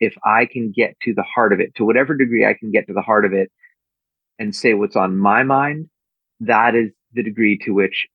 [0.00, 2.86] if I can get to the heart of it, to whatever degree I can get
[2.86, 3.50] to the heart of it
[4.38, 5.88] and say what's on my mind,
[6.40, 8.06] that is the degree to which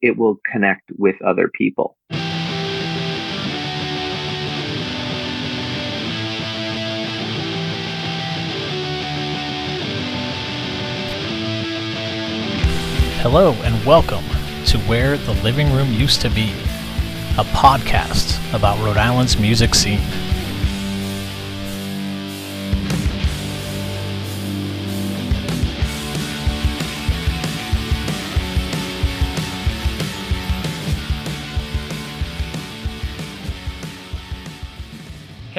[0.00, 1.96] it will connect with other people.
[13.18, 14.24] Hello, and welcome
[14.66, 16.52] to Where the Living Room Used to Be,
[17.36, 20.25] a podcast about Rhode Island's music scene.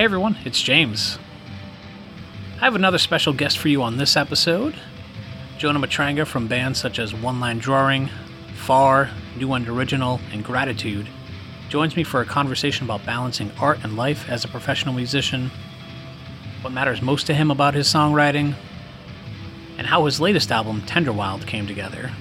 [0.07, 1.19] Everyone, it's James.
[2.55, 4.73] I have another special guest for you on this episode.
[5.57, 8.09] Jonah Matranga from bands such as One Line Drawing,
[8.55, 11.09] Far, New End Original, and Gratitude
[11.67, 15.51] joins me for a conversation about balancing art and life as a professional musician,
[16.61, 18.55] what matters most to him about his songwriting,
[19.77, 22.11] and how his latest album, Tenderwild, came together.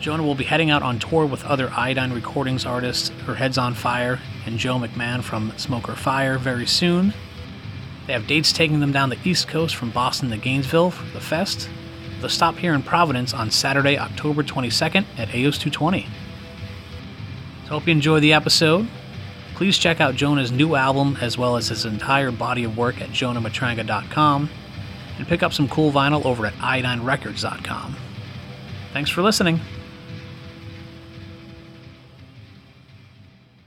[0.00, 3.74] Jonah will be heading out on tour with other Iodine Recordings artists, Her Head's on
[3.74, 7.14] Fire, and Joe McMahon from Smoke or Fire very soon.
[8.08, 11.20] They have dates taking them down the East Coast from Boston to Gainesville for the
[11.20, 11.68] fest,
[12.20, 16.06] They'll stop here in Providence on Saturday, October 22nd at AS220.
[17.64, 18.88] So hope you enjoy the episode.
[19.54, 23.10] Please check out Jonah's new album as well as his entire body of work at
[23.10, 24.50] jonahmatranga.com
[25.18, 27.96] and pick up some cool vinyl over at iodinerecords.com.
[28.92, 29.60] Thanks for listening.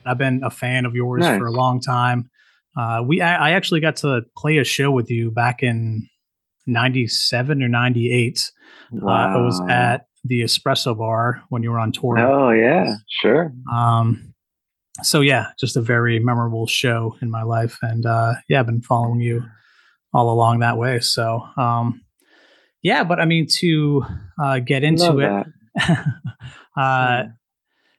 [0.05, 1.37] I've been a fan of yours nice.
[1.37, 2.29] for a long time.
[2.77, 6.07] Uh, we I, I, actually got to play a show with you back in
[6.67, 8.51] '97 or '98.
[8.91, 9.11] Wow.
[9.11, 12.17] Uh, it was at the Espresso Bar when you were on tour.
[12.19, 13.51] Oh yeah, sure.
[13.73, 14.33] Um,
[15.03, 18.81] so yeah, just a very memorable show in my life, and uh, yeah, I've been
[18.81, 19.43] following you
[20.13, 20.99] all along that way.
[20.99, 22.01] So um,
[22.81, 24.05] yeah, but I mean to
[24.41, 25.97] uh, get into Love it.
[26.77, 27.23] uh,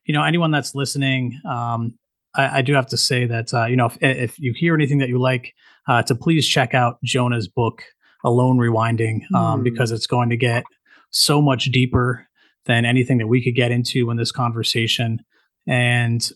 [0.05, 1.95] you know, anyone that's listening, um,
[2.35, 4.99] I, I, do have to say that uh, you know if, if you hear anything
[4.99, 5.55] that you like,
[5.89, 7.83] uh, to please check out Jonah's book,
[8.25, 9.65] Alone Rewinding, um, mm.
[9.65, 10.65] because it's going to get
[11.11, 12.27] so much deeper
[12.67, 15.21] than anything that we could get into in this conversation.
[15.67, 16.27] And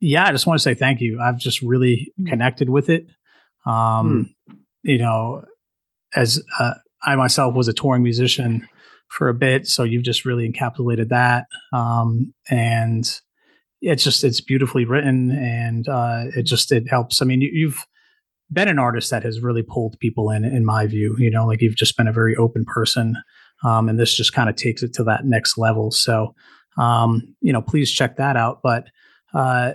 [0.00, 1.20] yeah, I just want to say thank you.
[1.20, 2.28] I've just really mm.
[2.28, 3.06] connected with it.
[3.66, 4.56] Um, mm.
[4.82, 5.44] You know,
[6.14, 8.66] as uh, I myself was a touring musician
[9.08, 11.46] for a bit, so you've just really encapsulated that.
[11.72, 13.20] Um, and
[13.80, 17.22] it's just it's beautifully written and uh, it just it helps.
[17.22, 17.86] I mean, you, you've
[18.50, 21.14] been an artist that has really pulled people in, in my view.
[21.18, 23.16] You know, like you've just been a very open person,
[23.64, 25.90] um, and this just kind of takes it to that next level.
[25.90, 26.34] So,
[26.76, 28.60] um, you know, please check that out.
[28.62, 28.86] But
[29.34, 29.74] uh,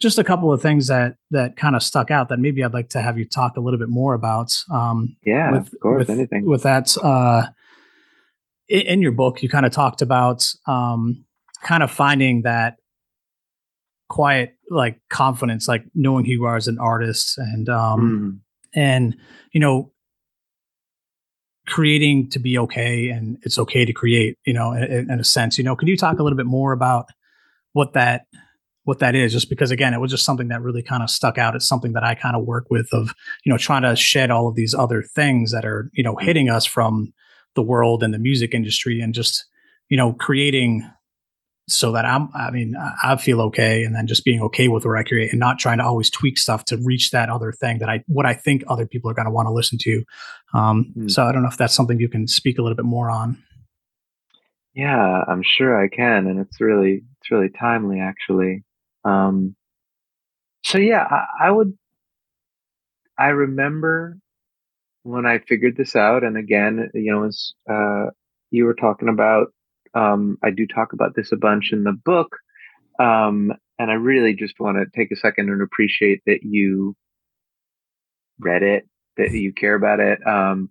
[0.00, 2.90] just a couple of things that that kind of stuck out that maybe I'd like
[2.90, 4.52] to have you talk a little bit more about.
[4.70, 6.96] Um, yeah, with, of course, with, anything with that.
[6.96, 7.46] Uh,
[8.68, 11.24] in, in your book, you kind of talked about um,
[11.64, 12.76] kind of finding that
[14.08, 18.78] quiet like confidence like knowing who you are as an artist and um mm.
[18.78, 19.14] and
[19.52, 19.92] you know
[21.68, 25.58] creating to be okay and it's okay to create you know in, in, a sense
[25.58, 25.76] you know.
[25.76, 27.06] Can you talk a little bit more about
[27.74, 28.22] what that
[28.84, 29.32] what that is?
[29.32, 31.54] Just because again it was just something that really kind of stuck out.
[31.54, 33.14] It's something that i kind of work with of
[33.44, 36.48] you know trying to shed all of these other things that are you know hitting
[36.48, 37.12] us from
[37.54, 39.44] the world and the music industry and just
[39.88, 40.88] you know creating
[41.68, 43.84] so that I'm, I mean, I feel okay.
[43.84, 46.38] And then just being okay with where I create and not trying to always tweak
[46.38, 49.26] stuff to reach that other thing that I, what I think other people are going
[49.26, 50.02] to want to listen to.
[50.54, 51.10] Um, mm.
[51.10, 53.42] So I don't know if that's something you can speak a little bit more on.
[54.74, 56.26] Yeah, I'm sure I can.
[56.26, 58.64] And it's really, it's really timely actually.
[59.04, 59.54] Um,
[60.64, 61.76] so yeah, I, I would,
[63.18, 64.16] I remember
[65.02, 66.24] when I figured this out.
[66.24, 68.06] And again, you know, as, uh,
[68.50, 69.48] you were talking about
[69.98, 72.36] um, I do talk about this a bunch in the book.
[72.98, 76.96] Um, and I really just want to take a second and appreciate that you
[78.38, 80.24] read it, that you care about it.
[80.26, 80.70] Um,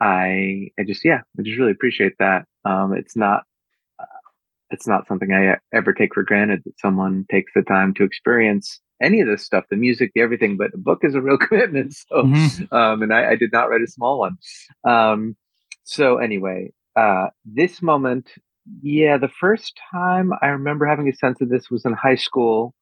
[0.00, 2.44] I, I just, yeah, I just really appreciate that.
[2.64, 3.44] Um, it's not,
[3.98, 4.04] uh,
[4.70, 8.80] it's not something I ever take for granted that someone takes the time to experience
[9.02, 11.94] any of this stuff, the music, the everything, but a book is a real commitment.
[11.94, 12.74] So, mm-hmm.
[12.74, 14.36] um, and I, I, did not write a small one.
[14.84, 15.36] Um,
[15.84, 18.30] so anyway, uh, this moment
[18.82, 22.74] yeah, the first time I remember having a sense of this was in high school.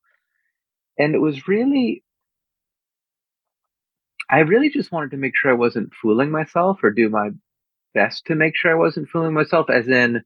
[0.98, 2.04] And it was really,
[4.30, 7.30] I really just wanted to make sure I wasn't fooling myself or do my
[7.94, 10.22] best to make sure I wasn't fooling myself, as in,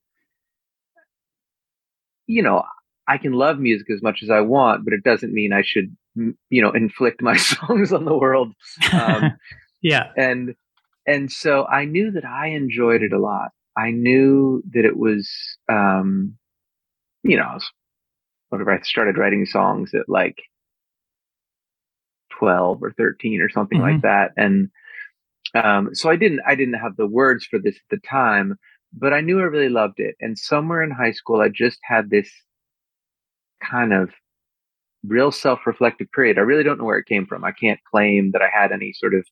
[2.27, 2.65] you know,
[3.07, 5.97] I can love music as much as I want, but it doesn't mean I should
[6.51, 8.53] you know, inflict my songs on the world.
[8.93, 9.33] Um,
[9.83, 10.11] yeah.
[10.17, 10.55] And,
[11.07, 13.51] and so I knew that I enjoyed it a lot.
[13.79, 15.31] I knew that it was,
[15.69, 16.37] um,
[17.23, 17.59] you know,
[18.49, 18.73] whatever.
[18.73, 20.43] I started writing songs at like
[22.39, 23.93] 12 or 13 or something mm-hmm.
[23.93, 24.33] like that.
[24.37, 24.71] And,
[25.55, 28.57] um, so I didn't, I didn't have the words for this at the time,
[28.93, 30.17] but I knew I really loved it.
[30.21, 32.31] And somewhere in high school, I just had this
[33.63, 34.11] kind of
[35.07, 36.39] real self-reflective period.
[36.39, 37.45] I really don't know where it came from.
[37.45, 39.25] I can't claim that I had any sort of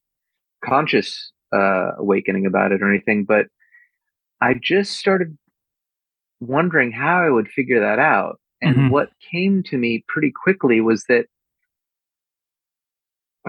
[0.64, 3.46] conscious uh, awakening about it or anything, but
[4.41, 5.37] I just started
[6.41, 8.38] wondering how I would figure that out.
[8.62, 8.88] And mm-hmm.
[8.91, 11.27] what came to me pretty quickly was that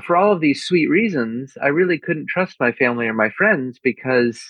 [0.03, 3.79] for all of these sweet reasons, I really couldn't trust my family or my friends
[3.81, 4.41] because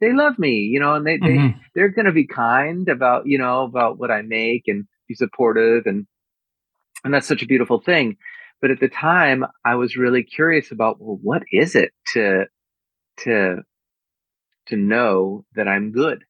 [0.00, 1.46] they love me, you know, and they, mm-hmm.
[1.46, 5.14] they they're going to be kind about, you know, about what I make and be
[5.14, 6.06] supportive and
[7.04, 8.16] and that's such a beautiful thing.
[8.60, 12.46] But at the time, I was really curious about well, what is it to
[13.18, 13.62] to
[14.66, 16.24] to know that I'm good.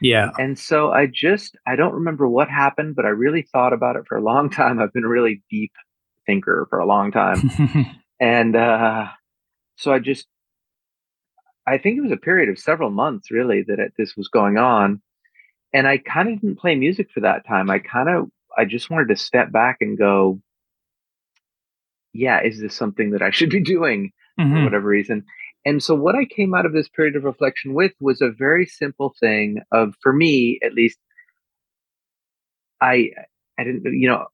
[0.00, 0.30] Yeah.
[0.38, 4.06] And so I just I don't remember what happened, but I really thought about it
[4.06, 4.80] for a long time.
[4.80, 5.72] I've been a really deep
[6.26, 7.50] thinker for a long time.
[8.20, 9.08] and uh
[9.76, 10.26] so I just
[11.66, 14.56] I think it was a period of several months really that it, this was going
[14.56, 15.02] on.
[15.72, 17.70] And I kind of didn't play music for that time.
[17.70, 20.40] I kind of I just wanted to step back and go,
[22.12, 24.54] yeah, is this something that I should be doing mm-hmm.
[24.54, 25.24] for whatever reason?
[25.64, 28.66] And so what I came out of this period of reflection with was a very
[28.66, 30.98] simple thing of, for me at least,
[32.80, 33.10] I,
[33.58, 34.26] I didn't, you know,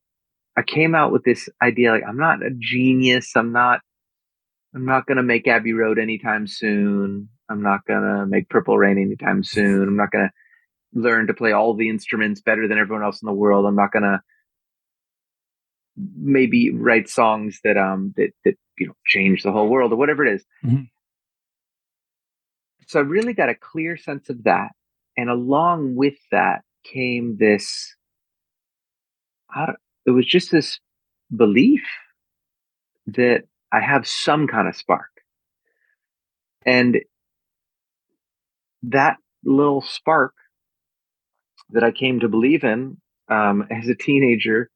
[0.57, 3.33] I came out with this idea like I'm not a genius.
[3.35, 3.81] I'm not,
[4.75, 7.29] I'm not going to make Abbey Road anytime soon.
[7.51, 9.83] I'm not going to make Purple Rain anytime soon.
[9.83, 10.33] I'm not going to
[10.97, 13.67] learn to play all the instruments better than everyone else in the world.
[13.67, 14.23] I'm not gonna
[15.97, 20.25] maybe write songs that um that that you know change the whole world or whatever
[20.25, 20.45] it is.
[20.65, 20.85] Mm-hmm.
[22.87, 24.71] So I really got a clear sense of that,
[25.17, 27.95] and along with that came this.
[30.07, 30.79] it was just this
[31.35, 31.83] belief
[33.09, 33.43] that
[33.73, 35.11] I have some kind of spark,
[36.65, 36.99] and
[38.85, 40.35] that little spark
[41.71, 42.99] that I came to believe in
[43.29, 44.71] um, as a teenager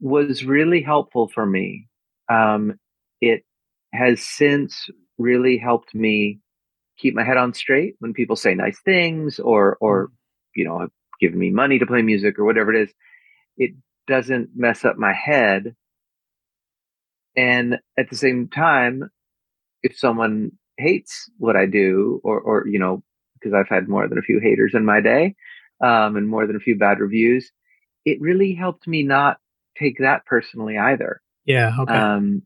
[0.00, 1.86] was really helpful for me.
[2.28, 2.80] Um,
[3.20, 3.44] it
[3.94, 4.88] has since
[5.18, 6.40] really helped me
[6.98, 10.10] keep my head on straight when people say nice things or or mm.
[10.56, 10.88] you know
[11.20, 12.94] give me money to play music or whatever it is
[13.56, 13.72] it
[14.06, 15.74] doesn't mess up my head
[17.36, 19.10] and at the same time
[19.82, 23.02] if someone hates what i do or or you know
[23.34, 25.34] because i've had more than a few haters in my day
[25.80, 27.50] um, and more than a few bad reviews,
[28.04, 29.38] it really helped me not
[29.78, 31.20] take that personally either.
[31.44, 31.72] Yeah.
[31.78, 31.94] Okay.
[31.94, 32.42] Um,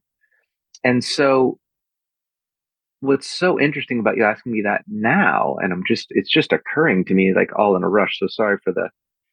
[0.82, 1.58] and so
[3.00, 7.04] what's so interesting about you asking me that now, and I'm just, it's just occurring
[7.06, 8.18] to me like all in a rush.
[8.18, 8.90] So sorry for the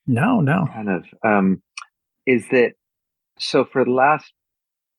[0.08, 1.62] no, no kind of, um,
[2.25, 2.74] is that
[3.40, 4.31] so for the last,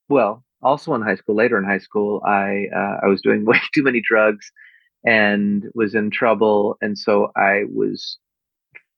[0.08, 3.60] well, also in high school, later in high school, I, uh, I was doing way
[3.74, 4.50] too many drugs
[5.04, 6.76] and was in trouble.
[6.80, 8.18] And so I was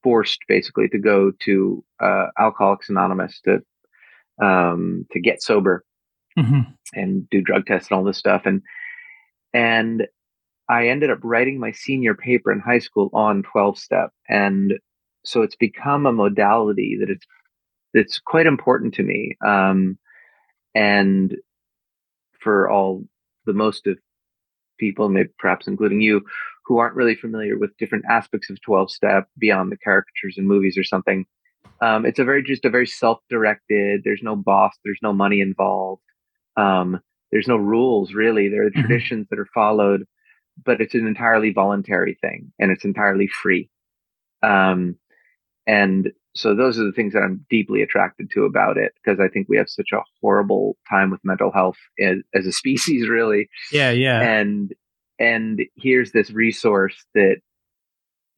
[0.02, 3.60] forced basically to go to uh, Alcoholics Anonymous to
[4.42, 5.84] um, to get sober
[6.38, 6.60] mm-hmm.
[6.94, 8.42] and do drug tests and all this stuff.
[8.46, 8.62] And
[9.52, 10.06] and
[10.68, 14.10] I ended up writing my senior paper in high school on 12 step.
[14.28, 14.74] And
[15.24, 17.26] so it's become a modality that it's
[17.92, 19.36] it's quite important to me.
[19.44, 19.98] Um,
[20.76, 21.36] and
[22.38, 23.02] for all
[23.46, 23.98] the most of
[24.78, 26.22] people, maybe perhaps including you,
[26.64, 30.78] who aren't really familiar with different aspects of 12 step beyond the caricatures in movies
[30.78, 31.26] or something.
[31.82, 36.02] Um, it's a very, just a very self-directed, there's no boss, there's no money involved.
[36.56, 37.00] Um,
[37.32, 38.48] there's no rules really.
[38.48, 38.80] There are mm-hmm.
[38.80, 40.06] traditions that are followed,
[40.64, 43.70] but it's an entirely voluntary thing and it's entirely free.
[44.42, 44.96] Um,
[45.66, 49.28] and so those are the things that I'm deeply attracted to about it because I
[49.28, 53.48] think we have such a horrible time with mental health as, as a species, really.
[53.72, 54.20] Yeah, yeah.
[54.20, 54.72] And
[55.18, 57.36] and here's this resource that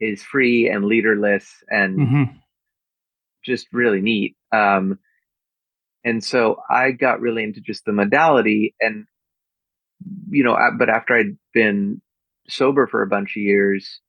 [0.01, 2.37] is free and leaderless and mm-hmm.
[3.45, 4.37] just really neat.
[4.51, 4.99] Um,
[6.05, 9.07] and so I got really into just the modality and,
[10.31, 12.01] you know, but after I'd been
[12.49, 14.01] sober for a bunch of years,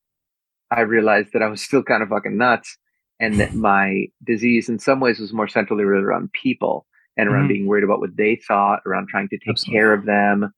[0.71, 2.77] I realized that I was still kind of fucking nuts
[3.19, 7.43] and that my disease in some ways was more centrally rooted around people and around
[7.43, 7.53] mm-hmm.
[7.53, 9.79] being worried about what they thought, around trying to take Absolutely.
[9.79, 10.51] care of them.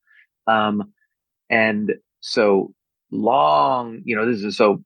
[0.48, 0.94] Um,
[1.50, 2.74] and so
[3.12, 4.84] long, you know, this is so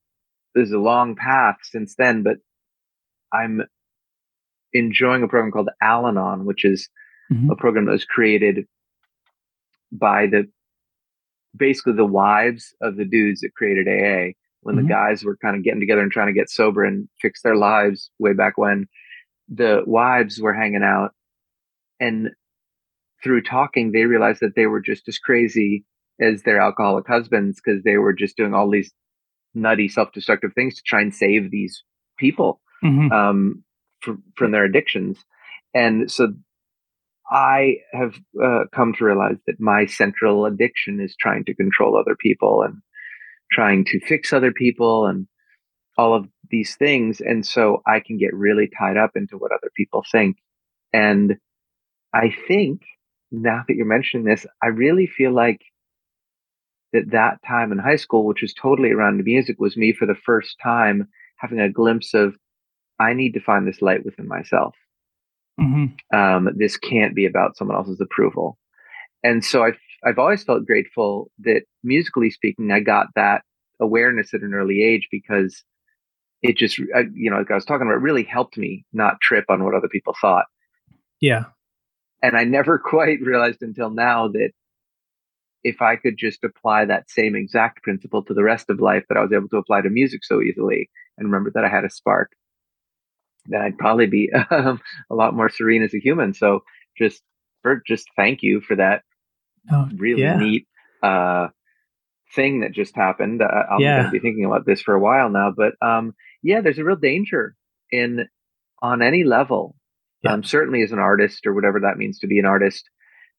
[0.55, 2.37] this is a long path since then, but
[3.31, 3.61] I'm
[4.73, 6.89] enjoying a program called Al Anon, which is
[7.31, 7.49] mm-hmm.
[7.49, 8.65] a program that was created
[9.91, 10.47] by the
[11.55, 14.87] basically the wives of the dudes that created AA when mm-hmm.
[14.87, 17.55] the guys were kind of getting together and trying to get sober and fix their
[17.55, 18.87] lives way back when
[19.47, 21.11] the wives were hanging out
[21.99, 22.29] and
[23.23, 25.83] through talking they realized that they were just as crazy
[26.21, 28.93] as their alcoholic husbands because they were just doing all these
[29.55, 31.83] nutty self-destructive things to try and save these
[32.17, 33.11] people mm-hmm.
[33.11, 33.63] um,
[34.01, 35.23] from, from their addictions
[35.73, 36.33] and so
[37.31, 42.15] I have uh, come to realize that my central addiction is trying to control other
[42.19, 42.77] people and
[43.51, 45.27] trying to fix other people and
[45.97, 47.21] all of these things.
[47.21, 50.37] And so I can get really tied up into what other people think.
[50.91, 51.37] And
[52.13, 52.81] I think
[53.31, 55.61] now that you're mentioning this, I really feel like
[56.93, 60.15] that that time in high school, which was totally around music, was me for the
[60.15, 62.35] first time having a glimpse of
[62.99, 64.75] I need to find this light within myself.
[65.59, 66.17] Mm-hmm.
[66.17, 68.57] Um, this can't be about someone else's approval.
[69.23, 73.43] And so I've, I've always felt grateful that musically speaking, I got that
[73.81, 75.63] awareness at an early age because
[76.41, 79.19] it just, uh, you know, like I was talking about, it really helped me not
[79.21, 80.45] trip on what other people thought.
[81.19, 81.45] Yeah.
[82.23, 84.51] And I never quite realized until now that
[85.63, 89.17] if I could just apply that same exact principle to the rest of life that
[89.17, 91.89] I was able to apply to music so easily and remember that I had a
[91.89, 92.31] spark,
[93.49, 94.79] then I'd probably be um,
[95.09, 96.33] a lot more serene as a human.
[96.33, 96.63] So
[96.97, 97.21] just
[97.61, 99.03] for just thank you for that
[99.71, 100.37] oh, really yeah.
[100.37, 100.67] neat
[101.03, 101.47] uh,
[102.35, 103.41] thing that just happened.
[103.41, 104.01] Uh, I'm yeah.
[104.01, 106.13] going to be thinking about this for a while now, but um,
[106.43, 107.55] yeah, there's a real danger
[107.91, 108.27] in
[108.81, 109.75] on any level.
[110.23, 110.33] Yeah.
[110.33, 112.89] Um, certainly as an artist or whatever that means to be an artist,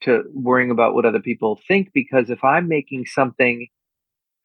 [0.02, 1.90] to worrying about what other people think.
[1.92, 3.66] Because if I'm making something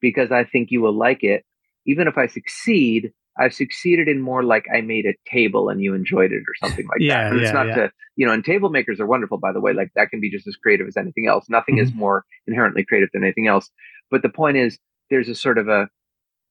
[0.01, 1.45] because I think you will like it,
[1.85, 5.93] even if I succeed, I've succeeded in more like I made a table and you
[5.93, 7.29] enjoyed it or something like yeah, that.
[7.31, 7.75] But it's not yeah.
[7.75, 9.73] to, you know, and table makers are wonderful, by the way.
[9.73, 11.45] Like that can be just as creative as anything else.
[11.49, 11.83] Nothing mm-hmm.
[11.85, 13.69] is more inherently creative than anything else.
[14.09, 15.89] But the point is, there's a sort of a,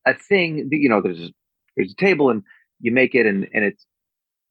[0.07, 1.31] a thing that, you know, there's a,
[1.77, 2.43] there's a table and
[2.81, 3.87] you make it and, and it's,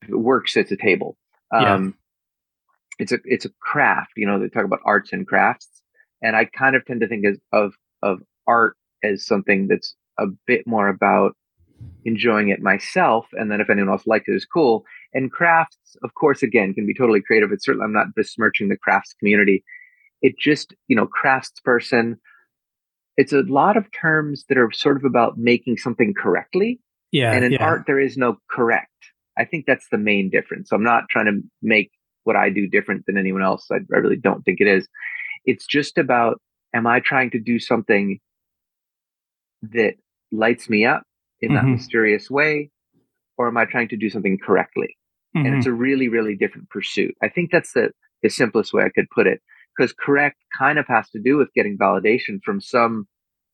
[0.01, 1.15] if it works, it's a table.
[1.53, 1.91] Um, yeah.
[2.99, 5.69] it's a, it's a craft, you know, they talk about arts and crafts.
[6.21, 10.25] And I kind of tend to think as, of, of art as something that's a
[10.47, 11.35] bit more about
[12.05, 13.27] enjoying it myself.
[13.33, 14.83] And then if anyone else likes it, is cool.
[15.13, 17.51] And crafts, of course, again, can be totally creative.
[17.51, 19.63] It's certainly, I'm not besmirching the crafts community.
[20.21, 22.17] It just, you know, crafts person,
[23.17, 26.79] it's a lot of terms that are sort of about making something correctly.
[27.11, 27.31] Yeah.
[27.31, 27.63] And in yeah.
[27.63, 28.89] art, there is no correct.
[29.37, 30.69] I think that's the main difference.
[30.69, 31.91] So I'm not trying to make
[32.23, 33.67] what I do different than anyone else.
[33.71, 34.87] I, I really don't think it is.
[35.45, 36.41] It's just about,
[36.73, 38.19] am I trying to do something
[39.61, 39.95] that
[40.31, 41.03] lights me up
[41.43, 41.65] in mm-hmm.
[41.65, 42.71] that mysterious way?
[43.38, 44.97] Or am I trying to do something correctly?
[45.35, 45.45] Mm-hmm.
[45.45, 45.75] And it's mm-hmm.
[45.75, 47.15] a really, really different pursuit.
[47.21, 49.41] I think that's the, the simplest way I could put it.
[49.75, 53.07] Because correct kind of has to do with getting validation from some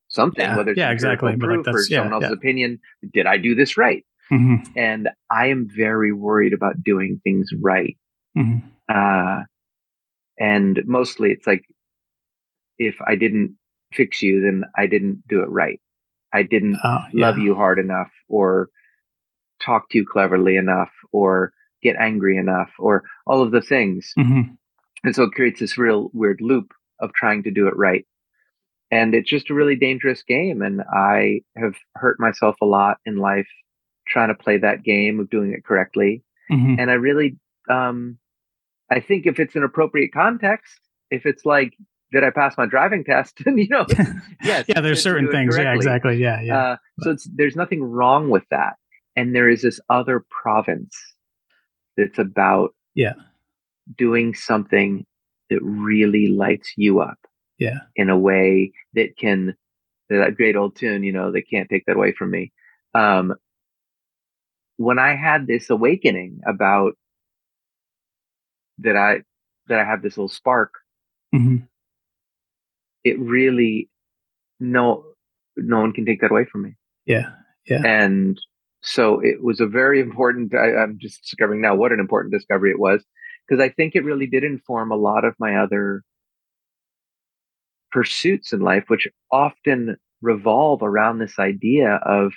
[0.10, 1.38] something, yeah, whether it's yeah, exactly.
[1.38, 2.36] proof like or yeah, someone else's yeah.
[2.36, 2.79] opinion.
[3.13, 4.05] Did I do this right?
[4.31, 4.77] Mm-hmm.
[4.77, 7.98] And I am very worried about doing things right.
[8.38, 8.67] Mm-hmm.
[8.89, 9.43] Uh,
[10.39, 11.63] and mostly it's like,
[12.77, 13.55] if I didn't
[13.93, 15.79] fix you, then I didn't do it right.
[16.33, 17.27] I didn't oh, yeah.
[17.27, 18.69] love you hard enough or
[19.63, 24.13] talk to you cleverly enough or get angry enough or all of the things.
[24.17, 24.53] Mm-hmm.
[25.03, 28.05] And so it creates this real weird loop of trying to do it right.
[28.91, 30.62] And it's just a really dangerous game.
[30.62, 33.48] And I have hurt myself a lot in life
[34.07, 36.24] trying to play that game of doing it correctly.
[36.51, 36.75] Mm-hmm.
[36.79, 37.38] And I really,
[37.69, 38.17] um,
[38.89, 40.79] I think if it's an appropriate context,
[41.12, 41.74] if it's like
[42.12, 43.42] did I pass my driving test?
[43.46, 43.86] and you know,
[44.44, 45.58] yes, yeah, there's certain things.
[45.58, 46.18] Yeah, exactly.
[46.18, 46.58] Yeah, yeah.
[46.58, 48.75] Uh, so it's, there's nothing wrong with that.
[49.16, 50.96] And there is this other province
[51.98, 53.13] that's about yeah
[53.98, 55.06] doing something
[55.50, 57.18] that really lights you up.
[57.58, 59.56] Yeah, in a way that can
[60.10, 61.04] that great old tune.
[61.04, 62.54] You know, they can't take that away from me.
[62.94, 63.36] Um,
[64.78, 66.94] when I had this awakening about
[68.80, 69.24] that, I
[69.68, 70.72] that I have this little spark.
[71.36, 71.66] Mm-hmm
[73.10, 73.89] it really
[74.60, 75.04] no
[75.58, 76.75] no one can take that away from me.
[77.06, 77.32] Yeah,
[77.68, 77.82] yeah.
[77.86, 78.39] And
[78.82, 80.54] so it was a very important.
[80.54, 83.04] I, I'm just discovering now what an important discovery it was
[83.48, 86.04] because I think it really did inform a lot of my other
[87.92, 92.34] pursuits in life, which often revolve around this idea of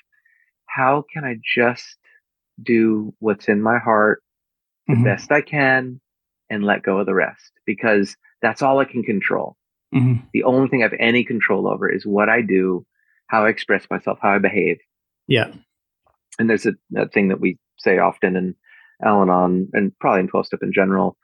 [0.67, 1.97] how can I just
[2.63, 4.23] do what's in my heart
[4.87, 5.05] the mm-hmm.
[5.05, 6.01] best I can
[6.51, 9.57] and let go of the rest because that's all I can control.
[9.95, 10.25] Mm-hmm.
[10.33, 12.87] The only thing I have any control over is what I do,
[13.27, 14.79] how I express myself, how I behave.
[15.29, 15.53] Yeah.
[16.39, 18.55] And there's a, a thing that we say often in
[19.05, 21.17] Al Anon and probably in 12 step in general.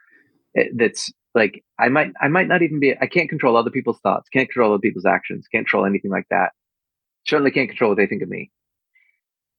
[0.56, 4.00] Eh, that's like I might I might not even be I can't control other people's
[4.00, 6.52] thoughts, can't control other people's actions, can't control anything like that.
[7.26, 8.50] Certainly can't control what they think of me.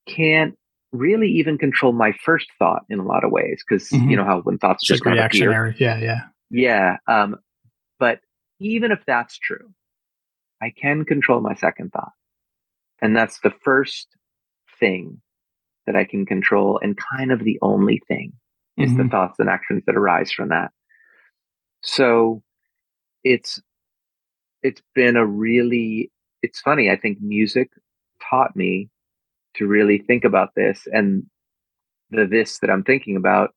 [0.07, 0.55] Can't
[0.91, 4.09] really even control my first thought in a lot of ways because mm-hmm.
[4.09, 5.99] you know how when thoughts just, just reactionary, appear, yeah,
[6.49, 7.21] yeah, yeah.
[7.21, 7.37] Um,
[7.99, 8.19] but
[8.59, 9.73] even if that's true,
[10.61, 12.11] I can control my second thought,
[13.01, 14.07] and that's the first
[14.79, 15.21] thing
[15.85, 18.33] that I can control, and kind of the only thing
[18.77, 19.03] is mm-hmm.
[19.03, 20.71] the thoughts and actions that arise from that.
[21.81, 22.43] So
[23.23, 23.61] it's
[24.61, 26.11] it's been a really
[26.41, 26.89] it's funny.
[26.89, 27.69] I think music
[28.29, 28.89] taught me
[29.55, 31.23] to really think about this and
[32.11, 33.51] the this that I'm thinking about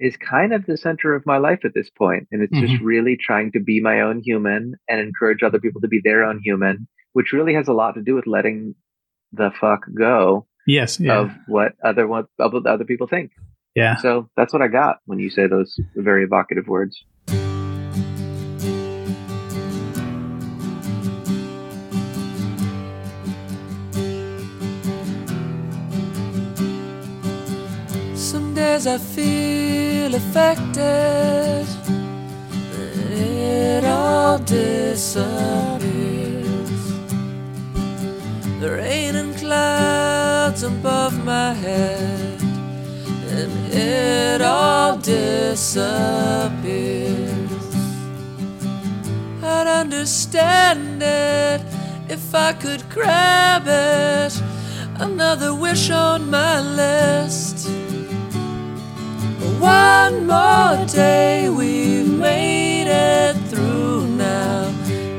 [0.00, 2.66] is kind of the center of my life at this point and it's mm-hmm.
[2.66, 6.24] just really trying to be my own human and encourage other people to be their
[6.24, 8.74] own human which really has a lot to do with letting
[9.32, 11.18] the fuck go yes yeah.
[11.18, 13.32] of what other what other people think
[13.74, 17.04] yeah so that's what i got when you say those very evocative words
[28.78, 31.66] as I feel affected,
[33.10, 35.20] it all disappears.
[38.60, 42.40] The rain and clouds above my head,
[43.32, 45.74] and it all disappears.
[49.42, 51.62] I'd understand it
[52.08, 54.40] if I could grab it.
[55.00, 57.87] Another wish on my list.
[59.60, 64.72] One more day, we've made it through now.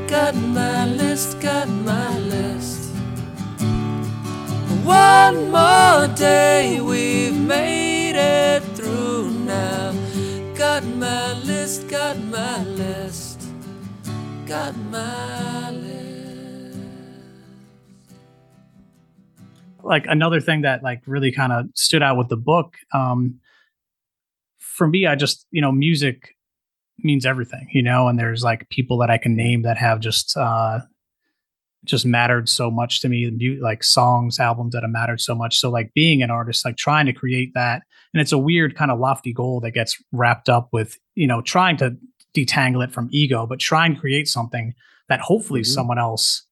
[0.08, 2.90] Got my list, got my list.
[4.84, 9.92] One more day, we've made it through now.
[10.54, 13.42] Got my list, got my list,
[14.46, 16.78] got my list.
[19.82, 23.38] Like another thing that like really kind of stood out with the book, um,
[24.80, 26.34] for me, I just, you know, music
[27.00, 30.34] means everything, you know, and there's like people that I can name that have just,
[30.38, 30.78] uh,
[31.84, 35.58] just mattered so much to me, like songs, albums that have mattered so much.
[35.58, 37.82] So, like being an artist, like trying to create that,
[38.14, 41.42] and it's a weird kind of lofty goal that gets wrapped up with, you know,
[41.42, 41.98] trying to
[42.34, 44.72] detangle it from ego, but try and create something
[45.10, 45.74] that hopefully mm-hmm.
[45.74, 46.46] someone else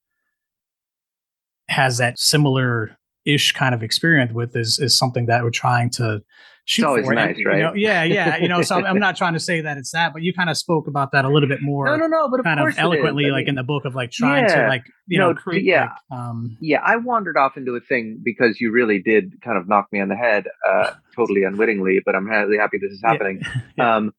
[1.69, 6.23] has that similar ish kind of experience with is is something that we're trying to
[6.69, 7.15] shoot it's always for.
[7.15, 7.57] nice, right?
[7.57, 8.37] You know, yeah, yeah.
[8.37, 10.57] You know, so I'm not trying to say that it's that, but you kind of
[10.57, 11.87] spoke about that a little bit more.
[11.87, 12.29] No, no, no.
[12.29, 14.69] But of kind of eloquently, like mean, in the book of like trying yeah, to
[14.69, 15.65] like you no, know create.
[15.65, 16.81] Yeah, like, um, yeah.
[16.85, 20.09] I wandered off into a thing because you really did kind of knock me on
[20.09, 22.01] the head, uh, totally unwittingly.
[22.05, 23.41] But I'm really happy this is happening.
[23.43, 23.61] Yeah.
[23.79, 23.97] yeah.
[23.97, 24.15] Um,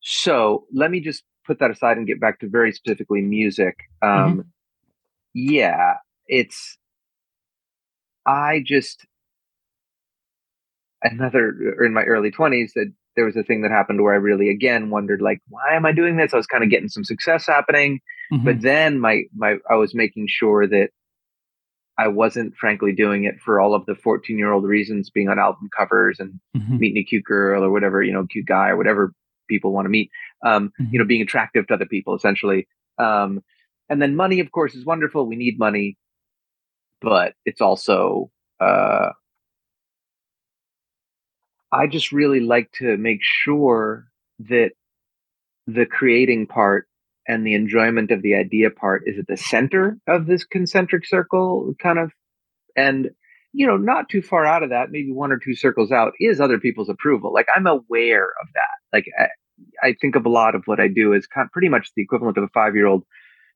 [0.00, 3.74] so let me just put that aside and get back to very specifically music.
[4.02, 4.40] Um, mm-hmm.
[5.32, 5.94] Yeah,
[6.26, 6.76] it's.
[8.26, 9.06] I just
[11.12, 14.50] another in my early 20s that there was a thing that happened where I really
[14.50, 16.34] again wondered like why am I doing this?
[16.34, 18.00] I was kind of getting some success happening,
[18.32, 18.44] mm-hmm.
[18.44, 20.90] but then my my I was making sure that
[21.98, 25.38] I wasn't frankly doing it for all of the 14 year old reasons being on
[25.38, 26.78] album covers and mm-hmm.
[26.78, 29.12] meeting a cute girl or whatever, you know, cute guy or whatever
[29.48, 30.10] people want to meet.
[30.44, 30.92] Um, mm-hmm.
[30.92, 32.68] you know, being attractive to other people essentially.
[32.98, 33.42] Um,
[33.88, 35.26] and then money, of course, is wonderful.
[35.26, 35.96] We need money,
[37.00, 39.10] but it's also uh,
[41.72, 44.06] I just really like to make sure
[44.38, 44.70] that
[45.66, 46.86] the creating part
[47.26, 51.74] and the enjoyment of the idea part is at the center of this concentric circle
[51.82, 52.12] kind of
[52.76, 53.10] and
[53.52, 56.40] you know not too far out of that maybe one or two circles out is
[56.40, 60.54] other people's approval like i'm aware of that like i, I think of a lot
[60.54, 62.86] of what i do as kind of pretty much the equivalent of a five year
[62.86, 63.04] old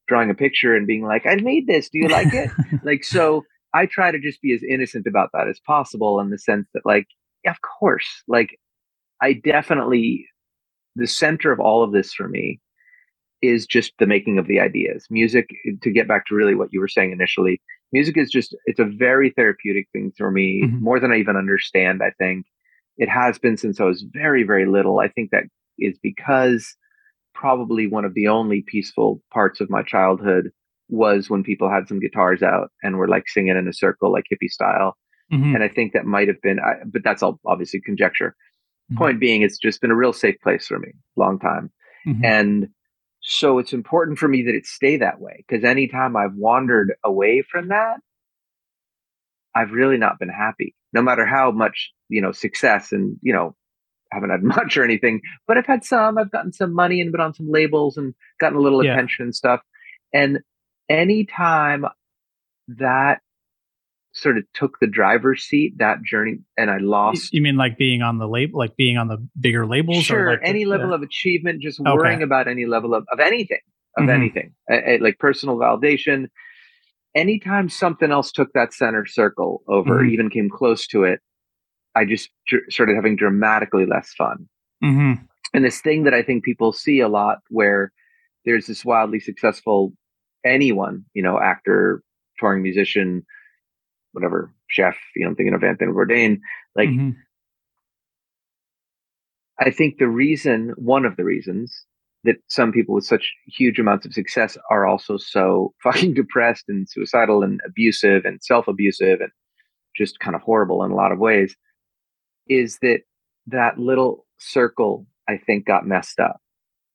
[0.09, 2.51] drawing a picture and being like i made this do you like it?
[2.83, 6.38] Like so i try to just be as innocent about that as possible in the
[6.38, 7.07] sense that like
[7.46, 8.07] of course.
[8.29, 8.59] Like,
[9.20, 10.26] I definitely,
[10.96, 12.61] the center of all of this for me
[13.42, 15.07] is just the making of the ideas.
[15.11, 15.48] Music,
[15.83, 17.61] to get back to really what you were saying initially,
[17.92, 20.83] music is just, it's a very therapeutic thing for me, mm-hmm.
[20.83, 22.46] more than I even understand, I think.
[22.98, 25.00] It has been since I was very, very little.
[25.00, 25.44] I think that
[25.79, 26.76] is because
[27.35, 30.50] probably one of the only peaceful parts of my childhood
[30.90, 34.24] was when people had some guitars out and were like singing in a circle, like
[34.31, 34.96] hippie style.
[35.33, 35.55] Mm-hmm.
[35.55, 38.35] And I think that might have been, but that's all obviously conjecture.
[38.90, 38.99] Mm-hmm.
[38.99, 41.71] Point being, it's just been a real safe place for me, long time.
[42.07, 42.25] Mm-hmm.
[42.25, 42.69] And
[43.21, 47.43] so it's important for me that it stay that way because anytime I've wandered away
[47.43, 47.99] from that,
[49.55, 50.75] I've really not been happy.
[50.93, 53.55] No matter how much, you know, success and, you know,
[54.12, 56.19] haven't had much or anything, but I've had some.
[56.19, 58.93] I've gotten some money and been on some labels and gotten a little Yeah.
[58.93, 59.61] attention and stuff.
[60.12, 60.40] And
[60.88, 61.85] anytime
[62.69, 63.21] that
[64.12, 68.03] sort of took the driver's seat, that journey, and I lost You mean like being
[68.03, 70.03] on the label, like being on the bigger labels?
[70.05, 70.96] sure or like the- any level yeah.
[70.96, 71.90] of achievement just Okay.
[71.92, 73.61] worrying about any level of, of anything
[73.96, 74.11] of Mhm.
[74.14, 74.53] anything
[75.01, 76.27] like personal validation
[77.14, 80.11] anytime something else took that center circle over Mhm.
[80.12, 81.20] even came close to it
[81.96, 84.49] i just dr- started having dramatically less fun
[84.83, 85.27] Mhm.
[85.53, 87.92] and this thing that i think people see a lot where
[88.44, 89.92] there's this wildly successful
[90.44, 92.03] anyone you know actor
[92.38, 93.25] touring musician
[94.12, 96.38] whatever chef you know i'm thinking of anthony bourdain
[96.77, 97.14] like Mhm.
[99.62, 101.85] I think the reason, one of the reasons
[102.25, 106.88] that some people with such huge amounts of success are also so fucking depressed and
[106.88, 109.31] suicidal and abusive and self abusive and
[109.96, 111.57] just kind of horrible in a lot of ways
[112.49, 113.01] is that
[113.49, 116.40] that little circle, I think, got messed up.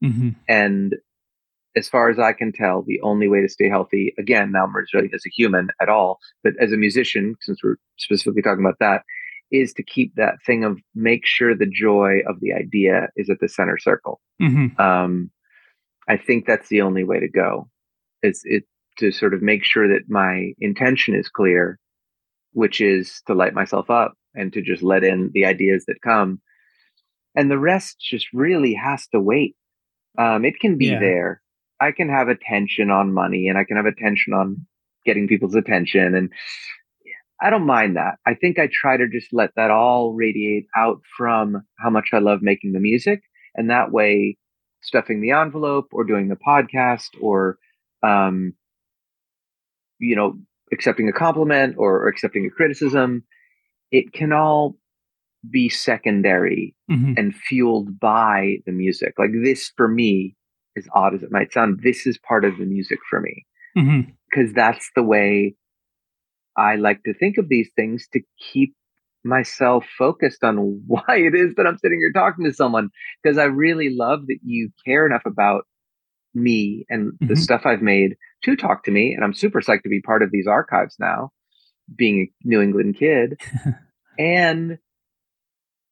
[0.03, 0.35] Mhm.
[0.47, 0.95] And
[1.75, 4.75] as far as I can tell, the only way to stay healthy, again, now I'm
[4.75, 8.79] resilient as a human at all, but as a musician, since we're specifically talking about
[8.79, 9.03] that,
[9.51, 13.39] is to keep that thing of make sure the joy of the idea is at
[13.39, 14.19] the center circle.
[14.41, 14.77] Mhm.
[14.79, 15.29] Um,
[16.07, 17.69] I think that's the only way to go.
[18.23, 18.63] Is it
[18.97, 21.77] to sort of make sure that my intention is clear,
[22.53, 26.41] which is to light myself up and to just let in the ideas that come,
[27.35, 29.55] and the rest just really has to wait.
[30.17, 30.99] Um, it can be Yeah.
[30.99, 31.41] there.
[31.81, 34.65] I can have attention on money, and I can have attention on
[35.05, 36.31] getting people's attention, and
[37.41, 38.15] I don't mind that.
[38.25, 42.19] I think I try to just let that all radiate out from how much I
[42.19, 43.21] love making the music.
[43.55, 44.37] And that way,
[44.81, 47.57] stuffing the envelope or doing the podcast or,
[48.03, 48.53] um,
[49.99, 50.37] you know,
[50.71, 53.23] accepting a compliment or, or accepting a criticism,
[53.91, 54.77] it can all
[55.49, 57.17] be secondary Mhm.
[57.17, 59.13] and fueled by the music.
[59.17, 60.35] Like this for me,
[60.77, 63.45] as odd as it might sound, this is part of the music for me
[63.77, 64.13] Mhm.
[64.29, 65.55] because that's the way
[66.57, 68.73] I like to think of these things to keep
[69.23, 72.89] myself focused on why it is that I'm sitting here talking to someone
[73.21, 75.65] because I really love that you care enough about
[76.33, 77.37] me and the Mhm.
[77.37, 80.31] stuff I've made to talk to me and I'm super psyched to be part of
[80.31, 81.31] these archives now
[81.95, 83.39] being a New England kid
[84.19, 84.77] and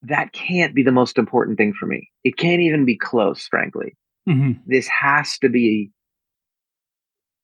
[0.02, 2.10] that can't be the most important thing for me.
[2.26, 3.96] It can't even be close frankly
[4.28, 4.62] Mhm.
[4.66, 5.92] this has to be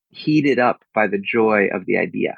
[0.10, 2.38] heated up by the joy of the idea.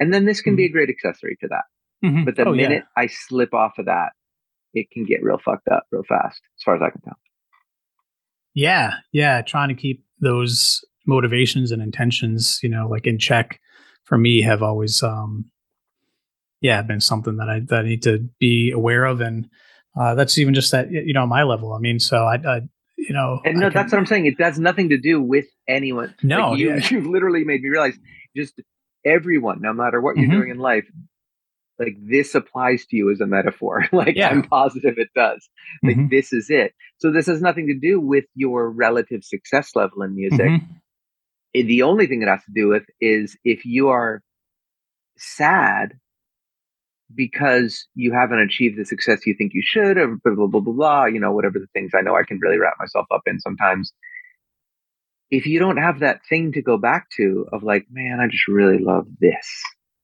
[0.00, 1.64] And then this can be a great accessory to that.
[2.04, 2.24] Mhm.
[2.24, 2.68] But the Oh, yeah.
[2.68, 4.12] minute I slip off of that,
[4.72, 7.18] it can get real fucked up real fast, as far as I can tell.
[8.54, 13.60] Yeah, yeah, trying to keep those motivations and intentions, you know, like in check
[14.04, 15.50] for me have always um
[16.60, 19.48] yeah, been something that I that I need to be aware of and
[19.98, 21.72] uh that's even just that, you know my level.
[21.74, 22.60] I mean, so I, I
[23.08, 24.26] you know, And no, can- that's what I'm saying.
[24.26, 26.14] It has nothing to do with anyone.
[26.22, 26.88] No, Like, you, yeah.
[26.90, 27.96] you've literally made me realize
[28.36, 28.60] just
[29.04, 30.32] everyone, no matter what you're Mhm.
[30.38, 30.86] doing in life,
[31.78, 33.84] like this applies to you as a metaphor.
[33.92, 34.28] like Yeah.
[34.30, 35.48] I'm positive it does.
[35.82, 36.10] Like Mhm.
[36.10, 36.72] this is it.
[36.98, 40.40] So this has nothing to do with your relative success level in music.
[40.50, 40.60] Mhm.
[41.52, 44.22] it- the only thing it has to do with is if you are
[45.16, 45.94] sad
[47.14, 50.72] because you haven't achieved the success you think you should, or blah, blah, blah, blah,
[50.72, 53.40] blah, you know, whatever the things I know I can really wrap myself up in
[53.40, 53.92] sometimes.
[55.30, 58.46] If you don't have that thing to go back to of like, man, I just
[58.46, 59.62] really love this,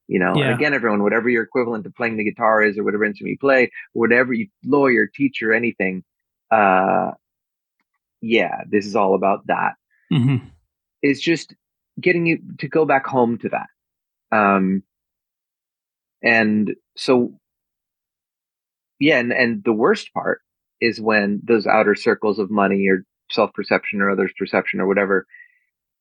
[0.09, 0.47] you know, Yeah.
[0.47, 3.39] and again, everyone, whatever your equivalent to playing the guitar is or whatever instrument you
[3.39, 6.05] play, whatever you lawyer, teacher, anything,
[6.51, 7.13] uh,
[8.21, 9.75] yeah, this is all about that
[10.13, 10.43] Mhm.
[11.03, 11.55] is just
[12.01, 13.69] getting you to go back home to that.
[14.37, 14.83] Um,
[16.23, 17.33] and so,
[18.99, 20.43] yeah, and, and the worst part
[20.83, 25.27] is when those outer circles of money or self perception or others' perception or whatever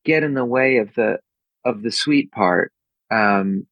[0.04, 1.18] get in the way of the
[1.64, 2.74] of the sweet part.
[3.10, 3.66] Um,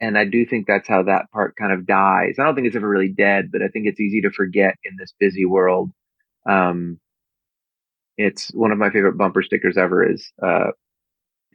[0.00, 2.36] and I do think that's how that part kind of dies.
[2.38, 4.94] I don't think it's ever really dead, but I think it's easy to forget in
[5.00, 5.90] this busy world.
[6.48, 7.00] Um,
[8.16, 10.70] it's one of my favorite bumper stickers ever is uh,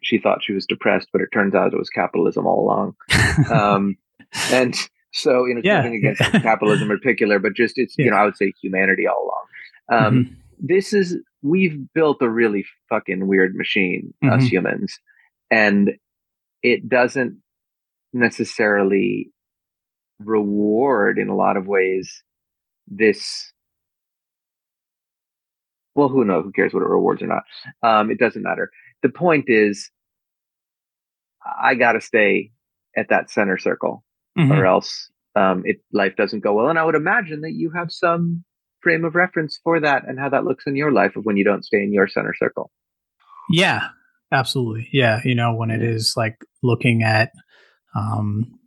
[0.01, 2.95] she thought she was depressed, but it turns out it was capitalism all along.
[3.49, 3.97] Um,
[4.51, 4.75] and
[5.13, 5.77] so, you know, Yeah.
[5.77, 9.23] nothing against capitalism in particular, but just it's, you know, I would say humanity all
[9.89, 10.05] along.
[10.05, 10.35] Um, Mhm.
[10.59, 14.49] This is, we've built a really fucking weird machine, us Mhm.
[14.49, 14.97] humans,
[15.51, 15.97] and
[16.61, 17.41] it doesn't
[18.13, 19.31] necessarily
[20.19, 22.23] reward in a lot of ways
[22.87, 23.51] this
[25.95, 27.43] well who knows who cares what it rewards or not
[27.81, 28.69] um, it doesn't matter
[29.01, 29.89] the point is
[31.61, 32.51] i gotta stay
[32.95, 34.03] at that center circle
[34.37, 34.51] Mhm.
[34.57, 36.69] or else um, it life doesn't go well.
[36.69, 38.43] And I would imagine that you have some
[38.81, 41.43] frame of reference for that and how that looks in your life of when you
[41.43, 42.69] don't stay in your center circle.
[43.49, 43.87] Yeah,
[44.31, 44.89] absolutely.
[44.91, 47.31] Yeah, you know when it is like looking at,
[47.95, 48.59] um,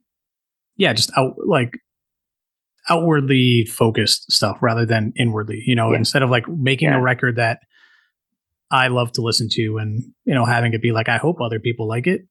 [0.77, 1.79] yeah, just out like
[2.89, 5.63] outwardly focused stuff rather than inwardly.
[5.67, 5.99] You know, Yeah.
[5.99, 6.99] instead of like making Yeah.
[6.99, 7.61] a record that
[8.71, 11.61] I love to listen to and you know having it be like I hope other
[11.61, 12.23] people like it.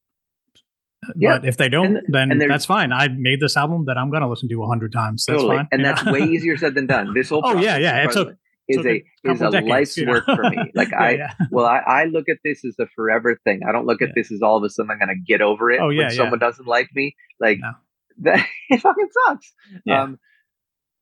[1.16, 1.40] Yeah.
[1.40, 2.92] But if they don't, And- then and that's fine.
[2.94, 5.26] I made this album that I'm going to listen to a hundred times.
[5.26, 5.58] That's totally.
[5.58, 5.68] fine.
[5.72, 6.14] And that's know?
[6.14, 7.14] way easier said than done.
[7.14, 8.36] This whole Oh, yeah, yeah, it by the took-
[8.68, 10.12] is took a a is a decades, life's you know?
[10.14, 10.58] work for me.
[10.74, 11.34] Like Yeah, I yeah.
[11.52, 13.60] well, I, I look at this as a forever thing.
[13.68, 14.14] I don't look at Yeah.
[14.16, 16.40] this as all of a sudden I'm gonna get over it Oh, yeah, when someone
[16.40, 17.16] doesn't like me.
[17.40, 17.72] Like No.
[18.32, 19.54] that it fucking sucks.
[19.86, 20.02] Yeah.
[20.04, 20.20] Um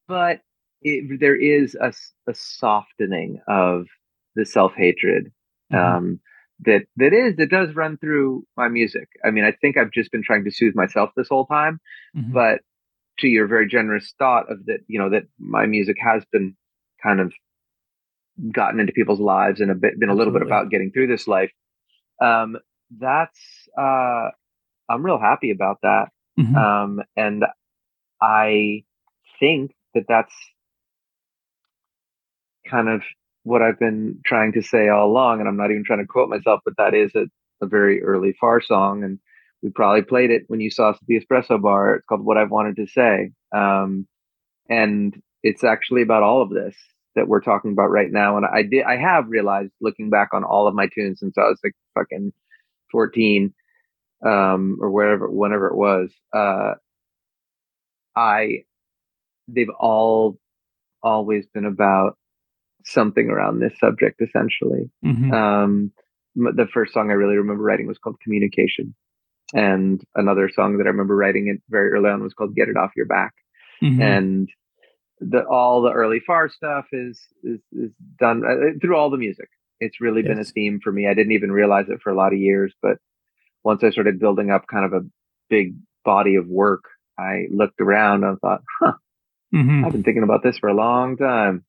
[0.10, 0.42] but
[0.82, 1.94] it, there is a
[2.34, 3.86] softening of
[4.36, 5.32] the self hatred
[5.72, 5.78] Mhm.
[5.98, 6.20] um,
[6.66, 9.08] that that is that does run through my music.
[9.26, 11.80] I mean, I think I've just been trying to soothe myself this whole time,
[12.16, 12.34] Mhm.
[12.34, 12.62] but
[13.20, 16.56] to your very generous thought of that, you know, that my music has been
[17.02, 17.34] kind of
[18.52, 21.28] gotten into people's lives and a bit been a little bit about getting through this
[21.28, 21.52] life.
[22.22, 22.58] Um,
[23.00, 23.40] that's
[23.78, 24.30] uh,
[24.90, 26.56] I'm real happy about that, Mhm.
[26.56, 27.46] um, and
[28.22, 28.84] I
[29.40, 30.34] think that that's
[32.66, 33.02] kind of
[33.44, 35.40] what I've been trying to say all along.
[35.40, 37.26] And I'm not even trying to quote myself, but that is a,
[37.62, 39.04] a very early Far song.
[39.04, 39.20] And
[39.62, 41.96] we probably played it when you saw us at the espresso bar.
[41.96, 43.32] It's called What I've Wanted to Say.
[43.56, 44.08] Um,
[44.70, 46.76] and it's actually about all of this
[47.16, 48.38] that we're talking about right now.
[48.38, 51.44] And I did, I have realized looking back on all of my tunes since I
[51.44, 52.34] was like fucking
[52.92, 53.54] 14,
[54.26, 56.74] um, or wherever, whenever it was, uh,
[58.16, 58.64] I,
[59.48, 60.38] they've all
[61.02, 62.18] always been about
[62.86, 64.90] something around this subject essentially.
[65.06, 65.32] Mhm.
[65.34, 65.92] Um,
[66.36, 68.96] the first song I really remember writing was called Communication.
[69.54, 72.78] And another song that I remember writing it very early on was called Get It
[72.78, 73.34] Off Your Back.
[73.82, 74.02] Mhm.
[74.02, 74.50] And
[75.20, 79.50] the all the early far stuff is is is done uh, through all the music.
[79.80, 81.08] It's really been a theme for me.
[81.08, 82.98] I didn't even realize it for a lot of years, but
[83.64, 85.06] once I started building up kind of a
[85.50, 86.84] big body of work,
[87.18, 88.94] I looked around and thought, huh,
[89.54, 89.86] Mhm.
[89.86, 91.64] I've been thinking about this for a long time.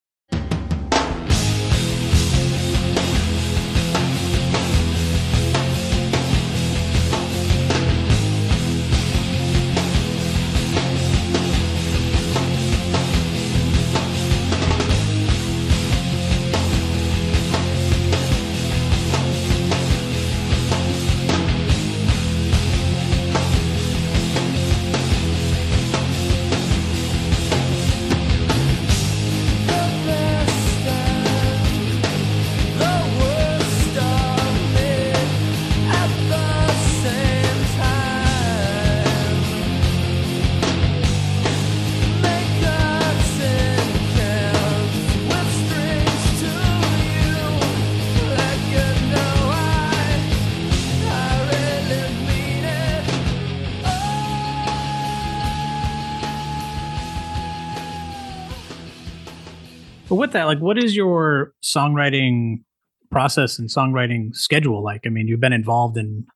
[60.35, 62.63] That, like, what is your songwriting
[63.11, 65.03] process and songwriting schedule like?
[65.07, 66.27] I mean, you've been involved in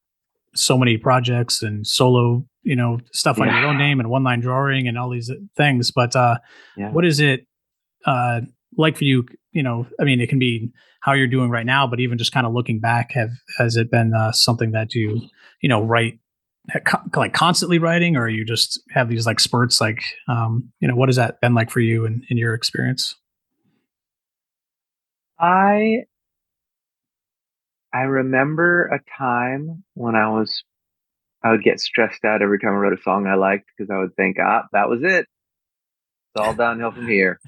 [0.55, 4.41] so many projects and solo, you know, stuff on your own name and one line
[4.41, 5.91] drawing and all these things.
[5.91, 6.39] But uh,
[6.77, 6.91] Yeah.
[6.91, 7.47] what is it
[8.07, 8.41] uh,
[8.77, 9.27] like for you?
[9.53, 12.33] You know, I mean, it can be how you're doing right now, but even just
[12.33, 15.21] kind of looking back, have has it been uh, something that you,
[15.61, 16.19] you know, write
[17.17, 19.81] like constantly writing, or you just have these like spurts?
[19.81, 23.15] Like, um, you know, what has that been like for you in, in your experience?
[25.39, 26.05] I
[27.93, 30.63] I remember a time when I was
[31.43, 33.99] I would get stressed out every time I wrote a song I liked because I
[33.99, 35.27] would think, ah, that was it.
[36.35, 37.39] It's all downhill from here.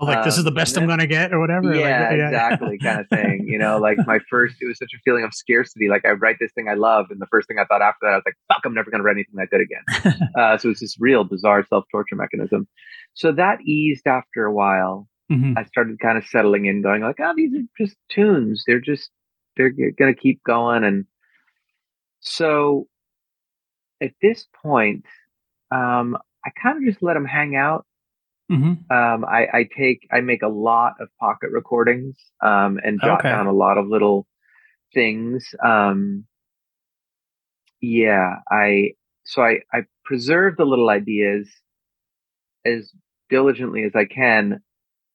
[0.00, 1.68] Oh, like this is Um, the best and I'm gonna get, or whatever.
[1.68, 3.46] Like, yeah, exactly, kind of thing.
[3.48, 5.88] You know, like my first, it was such a feeling of scarcity.
[5.88, 8.12] Like I write this thing I love, and the first thing I thought after that,
[8.12, 10.70] I was like, "Fuck, I'm never going to write anything that good again." uh, so
[10.70, 12.68] it's this real bizarre self torture mechanism.
[13.14, 15.08] So that eased after a while.
[15.32, 15.54] Mhm.
[15.56, 18.64] I started kind of settling in, going like, "Oh, these are just tunes.
[18.66, 19.10] They're just
[19.56, 21.06] they're going to keep going." And
[22.20, 22.88] so
[24.00, 25.04] at this point,
[25.70, 27.86] um, I kind of just let them hang out
[28.48, 28.84] Mhm.
[28.90, 33.28] um, I, I take I make a lot of pocket recordings um, and jot Okay.
[33.28, 34.26] down a lot of little
[34.94, 35.54] things.
[35.64, 36.26] Um,
[37.80, 38.92] yeah, I
[39.24, 41.48] so I I preserve the little ideas
[42.64, 42.92] as
[43.28, 44.62] diligently as I can.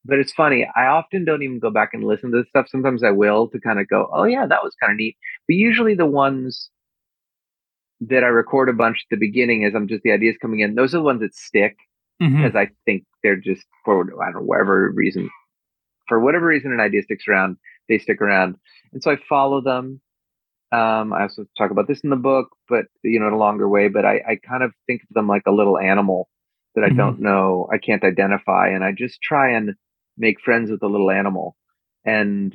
[0.07, 2.67] But it's funny, I often don't even go back and listen to this stuff.
[2.69, 5.17] Sometimes I will to kind of go, oh yeah, that was kind of neat.
[5.47, 6.69] But usually the ones
[8.01, 10.75] that I record a bunch at the beginning as I'm just the ideas coming in,
[10.75, 11.77] those are the ones that stick
[12.41, 15.29] because I think they're just for I don't know whatever reason,
[16.07, 17.57] for whatever reason, an idea sticks around.
[17.89, 18.57] They stick around,
[18.93, 20.01] and so I follow them.
[20.71, 23.67] Um, I also talk about this in the book, but you know, in a longer
[23.69, 23.87] way.
[23.87, 26.29] But I, I kind of think of them like a little animal
[26.75, 26.97] that I Mhm.
[26.97, 29.75] don't know, I can't identify, and I just try and
[30.17, 31.55] make friends with the little animal.
[32.05, 32.53] And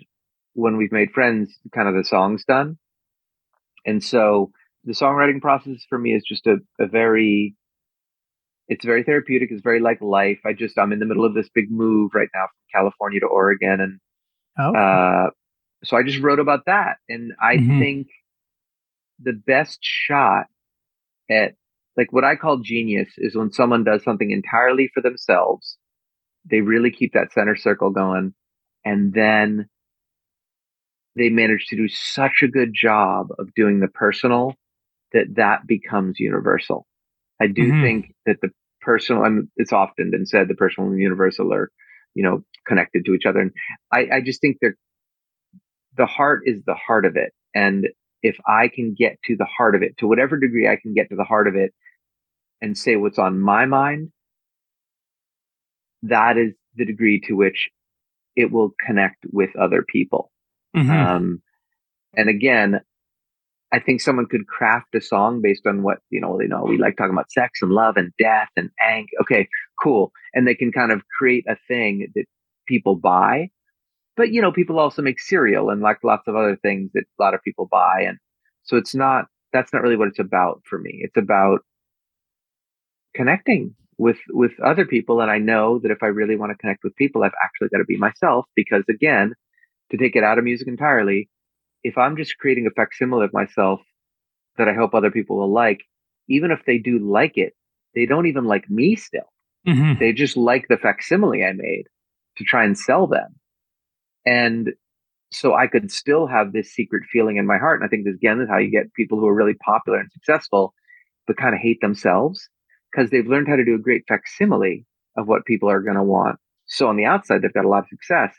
[0.54, 2.78] when we've made friends, kind of the song's done.
[3.86, 4.52] And so
[4.84, 7.54] the songwriting process for me is just a, a very
[8.68, 11.48] it's very therapeutic it's very like life i just i'm in the middle of this
[11.54, 14.00] big move right now from california to oregon and
[14.58, 15.30] Oh, uh
[15.84, 17.78] so i just wrote about that and i Mhm.
[17.78, 18.08] think
[19.20, 20.46] the best shot
[21.30, 21.54] at
[21.96, 25.78] like what i call genius is when someone does something entirely for themselves
[26.50, 28.34] they really keep that center circle going
[28.84, 29.68] and then
[31.16, 34.54] they manage to do such a good job of doing the personal
[35.12, 36.86] that that becomes universal.
[37.40, 37.82] I do Mhm.
[37.82, 38.50] think that the
[38.80, 41.70] personal, and it's often been said the personal and the universal are,
[42.14, 43.40] you know, connected to each other.
[43.40, 43.52] And
[43.92, 44.76] I, I just think they're,
[45.96, 47.32] the heart is the heart of it.
[47.54, 47.88] And
[48.22, 51.10] if I can get to the heart of it, to whatever degree I can get
[51.10, 51.74] to the heart of it
[52.60, 54.12] and say what's on my mind,
[56.02, 57.68] that is the degree to which
[58.36, 60.30] it will connect with other people.
[60.74, 60.90] Mhm.
[60.90, 61.42] Um,
[62.16, 62.80] and again,
[63.72, 66.76] I think someone could craft a song based on what, you know, they know we
[66.76, 69.06] like talking about sex and love and death and ang.
[69.22, 69.48] Okay,
[69.82, 70.12] cool.
[70.34, 72.26] And they can kind of create a thing that
[72.66, 73.50] people buy.
[74.14, 77.22] But, you know, people also make cereal and like lots of other things that a
[77.22, 78.04] lot of people buy.
[78.06, 78.18] And
[78.62, 81.00] so it's not, that's not really what it's about for me.
[81.02, 81.60] It's about
[83.14, 86.82] connecting with with other people and i know that if i really want to connect
[86.82, 89.32] with people i've actually got to be myself because again
[89.90, 91.28] to take it out of music entirely
[91.84, 93.80] if i'm just creating a facsimile of myself
[94.58, 95.82] that i hope other people will like
[96.28, 97.52] even if they do like it
[97.94, 99.28] they don't even like me still.
[99.68, 99.98] Mhm.
[100.00, 101.84] they just like the facsimile i made
[102.38, 103.28] to try and sell them.
[104.26, 104.72] And
[105.30, 108.16] so i could still have this secret feeling in my heart and i think this
[108.22, 110.74] again is how you get people who are really popular and successful
[111.26, 112.48] but kind of hate themselves
[112.92, 116.02] because they've learned how to do a great facsimile of what people are going to
[116.02, 116.38] want.
[116.66, 118.34] So on the outside, they've got a lot of success,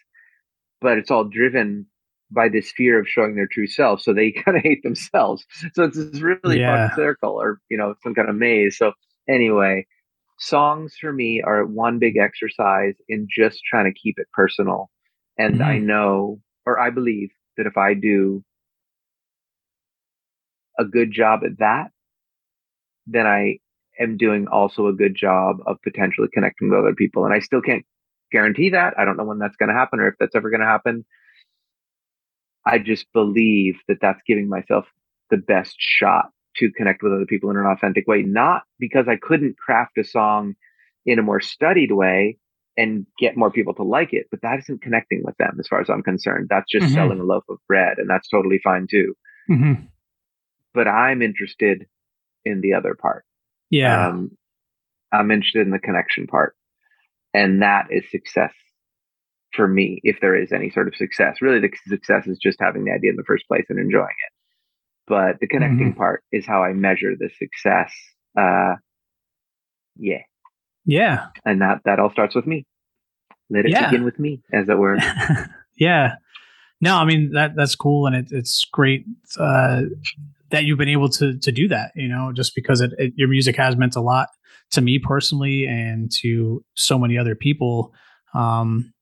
[0.82, 1.86] but it's all driven
[2.32, 4.02] by this fear of showing their true self.
[4.02, 5.46] So they kind of hate themselves.
[5.74, 6.90] So it's this really Yeah.
[6.90, 8.78] fun circle or, you know, some kind of maze.
[8.78, 8.94] So
[9.30, 9.86] anyway,
[10.40, 14.90] songs for me are one big exercise in just trying to keep it personal.
[15.38, 15.88] And I mm-hmm.
[15.88, 18.44] know, or I believe that if I do
[20.80, 21.92] a good job at that,
[23.06, 23.60] then I
[24.00, 27.26] am doing also a good job of potentially connecting with other people.
[27.26, 27.86] And I still can't
[28.32, 28.94] guarantee that.
[28.98, 31.06] I don't know when that's going to happen or if that's ever going to happen.
[32.66, 34.86] I just believe that that's giving myself
[35.30, 39.18] the best shot to connect with other people in an authentic way, not because I
[39.18, 40.56] couldn't craft a song
[41.06, 42.38] in a more studied way
[42.78, 45.82] and get more people to like it, but that isn't connecting with them as far
[45.82, 46.48] as I'm concerned.
[46.50, 46.96] That's just Mhm.
[46.96, 49.16] selling a loaf of bread, and that's totally fine too.
[49.50, 49.90] Mhm.
[50.74, 51.88] But I'm interested
[52.46, 53.26] in the other part.
[53.74, 54.08] Yeah.
[54.10, 54.32] Um,
[55.12, 56.56] I'm interested in the connection part.
[57.34, 58.54] And that is success
[59.54, 61.38] for me, if there is any sort of success.
[61.42, 64.34] Really, the success is just having the idea in the first place and enjoying it.
[65.08, 67.92] But the connecting part is how I measure the success.
[68.40, 68.76] Uh,
[69.98, 70.22] yeah.
[70.86, 71.28] yeah.
[71.46, 72.66] And that, that all starts with me.
[73.50, 73.90] Let it Yeah.
[73.90, 74.98] begin with me, as it were.
[75.78, 76.16] yeah.
[76.82, 79.06] No, I mean that that's cool, and it, it's great
[79.40, 79.84] uh,
[80.54, 81.92] that you've been able to to do that.
[81.96, 84.30] You know, just because it, it, your music has meant a lot
[84.72, 87.94] to me personally and to so many other people.
[88.34, 88.94] Um,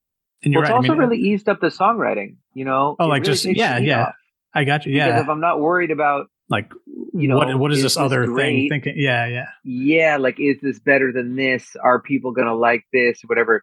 [0.42, 0.76] and you're Well, it's right.
[0.76, 2.96] also I mean, really eased up the songwriting, you know?
[2.98, 4.06] Oh, like really just- yeah, yeah.
[4.06, 4.14] off.
[4.54, 4.92] I got you.
[4.94, 6.70] Yeah, Because if I'm not worried about, Like,
[7.14, 8.68] you know, what what is, is this this other thing?
[8.68, 9.46] Thinking, yeah, yeah.
[9.64, 11.74] yeah, like, is this better than this?
[11.82, 13.22] Are people going to like this?
[13.26, 13.62] Whatever.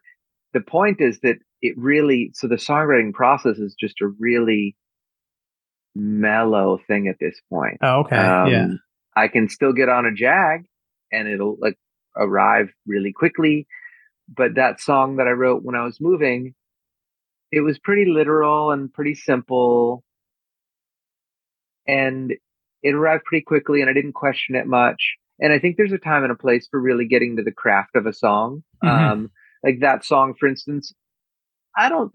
[0.52, 4.74] The point is that it really, so the songwriting process is just a really
[5.94, 7.78] mellow thing at this point.
[7.82, 8.16] Oh, okay.
[8.16, 8.66] Um, yeah.
[9.16, 10.64] I can still get on a jag
[11.12, 11.76] and it'll like
[12.16, 13.66] arrive really quickly.
[14.34, 16.54] But that song that I wrote when I was moving,
[17.50, 20.04] it was pretty literal and pretty simple.
[21.86, 22.32] And
[22.82, 25.16] it arrived pretty quickly and I didn't question it much.
[25.40, 27.96] And I think there's a time and a place for really getting to the craft
[27.96, 28.62] of a song.
[28.84, 28.88] Mhm.
[28.88, 29.30] Um,
[29.64, 30.94] like that song, for instance,
[31.76, 32.12] I don't,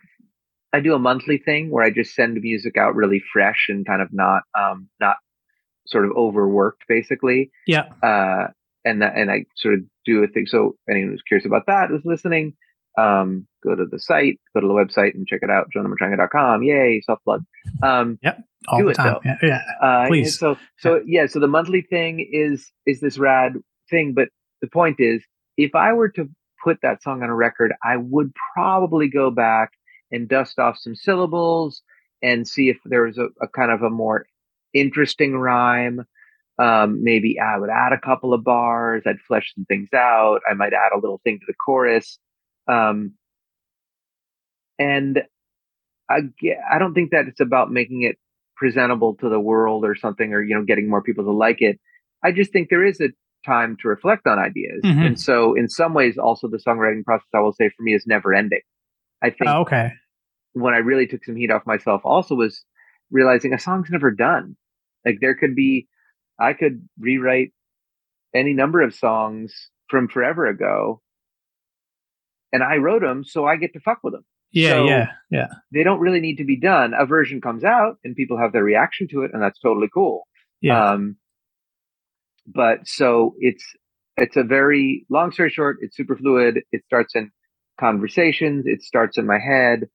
[0.76, 4.02] I do a monthly thing where I just send music out really fresh and kind
[4.02, 5.16] of not, um, not
[5.88, 7.52] sort of overworked basically.
[7.66, 7.86] Yeah.
[8.04, 8.48] Uh,
[8.84, 10.48] and that, and I sort of do a thing.
[10.48, 12.56] So anyone who's curious about that who's listening,
[12.98, 16.64] um, go to the site, go to the website and check it out, jonahmatranga.com.
[16.64, 17.44] Yay, self plug.
[17.82, 18.20] Um,
[18.68, 19.14] All do the it, time.
[19.24, 19.32] though.
[19.42, 19.62] Yeah.
[19.82, 19.88] yeah.
[19.88, 20.38] uh, Please.
[20.38, 23.54] So, so yeah, so the monthly thing is, is this rad
[23.90, 24.28] thing, but
[24.62, 25.24] the point is
[25.58, 26.30] if I were to
[26.64, 29.72] put that song on a record, I would probably go back
[30.16, 31.84] and dust off some syllables
[32.22, 34.26] and see if there was a, a kind of a more
[34.74, 36.06] interesting rhyme.
[36.58, 39.04] Um, maybe I would add a couple of bars.
[39.06, 40.40] I'd flesh some things out.
[40.50, 42.18] I might add a little thing to the chorus.
[42.68, 43.14] Um,
[44.80, 45.22] and
[46.10, 46.20] I,
[46.72, 48.18] I don't think that it's about making it
[48.56, 51.80] presentable to the world or something, or you know, getting more people to like it.
[52.24, 53.10] I just think there is a
[53.46, 55.06] time to reflect on ideas, Mhm.
[55.06, 58.06] and so in some ways, also the songwriting process, I will say, for me, is
[58.08, 58.62] never ending.
[59.22, 59.92] I think Oh, okay.
[60.56, 62.64] When I really took some heat off myself also was
[63.12, 64.56] realizing a song's never done.
[65.06, 65.88] Like there could be,
[66.40, 67.54] I could rewrite
[68.34, 71.02] any number of songs from forever ago
[72.52, 74.26] and I wrote them, so I get to fuck with them.
[74.52, 75.48] Yeah, So- yeah, yeah.
[75.74, 76.94] They don't really need to be done.
[76.98, 80.26] A version comes out and people have their reaction to it and that's totally cool.
[80.62, 80.92] Yeah.
[80.92, 81.18] Um,
[82.48, 83.66] but so it's
[84.18, 85.78] it's a very long story short.
[85.82, 86.62] It's super fluid.
[86.72, 87.32] It starts in
[87.80, 88.66] conversations.
[88.66, 89.90] It starts in my head,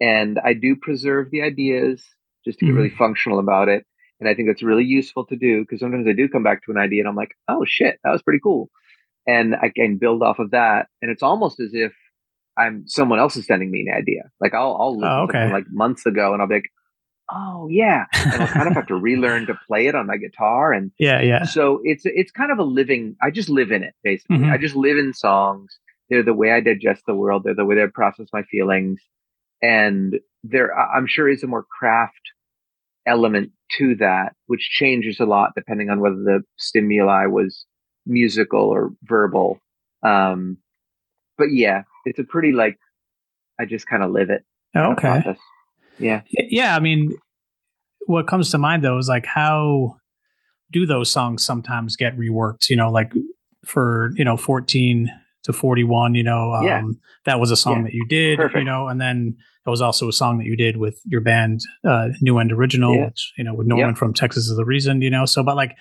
[0.00, 2.04] and I do preserve the ideas
[2.44, 2.76] just to get Mhm.
[2.76, 3.84] really functional about it.
[4.20, 6.70] And I think that's really useful to do because sometimes I do come back to
[6.72, 8.68] an idea and I'm like, oh shit, that was pretty cool,
[9.26, 10.88] and I can build off of that.
[11.02, 11.92] And it's almost as if
[12.56, 14.30] I'm someone else is sending me an idea.
[14.40, 15.50] Like I'll I'll listen Oh, okay.
[15.52, 16.70] like months ago, and I'll be like,
[17.30, 20.72] oh yeah, and I'll kind of have to relearn to play it on my guitar
[20.72, 21.44] and yeah, yeah.
[21.44, 24.50] so it's it's kind of a living i just live in it basically Mhm.
[24.52, 25.78] i just live in songs
[26.08, 29.00] they're the way i digest the world they're the way i process my feelings
[29.62, 32.14] and there i'm sure is a more craft
[33.06, 37.66] element to that which changes a lot depending on whether the stimuli was
[38.06, 39.58] musical or verbal
[40.02, 40.56] um
[41.36, 42.78] but yeah it's a pretty like
[43.58, 44.44] i just kind of live it
[44.76, 45.00] Okay.
[45.22, 45.38] process.
[45.98, 47.16] yeah Yeah, I mean,
[48.06, 49.96] what comes to mind though is like how
[50.70, 52.68] do those songs sometimes get reworked?
[52.68, 53.12] You know, like
[53.64, 55.10] for you know fourteen
[55.44, 56.14] to forty one.
[56.14, 56.82] You know, um, Yeah.
[57.26, 57.82] that was a song Yeah.
[57.84, 58.38] that you did.
[58.54, 59.36] You know, and then
[59.66, 62.94] it was also a song that you did with your band, uh, New End Original,
[62.94, 63.06] Yeah.
[63.06, 65.02] which you know with Norman from Texas is the reason.
[65.02, 65.76] You know, so but like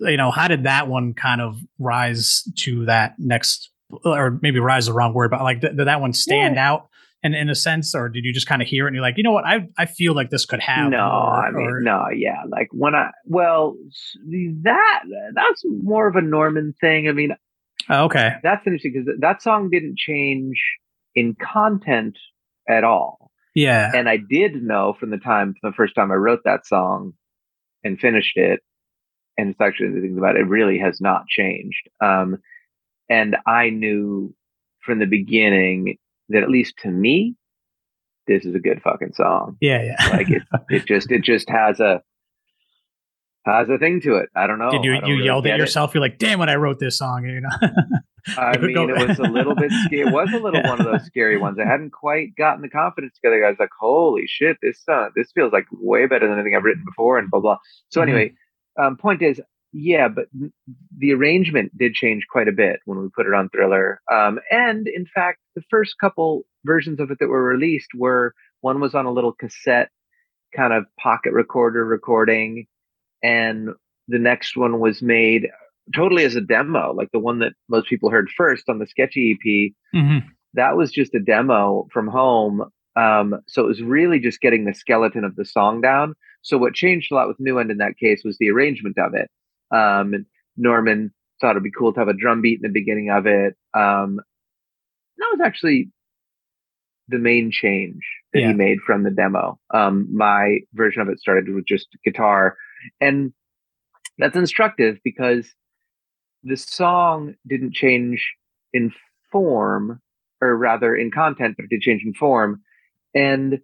[0.00, 3.70] you know, how did that one kind of rise to that next?
[4.04, 6.88] Or maybe rise the wrong word, but like did, did that one stand out
[7.22, 9.18] in, in a sense, or did you just kind of hear it and you're like,
[9.18, 10.90] you know what, I I feel like this could have.
[10.90, 12.42] no, more, I mean, or- no, yeah.
[12.48, 13.76] Like when I, well,
[14.62, 15.00] that
[15.34, 17.08] that's more of a Norman thing.
[17.08, 17.32] I mean,
[17.88, 20.60] Oh, okay, that's interesting because that song didn't change
[21.14, 22.18] in content
[22.68, 23.30] at all.
[23.54, 26.66] yeah, And I did know from the time, from the first time I wrote that
[26.66, 27.12] song
[27.84, 28.60] and finished it,
[29.36, 31.88] and it's actually the thing about it, it really has not changed.
[32.00, 32.38] Um,
[33.08, 34.34] and I knew
[34.80, 37.36] from the beginning that at least to me,
[38.26, 40.08] this is a good fucking song yeah, yeah.
[40.10, 42.00] like it it just it just has a
[43.44, 45.58] has a thing to it i don't know Did you you really yelled at it.
[45.58, 45.94] yourself?
[45.94, 47.24] You're like, damn it, I wrote this song.
[47.26, 47.48] You know.
[48.38, 50.70] i mean it was a little bit scary it was a little Yeah.
[50.70, 53.70] one of those scary ones i hadn't quite gotten the confidence together i was like
[53.80, 57.30] holy shit this uh, this feels like way better than anything i've written before and
[57.32, 58.02] blah blah so Mhm.
[58.04, 58.32] anyway
[58.80, 59.40] um point is
[59.72, 60.26] yeah but
[60.98, 64.86] the arrangement did change quite a bit when we put it on thriller um and
[64.86, 69.04] in fact the first couple versions of it that were released were one was on
[69.04, 69.90] a little cassette
[70.54, 72.66] kind of pocket recorder recording
[73.22, 73.70] and
[74.08, 75.48] the next one was made
[75.94, 79.32] totally as a demo like the one that most people heard first on the sketchy
[79.32, 80.22] ep Mhm.
[80.54, 82.64] that was just a demo from home
[82.94, 86.74] um, so it was really just getting the skeleton of the song down so what
[86.74, 89.28] changed a lot with new end in that case was the arrangement of it
[89.70, 93.10] um, and norman thought it'd be cool to have a drum beat in the beginning
[93.10, 94.20] of it um,
[95.18, 95.88] that was actually
[97.08, 98.02] the main change
[98.32, 98.48] that Yeah.
[98.48, 99.58] he made from the demo.
[99.74, 102.56] Um, my version of it started with just guitar,
[103.00, 103.32] and
[104.18, 105.54] that's instructive because
[106.42, 108.34] the song didn't change
[108.72, 108.92] in
[109.30, 110.00] form,
[110.40, 112.60] or rather in content, but it did change in form,
[113.14, 113.60] and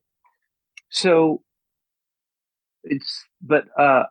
[0.90, 1.42] so
[2.84, 3.24] it's.
[3.42, 4.04] But uh,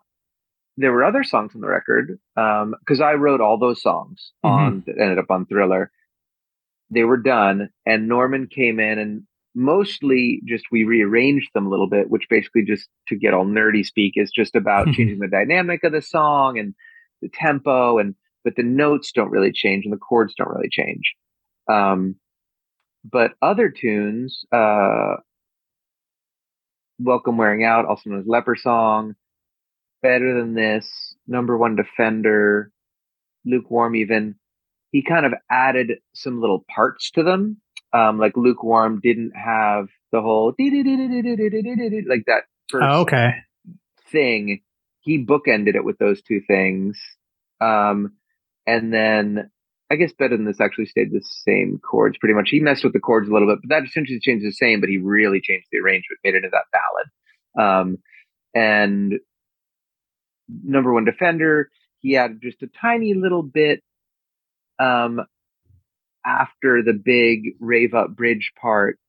[0.77, 4.99] there were other songs on the record because I wrote all those songs on that
[4.99, 5.91] ended up on Thriller.
[6.89, 9.23] They were done, and Norman came in and
[9.57, 13.83] mostly just we rearranged them a little bit, which basically just to get all nerdy
[13.83, 16.75] speak is just about changing the dynamic of the song and
[17.21, 21.15] the tempo and but the notes don't really change and the chords don't really change.
[21.69, 22.15] Um,
[23.03, 25.15] but other tunes, uh,
[26.99, 29.15] Welcome Wearing Out, also known as Leper Song,
[30.01, 32.71] Better Than This, Number One Defender,
[33.45, 34.35] Lukewarm even,
[34.91, 37.59] he kind of added some little parts to them.
[37.93, 43.31] Um, like Lukewarm didn't have the whole like that first Oh, okay.
[44.11, 44.61] thing.
[45.01, 46.99] He bookended it with those two things.
[47.61, 48.13] Um,
[48.65, 49.49] and then
[49.89, 52.49] I guess better than this actually stayed the same chords pretty much.
[52.49, 54.89] He messed with the chords a little bit, but that essentially changed the same, but
[54.89, 57.87] he really changed the arrangement, made it into that ballad.
[57.87, 57.97] Um,
[58.53, 59.13] and
[60.63, 61.69] number one defender,
[61.99, 63.81] he added just a tiny little bit
[64.79, 65.21] um,
[66.25, 68.99] after the big rave up bridge part.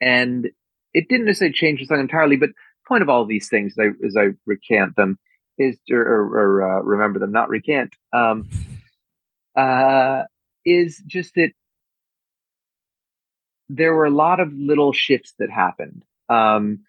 [0.00, 0.50] And
[0.92, 2.50] it didn't necessarily change the song entirely, but
[2.86, 5.18] point of all of these things as I, as I recant them
[5.58, 8.48] is or, or, or uh, remember them, not recant, um,
[9.56, 10.22] uh,
[10.64, 11.52] is just that
[13.68, 16.04] there were a lot of little shifts that happened.
[16.28, 16.80] Um,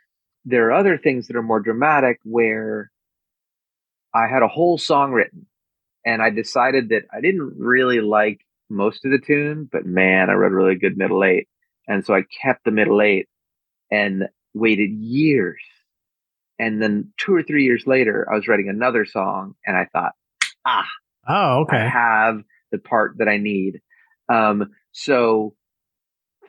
[0.45, 2.91] there are other things that are more dramatic where
[4.13, 5.47] I had a whole song written
[6.05, 10.33] and I decided that I didn't really like most of the tune, but man, I
[10.33, 11.47] wrote a really good middle eight.
[11.87, 13.27] And so I kept the middle eight
[13.91, 15.61] and waited years.
[16.59, 20.13] And then two or three years later, I was writing another song and I thought,
[20.65, 20.87] ah,
[21.27, 21.77] oh, okay.
[21.77, 23.81] I have the part that I need.
[24.31, 25.55] Um, so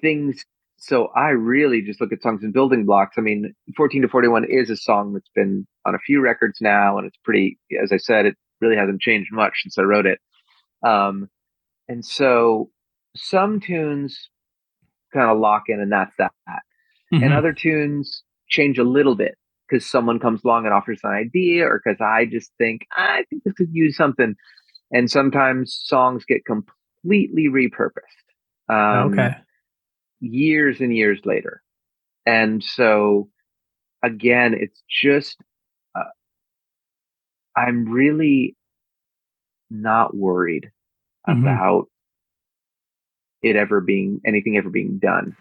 [0.01, 0.45] things,
[0.77, 3.17] so I really just look at songs in building blocks.
[3.19, 6.99] I mean, 14 to 41 is a song that's been on a few records now,
[6.99, 10.19] and it's pretty, as I said, it really hasn't changed much since I wrote it.
[10.87, 11.29] Um,
[11.89, 12.71] and so
[13.17, 14.31] some tunes
[15.13, 16.33] kind of lock in and that's that.
[17.13, 17.23] Mm-hmm.
[17.23, 19.37] And other tunes change a little bit
[19.69, 23.45] because someone comes along and offers an idea or because I just think, I think
[23.45, 24.35] this could use something.
[24.91, 28.01] And sometimes songs get completely repurposed.
[28.69, 29.37] Um, okay.
[30.21, 31.63] Years and years later.
[32.27, 33.29] And so
[34.03, 35.37] again, it's just,
[35.95, 36.05] uh,
[37.57, 38.57] I'm really
[39.71, 40.71] not worried
[41.29, 41.43] mm-hmm.
[41.43, 41.89] about
[43.43, 45.37] it ever being anything ever being done.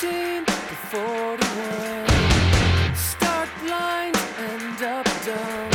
[0.00, 2.94] 14 to 41.
[2.94, 5.70] Start blind, end up dumb.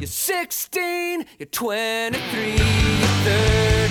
[0.00, 3.83] You're 16, you're 23, you're 32,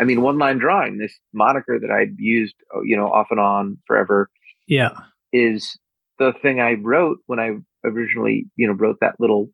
[0.00, 3.38] I mean, one line drawing, this moniker that I'd used, uh, you know, off and
[3.38, 4.30] on forever.
[4.66, 4.92] Yeah.
[5.30, 5.78] Is
[6.18, 7.50] the thing I wrote when I
[7.84, 9.50] originally, you know, wrote that little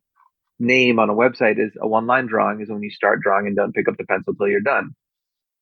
[0.57, 3.57] name on a website is a one line drawing is when you start drawing and
[3.57, 4.91] don't pick up the pencil till you're done.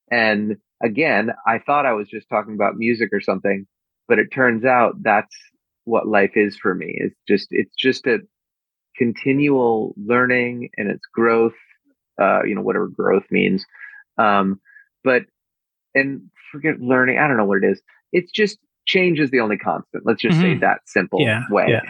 [0.08, 3.66] And again, I thought I was just talking about music or something,
[4.06, 5.34] but it turns out that's
[5.84, 6.94] what life is for me.
[6.96, 8.20] It's just, it's just a
[8.96, 11.54] continual learning and it's growth,
[12.20, 13.64] uh, you know, whatever growth means.
[14.16, 14.60] Um,
[15.06, 15.22] but
[15.94, 17.18] and forget learning.
[17.18, 17.80] I don't know what it is.
[18.12, 20.04] It's just change is the only constant.
[20.04, 20.54] Let's just mm-hmm.
[20.54, 21.66] say that simple yeah, way.
[21.68, 21.82] Yeah.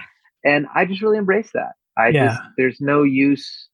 [0.44, 1.72] And I just really embrace that.
[1.96, 2.26] I yeah.
[2.26, 3.68] just there's no use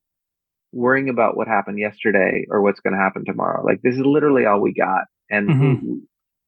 [0.72, 3.64] worrying about what happened yesterday or what's going to happen tomorrow.
[3.64, 5.04] Like this is literally all we got.
[5.28, 5.94] And mm-hmm.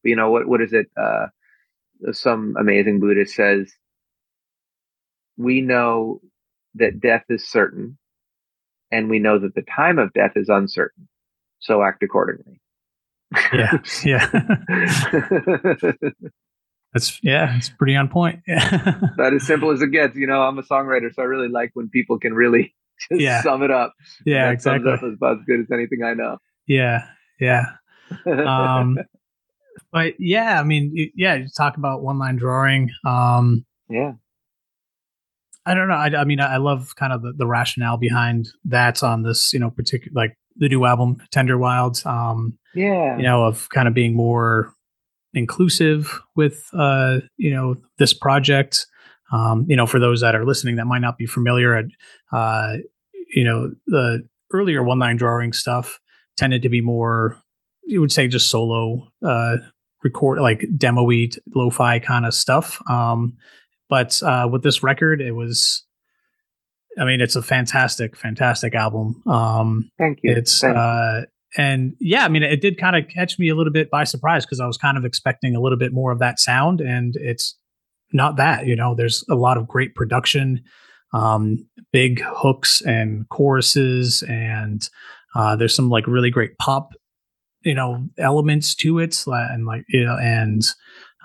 [0.03, 1.27] you know what what is it uh
[2.13, 3.71] some amazing Buddhist says
[5.37, 6.21] we know
[6.75, 7.97] that death is certain
[8.89, 11.09] and we know that the time of death is uncertain.
[11.59, 12.61] So act accordingly
[13.53, 14.29] yeah, yeah.
[16.93, 18.39] That's yeah, it's pretty on point.
[18.47, 18.69] Yeah.
[19.17, 20.15] that as simple as it gets.
[20.15, 22.73] You know, I'm a songwriter, so I really like when people can really
[23.11, 23.41] just yeah.
[23.41, 23.93] sum it up.
[24.25, 24.89] Yeah, exactly.
[24.91, 26.37] Sums up as about as good as anything I know.
[26.67, 27.05] Yeah,
[27.39, 27.65] yeah.
[28.25, 28.97] Um,
[29.91, 32.91] but yeah, I mean, yeah, you talk about one line drawing.
[33.05, 34.13] Um, yeah.
[35.65, 35.95] I don't know.
[35.95, 39.59] I, I mean, I love kind of the, the rationale behind that on this, you
[39.59, 42.05] know, particular like the new album Tender Wilds.
[42.05, 44.73] Um, yeah, you know, of kind of being more
[45.33, 48.87] inclusive with uh, you know this project.
[49.31, 51.83] Um, you know, for those that are listening that might not be familiar,
[52.31, 52.77] uh,
[53.33, 55.99] you know, the earlier one line drawing stuff
[56.37, 57.41] tended to be more,
[57.83, 59.57] you would say, just solo uh,
[60.03, 62.81] record, like demo-y, lo-fi kind of stuff.
[62.89, 63.33] Um,
[63.89, 65.84] but uh, with this record, it was
[66.97, 69.21] I mean, it's a fantastic, fantastic album.
[69.27, 70.33] Um, Thank you.
[70.35, 71.23] It's uh,
[71.57, 74.45] and yeah, I mean, it did kind of catch me a little bit by surprise
[74.45, 77.57] because I was kind of expecting a little bit more of that sound, and it's
[78.13, 78.65] not that.
[78.65, 80.63] You know, there's a lot of great production,
[81.13, 84.87] um, big hooks and choruses, and
[85.35, 86.89] uh, there's some like really great pop,
[87.61, 90.61] you know, elements to it, and like you know, and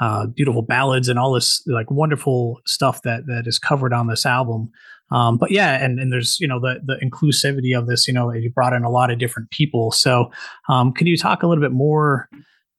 [0.01, 4.25] uh, beautiful ballads and all this like wonderful stuff that that is covered on this
[4.25, 4.71] album.
[5.11, 8.07] Um, but yeah, and, and there's you know the the inclusivity of this.
[8.07, 9.91] You know, you brought in a lot of different people.
[9.91, 10.31] So,
[10.69, 12.29] um, can you talk a little bit more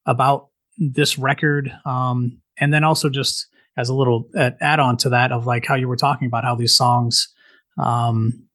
[0.06, 5.32] about this record, um, and then also just as a little add on to that
[5.32, 7.32] of like how you were talking about how these songs
[7.78, 8.46] um,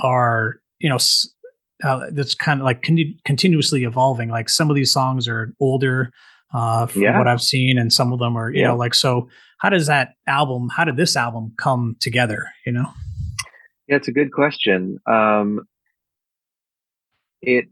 [0.00, 0.98] are you know
[1.84, 4.28] uh, that's kind of like con- continuously evolving.
[4.30, 6.10] Like some of these songs are older
[6.54, 7.18] uh, from yeah.
[7.18, 8.68] what I've seen, and some of them are you yeah.
[8.68, 9.28] know like so.
[9.58, 10.68] How does that album?
[10.74, 12.46] How did this album come together?
[12.64, 12.86] You know.
[13.88, 14.98] Yeah, it's a good question.
[15.06, 15.66] Um,
[17.40, 17.66] it,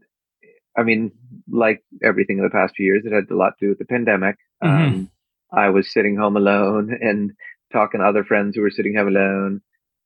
[0.77, 1.11] I mean,
[1.49, 3.85] like everything in the past few years, it had a lot to do with the
[3.85, 4.37] pandemic.
[4.63, 4.83] Mm-hmm.
[4.83, 5.11] Um,
[5.51, 7.31] I was sitting home alone and
[7.71, 9.61] talking to other friends who were sitting home alone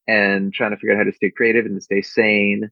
[0.07, 2.72] and trying to figure out how to stay creative and to stay sane.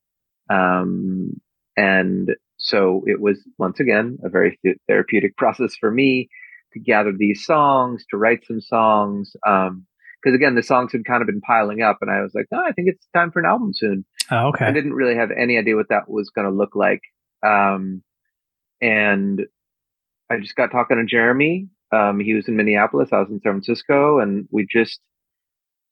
[0.49, 1.39] Um,
[1.75, 6.29] and so it was once again a very th- therapeutic process for me
[6.73, 9.35] to gather these songs, to write some songs.
[9.45, 9.85] Um,
[10.21, 12.59] because again, the songs had kind of been piling up, and I was like, "No,
[12.59, 14.65] I think it's time for an album soon." Oh, okay.
[14.65, 17.01] I didn't really have any idea what that was going to look like,
[17.45, 18.03] um,
[18.81, 19.41] and
[20.29, 21.67] I just got talking to Jeremy.
[21.91, 24.99] Um, he was in Minneapolis, I was in San Francisco, and we just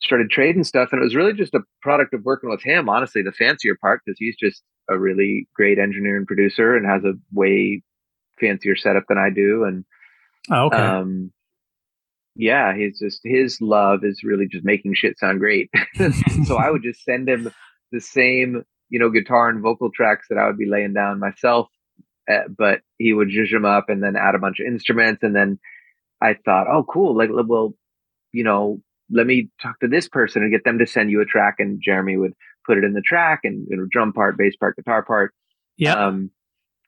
[0.01, 0.89] started trading stuff.
[0.91, 2.89] And it was really just a product of working with him.
[2.89, 7.03] Honestly, the fancier part because he's just a really great engineer and producer, and has
[7.03, 7.81] a way
[8.39, 9.63] fancier setup than I do.
[9.63, 9.85] And
[10.51, 10.77] oh, okay.
[10.77, 11.31] Um,
[12.35, 15.69] yeah, he's just his love is really just making shit sound great.
[16.45, 17.51] so I would just send him
[17.91, 21.69] the same, you know, guitar and vocal tracks that I would be laying down myself,
[22.29, 25.23] uh, but he would zhuzh them up and then add a bunch of instruments.
[25.23, 25.59] And then
[26.21, 27.73] I thought, oh, cool, like, well,
[28.33, 31.25] you know, let me talk to this person and get them to send you a
[31.25, 31.55] track.
[31.59, 32.33] And Jeremy would
[32.65, 35.33] put it in the track and you know, drum part, bass part, guitar part.
[35.77, 35.93] Yeah.
[35.93, 36.31] Um,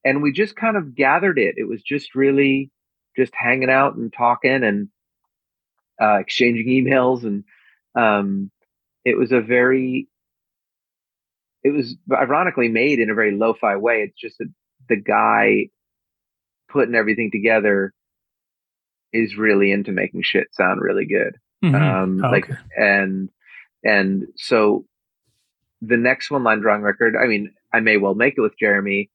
[0.04, 1.56] and we just kind of gathered it.
[1.58, 2.70] It was just really
[3.16, 4.90] just hanging out and talking and
[6.02, 7.44] uh, exchanging emails, and
[7.96, 8.52] um,
[9.06, 10.08] it was a very,
[11.64, 14.04] it was ironically made in a very lo-fi way.
[14.04, 14.52] It's just that
[14.90, 15.70] the guy
[16.70, 17.94] putting everything together
[19.14, 21.38] is really into making shit sound really good.
[21.64, 21.76] Mm-hmm.
[21.76, 22.60] Um, oh, like, okay.
[22.78, 23.30] and
[23.84, 24.86] and so
[25.82, 29.10] the next one line drawing record, I mean, I may well make it with Jeremy.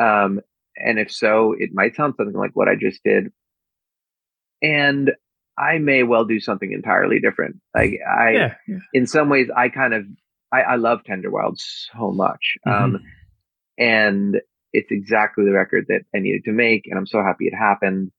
[0.00, 0.40] Um,
[0.76, 3.32] and if so, it might sound something like what I just did.
[4.62, 5.12] And
[5.58, 7.56] I may well do something entirely different.
[7.74, 8.78] Like I, yeah, yeah.
[8.92, 10.04] in some ways, I kind of,
[10.52, 12.56] I, I love Tender Wild so much.
[12.66, 12.84] Mm-hmm.
[12.84, 13.02] Um,
[13.78, 14.40] and
[14.72, 16.86] it's exactly the record that I needed to make.
[16.86, 18.10] And I'm so happy it happened.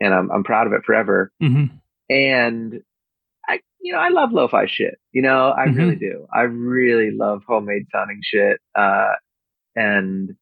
[0.00, 1.32] And I'm, I'm proud of it forever.
[1.42, 1.76] Mm-hmm.
[2.08, 2.82] And
[3.48, 4.98] I, you know, I love lo-fi shit.
[5.12, 5.78] You know, I mm-hmm.
[5.78, 6.26] really do.
[6.32, 8.60] I really love homemade sounding shit.
[8.74, 9.12] Uh,
[9.74, 10.36] and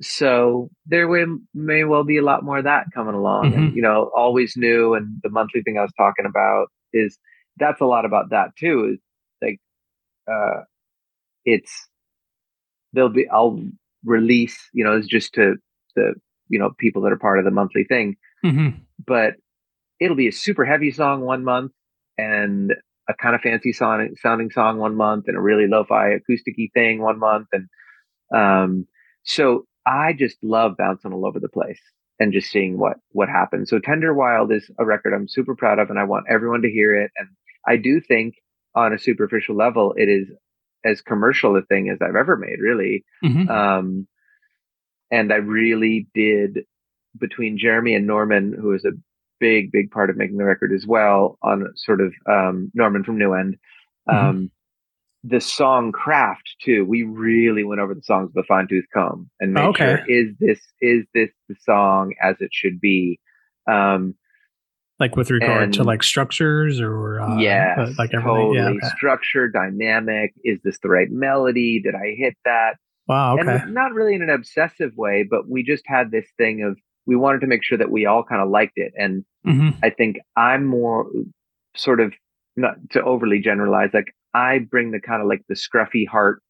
[0.00, 1.08] so there
[1.54, 3.50] may well be a lot more of that coming along.
[3.50, 3.58] Mm-hmm.
[3.58, 7.18] And, you know, always new and the monthly thing I was talking about is
[7.56, 8.92] that's a lot about that too.
[8.94, 8.98] Is
[9.42, 9.60] like,
[10.30, 10.62] uh,
[11.44, 11.88] it's
[12.92, 13.60] there'll be I'll
[14.04, 15.56] release, you know, it's just to
[15.96, 16.14] the
[16.48, 18.78] you know people that are part of the monthly thing, mm-hmm.
[19.04, 19.34] but
[19.98, 21.72] it'll be a super heavy song one month
[22.16, 22.74] and
[23.08, 27.02] a kind of fancy song, sounding song one month and a really lo-fi acousticy thing
[27.02, 27.66] one month and
[28.32, 28.86] um
[29.24, 31.80] so I just love bouncing all over the place
[32.18, 33.70] and just seeing what what happens.
[33.70, 36.70] So Tender Wild is a record I'm super proud of, and I want everyone to
[36.70, 37.10] hear it.
[37.16, 37.28] And
[37.66, 38.34] I do think,
[38.74, 40.28] on a superficial level, it is
[40.84, 43.04] as commercial a thing as I've ever made, really.
[43.24, 43.50] Mm-hmm.
[43.50, 44.06] Um,
[45.10, 46.60] and I really did
[47.18, 48.92] between Jeremy and Norman, who is a
[49.40, 53.18] big, big part of making the record as well, on sort of um, Norman from
[53.18, 53.56] New End.
[54.08, 54.16] Mm-hmm.
[54.16, 54.44] Um, mm-hmm
[55.22, 56.84] the song craft too.
[56.84, 59.84] We really went over the songs with a fine tooth comb and made okay.
[59.84, 63.20] sure is this is this the song as it should be.
[63.70, 64.14] Um,
[64.98, 68.22] like with regard and, to like structures or uh, yeah, uh, like everything.
[68.22, 68.88] Totally yeah, okay.
[68.96, 70.34] structure, dynamic.
[70.44, 71.80] Is this the right melody?
[71.80, 72.74] Did I hit that?
[73.06, 73.38] Wow.
[73.38, 73.48] Okay.
[73.48, 77.16] And not really in an obsessive way, but we just had this thing of we
[77.16, 78.92] wanted to make sure that we all kind of liked it.
[78.96, 79.70] And mm-hmm.
[79.82, 81.10] I think I'm more
[81.74, 82.12] sort of
[82.56, 86.42] not to overly generalize, like I bring the kind of like the scruffy heart.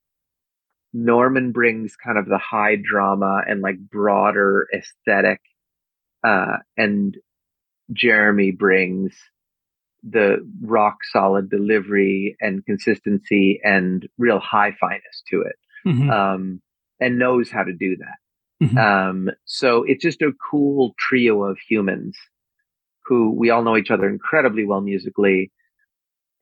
[0.92, 5.40] Norman brings kind of the high drama and like broader aesthetic.
[6.24, 7.16] Uh, and
[7.92, 9.14] Jeremy brings
[10.02, 15.56] the rock solid delivery and consistency and real high fineness to it.
[15.86, 16.10] Mm-hmm.
[16.10, 16.62] Um,
[17.00, 18.66] and knows how to do that.
[18.66, 18.78] Mm-hmm.
[18.78, 22.16] Um, so it's just a cool trio of humans
[23.04, 25.50] who we all know each other incredibly well musically.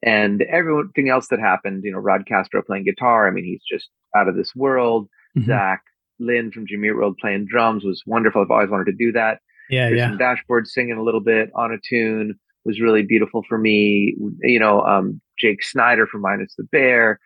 [0.02, 3.26] And everything else that happened, you know, Rod Castro playing guitar.
[3.26, 5.08] I mean, he's just out of this world.
[5.36, 5.46] Mhm.
[5.46, 5.82] Zach
[6.20, 8.42] Lind from Jimmy World playing drums was wonderful.
[8.42, 9.40] I've always wanted to do that.
[9.70, 10.14] Yeah, yeah.
[10.16, 12.34] Dashboard singing a little bit on a tune
[12.64, 14.16] was really beautiful for me.
[14.42, 17.20] You know, um, Jake Snider from Minus the Bear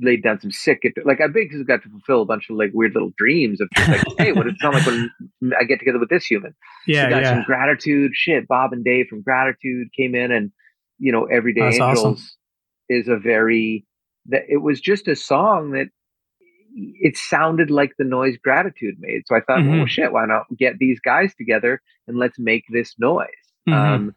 [0.00, 2.94] laid down some sick, like I basically got to fulfill a bunch of like weird
[2.94, 5.10] little dreams of just like, hey, what it sound like when
[5.58, 6.54] I get together with this human?
[6.86, 7.34] Yeah, we got yeah.
[7.34, 8.48] some gratitude shit.
[8.48, 10.50] Bob and Dave from Gratitude came in, and
[10.98, 12.26] you know, Everyday That's Angels awesome.
[12.88, 13.86] is a very
[14.26, 15.88] that it was just a song that
[16.74, 19.22] it sounded like the noise Gratitude made.
[19.26, 22.94] So I thought, oh shit, why not get these guys together and let's make this
[22.98, 23.26] noise?
[23.68, 23.74] Mhm.
[23.74, 24.14] Um,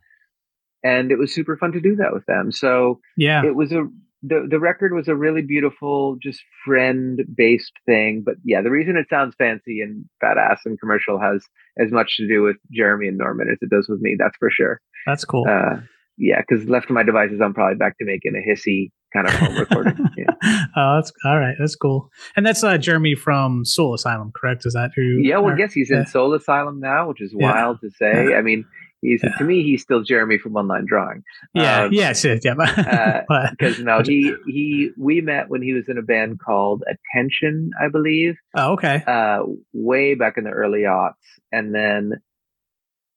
[0.84, 2.52] and it was super fun to do that with them.
[2.52, 3.44] So yeah.
[3.46, 3.88] it was a
[4.24, 8.22] the the record was a really beautiful, just friend based thing.
[8.24, 11.44] But yeah, the reason it sounds fancy and badass and commercial has
[11.80, 14.16] as much to do with Jeremy and Norman as it does with me.
[14.20, 14.80] That's for sure.
[15.08, 15.46] That's cool.
[15.48, 15.78] Uh,
[16.24, 19.34] yeah, because left to my devices, I'm probably back to making a hissy kind of
[19.34, 19.98] home recording.
[20.18, 20.26] Yeah,
[20.78, 21.56] oh, that's all right.
[21.60, 22.10] That's cool.
[22.36, 24.66] And that's uh, Jeremy from Soul Asylum, correct?
[24.66, 25.18] Is that who?
[25.22, 25.38] yeah.
[25.40, 26.02] Well, or- guess he's yeah.
[26.02, 27.52] in Soul Asylum now, which is Yeah.
[27.52, 28.36] wild to say.
[28.36, 28.64] I mean,
[29.02, 31.24] he's to me, he's still Jeremy from Online Drawing.
[31.56, 32.54] Yeah, Um, yes, yeah, yeah.
[33.30, 34.12] uh, Because no, Gotcha.
[34.12, 38.36] he he we met when he was in a band called Attention, I believe.
[38.56, 39.04] oh, okay.
[39.08, 39.40] uh,
[39.74, 41.14] way back in the early aughts,
[41.52, 42.14] and then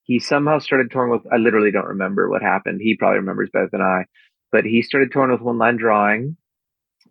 [0.04, 1.22] he somehow started touring with.
[1.32, 2.80] I literally don't remember what happened.
[2.80, 4.04] He probably remembers better than I,
[4.52, 6.36] but he started touring with One Line Drawing,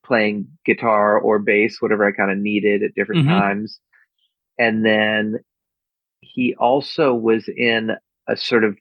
[0.04, 3.30] playing guitar or bass, whatever I kind of needed at different Mhm.
[3.30, 3.80] times,
[4.58, 5.40] and then
[6.22, 7.92] he also was in
[8.28, 8.78] a sort of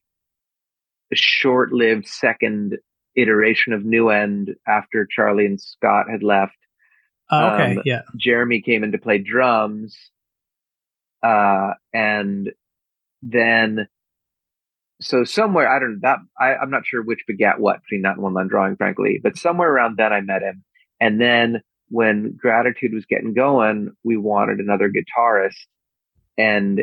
[1.12, 2.78] short-lived second
[3.16, 6.56] iteration of New End after Charlie and Scott had left.
[7.30, 7.76] Oh, okay.
[7.76, 8.02] um, yeah.
[8.16, 9.96] Jeremy came in to play drums.
[11.22, 12.52] Uh, and
[13.22, 13.86] then,
[15.02, 18.14] so somewhere, I don't know that, I, I'm not sure which begat what between that
[18.14, 20.64] and one line drawing, frankly, but somewhere around then I met him.
[21.00, 25.56] And then when gratitude was getting going, we wanted another guitarist
[26.38, 26.82] and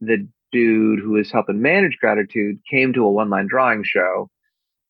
[0.00, 4.30] the dude who was helping manage gratitude came to a one line drawing show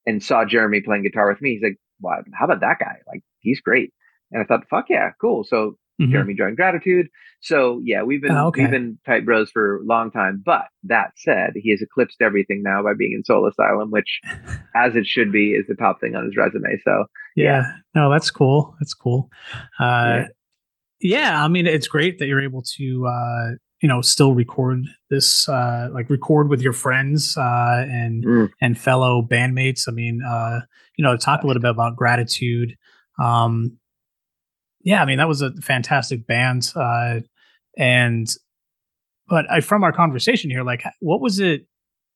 [0.06, 1.54] and saw Jeremy playing guitar with me.
[1.54, 2.96] He's like, "Wow, how about that guy?
[3.06, 3.92] Like, he's great."
[4.30, 6.10] And I thought, "Fuck yeah, cool." So Mhm.
[6.10, 7.08] Jeremy joined Gratitude.
[7.40, 8.62] So yeah, we've been Oh, okay.
[8.62, 10.42] we've been tight bros for a long time.
[10.44, 14.20] But that said, he has eclipsed everything now by being in Soul Asylum, which,
[14.74, 16.78] as it should be, is the top thing on his resume.
[16.84, 17.04] So
[17.36, 17.72] yeah.
[17.94, 18.74] No, that's cool.
[18.80, 19.30] That's cool.
[19.78, 20.26] Uh, Yeah.
[21.00, 21.44] yeah.
[21.44, 23.50] I mean, it's great that you're able to, uh,
[23.82, 28.78] you know, still record this, uh, like record with your friends, uh, and, mm, and
[28.78, 29.88] fellow bandmates.
[29.88, 30.60] I mean, uh,
[30.98, 32.76] you know, talk a little bit about gratitude.
[33.18, 33.78] Um,
[34.82, 36.72] yeah, I mean, that was a fantastic band.
[36.74, 37.20] Uh,
[37.76, 38.28] and,
[39.28, 41.66] but I, from our conversation here, like, what was it?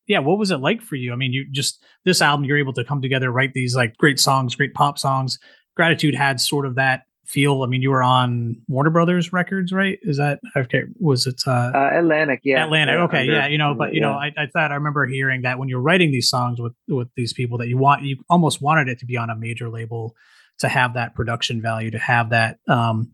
[0.07, 1.13] Yeah, what was it like for you?
[1.13, 4.21] I mean, you just this album, you're able to come together, write these like great
[4.21, 5.39] songs, great pop songs.
[5.77, 7.63] Gratitude had sort of that feel.
[7.63, 9.99] I mean, you were on Warner Brothers Records, right?
[10.03, 10.83] Is that okay?
[11.01, 12.97] Was it uh, uh, Atlantic, yeah, Atlantic?
[12.97, 14.13] okay, under- yeah, you know, but you know.
[14.13, 17.33] I, I thought I remember hearing that when you're writing these songs with with these
[17.33, 20.15] people that you want, you almost wanted it to be on a major label
[20.59, 23.13] to have that production value, to have that um,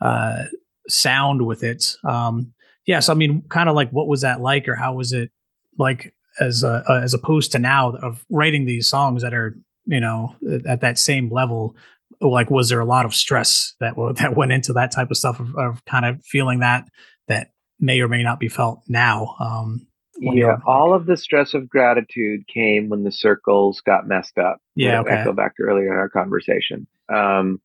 [0.00, 0.44] uh,
[0.88, 1.96] sound with it.
[2.04, 2.52] Um,
[2.86, 5.30] yeah, so I mean, kind of like, what was that like, or how was it
[5.78, 9.56] like as uh, uh, as opposed to now of writing these songs that are
[9.86, 11.76] you know at that same level?
[12.20, 15.40] Like, was there a lot of stress that that went into that type of stuff
[15.40, 16.88] of, of kind of feeling that
[17.26, 19.34] that may or may not be felt now?
[19.40, 19.86] Um,
[20.18, 24.58] yeah, all of the stress of gratitude came when the circles got messed up.
[24.74, 25.24] Yeah, I- okay.
[25.24, 26.86] Go back to earlier in our conversation.
[27.08, 27.60] Um,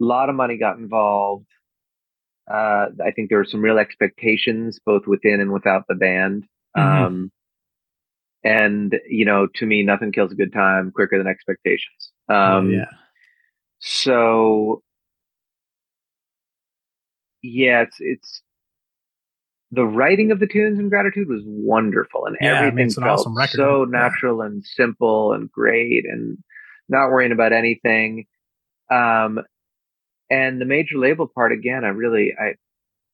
[0.00, 1.46] a lot of money got involved.
[2.50, 6.46] Uh, I think there were some real expectations both within and without the band.
[6.76, 6.82] Mhm.
[7.06, 7.32] Um,
[8.42, 12.12] and you know, to me, nothing kills a good time quicker than expectations.
[12.28, 12.86] Um, yeah,
[13.78, 14.82] so
[17.42, 18.42] yeah, it's it's
[19.72, 23.56] the writing of the tunes in gratitude was wonderful and Yeah, everything felt awesome record,
[23.56, 23.98] so yeah.
[23.98, 26.38] natural and simple and great and
[26.88, 28.26] not worrying about anything.
[28.90, 29.40] Um,
[30.28, 32.54] and the major label part again, I really, I,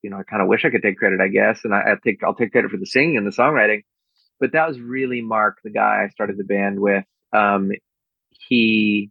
[0.02, 1.96] you know, I kind of wish I could take credit, I guess, and I, I
[2.02, 3.82] think I'll take credit for the singing and the songwriting,
[4.40, 7.04] but that was really Mark, the guy I started the band with.
[7.32, 7.70] Um,
[8.48, 9.10] he,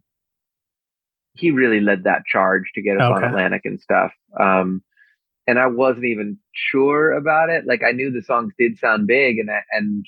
[1.34, 4.12] he really led that charge to get us on Atlantic and stuff.
[4.38, 4.82] Um,
[5.46, 7.64] and I wasn't even sure about it.
[7.66, 10.04] Like I knew the songs did sound big, and I, and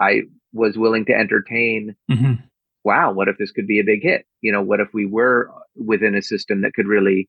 [0.00, 1.94] I was willing to entertain.
[2.10, 2.42] Mhm.
[2.84, 4.24] Wow, what if this could be a big hit?
[4.40, 7.28] You know, what if we were within a system that could really,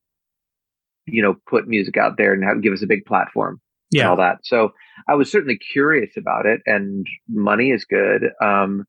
[1.05, 3.59] you know, put music out there and have, give us a big platform?
[3.91, 4.01] Yeah.
[4.03, 4.37] and all that.
[4.43, 4.73] So
[5.07, 8.29] I was certainly curious about it, and money is good.
[8.39, 8.85] Um,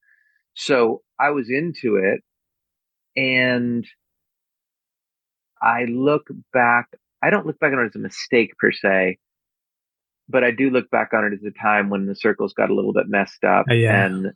[0.55, 2.21] so I was into it,
[3.17, 3.87] and
[5.63, 6.89] I look back.
[7.23, 9.19] I don't look back on it as a mistake per se,
[10.29, 12.75] but I do look back on it as a time when the circles got a
[12.75, 14.07] little bit messed up, Uh, yeah.
[14.07, 14.33] and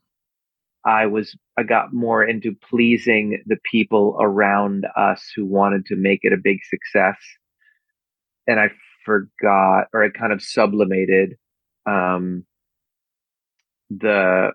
[0.84, 6.20] I was I got more into pleasing the people around us who wanted to make
[6.22, 7.16] it a big success,
[8.46, 8.70] and I
[9.04, 11.36] forgot or I kind of sublimated
[11.86, 12.44] um,
[13.90, 14.52] the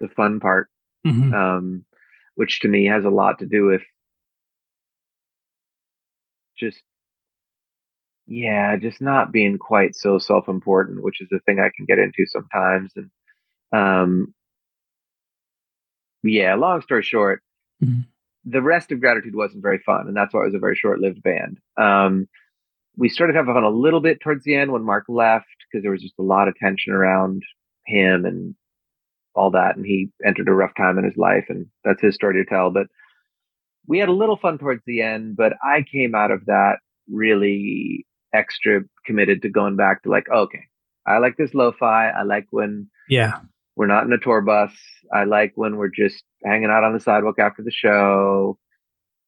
[0.00, 0.68] the fun part,
[1.06, 1.32] Mhm.
[1.32, 1.84] um,
[2.34, 3.82] which to me has a lot to do with
[6.58, 6.82] just
[8.26, 12.24] yeah, just not being quite so self-important, which is a thing I can get into
[12.26, 12.90] sometimes.
[12.96, 13.10] And
[13.72, 14.34] um,
[16.22, 17.42] yeah, long story short,
[17.82, 18.06] Mhm.
[18.44, 21.22] the rest of Gratitude wasn't very fun, and that's why it was a very short-lived
[21.22, 21.60] band.
[21.76, 22.28] Um,
[22.96, 25.92] we started having fun a little bit towards the end when Mark left because there
[25.92, 27.42] was just a lot of tension around
[27.86, 28.54] him and
[29.34, 32.42] all that, and he entered a rough time in his life, and that's his story
[32.42, 32.70] to tell.
[32.70, 32.86] But
[33.86, 36.76] we had a little fun towards the end, but I came out of that
[37.10, 40.64] really extra committed to going back to like, okay,
[41.06, 42.08] I like this lo-fi.
[42.10, 43.40] I like when Yeah.
[43.76, 44.72] we're not in a tour bus.
[45.12, 48.58] I like when we're just hanging out on the sidewalk after the show.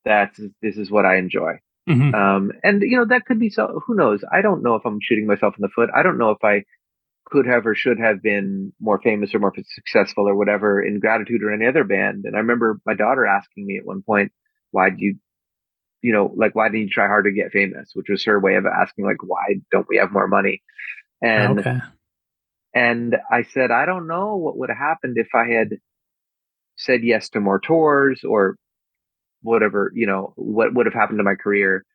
[0.04, 1.58] That's this is what I enjoy.
[1.88, 2.14] Mhm.
[2.14, 3.82] Um, and you know that could be so.
[3.86, 4.24] Who knows?
[4.32, 5.90] I don't know if I'm shooting myself in the foot.
[5.94, 6.64] I don't know if I
[7.26, 11.42] could have or should have been more famous or more successful or whatever in Gratitude
[11.42, 12.24] or any other band.
[12.24, 14.32] And I remember my daughter asking me at one point,
[14.76, 15.16] "Why do you,
[16.02, 18.56] you know, like why didn't you try hard to get famous?" Which was her way
[18.56, 20.62] of asking, like, "Why don't we have more money?"
[21.22, 21.78] And okay.
[22.74, 25.78] and I said, I don't know what would have happened if I had
[26.76, 28.56] said yes to more tours or
[29.40, 31.86] whatever, you know, what would have happened to my career.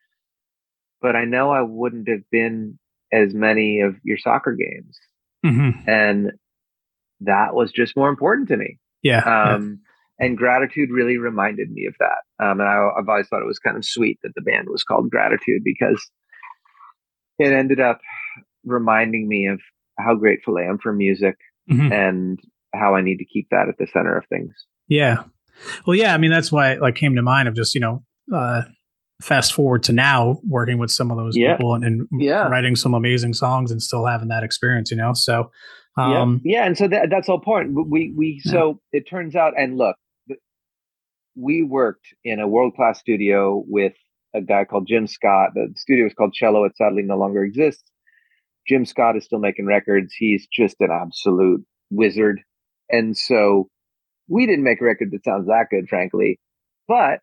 [0.99, 2.79] But I know I wouldn't have been
[3.13, 4.99] as many of your soccer games.
[5.45, 5.87] Mhm.
[5.87, 6.31] And
[7.19, 8.79] that was just more important to me.
[9.03, 9.21] Yeah.
[9.25, 9.75] yeah.
[10.21, 12.19] And gratitude really reminded me of that.
[12.45, 14.83] Um, and I, I've always thought it was kind of sweet that the band was
[14.83, 16.01] called Gratitude because
[17.39, 17.99] it ended up
[18.63, 19.59] reminding me of
[19.99, 21.35] how grateful I am for music
[21.69, 21.91] Mhm.
[21.91, 22.39] and
[22.73, 24.53] how I need to keep that at the center of things.
[24.87, 25.23] Yeah.
[25.85, 26.13] Well, yeah.
[26.13, 28.03] I mean, that's why it like came to mind of just you know,
[28.33, 28.63] uh,
[29.21, 31.55] fast forward to now working with some of those Yeah.
[31.55, 32.47] people and, and Yeah.
[32.47, 34.89] writing some amazing songs and still having that experience.
[34.91, 35.51] You know, so
[35.97, 37.71] um, yeah, yeah, and so that, that's all point.
[37.73, 39.97] We we so it turns out, and look,
[41.35, 43.93] we worked in a world class studio with
[44.33, 45.49] a guy called Jim Scott.
[45.55, 46.63] The studio is called Cello.
[46.65, 47.83] It sadly no longer exists.
[48.67, 50.13] Jim Scott is still making records.
[50.17, 52.41] He's just an absolute wizard,
[52.89, 53.69] and so
[54.27, 56.39] we didn't make a record that sounds that good, frankly,
[56.87, 57.19] but.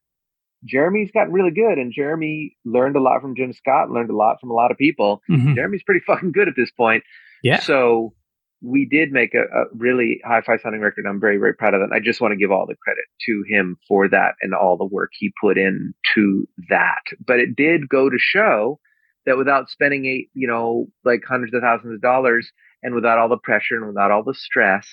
[0.64, 4.40] Jeremy's gotten really good, and Jeremy learned a lot from Jim Scott, learned a lot
[4.40, 5.22] from a lot of people.
[5.30, 5.54] mhm.
[5.54, 7.04] Jeremy's pretty fucking good at this point.
[7.44, 7.60] yeah.
[7.60, 8.12] So
[8.60, 11.06] we did make a, a really hi-fi sounding record.
[11.06, 11.94] I'm very, very proud of that.
[11.94, 14.84] I just want to give all the credit to him for that and all the
[14.84, 17.02] work he put in to that.
[17.24, 18.80] But it did go to show
[19.26, 22.50] that without spending eight, you know, like hundreds of thousands of dollars
[22.82, 24.86] and without all the pressure and without all the stress,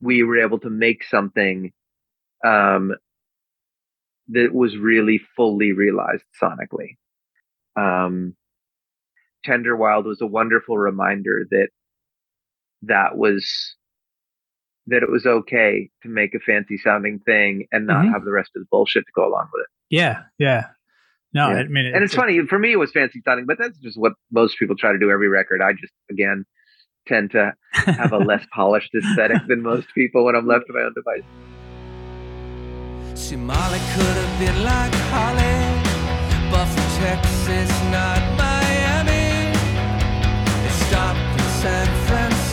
[0.00, 1.72] we were able to make something
[2.44, 2.92] um,
[4.28, 6.96] that was really fully realized sonically.
[7.76, 8.34] Um,
[9.44, 11.68] Tender Wild was a wonderful reminder that
[12.82, 13.74] that was
[14.88, 18.12] that it was okay to make a fancy sounding thing and not Mhm.
[18.12, 19.68] have the rest of the bullshit to go along with it.
[19.90, 20.22] Yeah.
[20.38, 20.66] Yeah.
[21.32, 21.58] No, Yeah.
[21.60, 24.14] I mean, And it's funny for me, it was fancy sounding, but that's just what
[24.32, 25.62] most people try to do every record.
[25.62, 26.44] I just again
[27.06, 30.80] tend to have a less polished aesthetic than most people when I'm left to my
[30.80, 31.22] own device.
[33.14, 39.52] See, Molly could have been like Holly, but from Texas, not Miami.
[40.66, 41.86] It stopped in San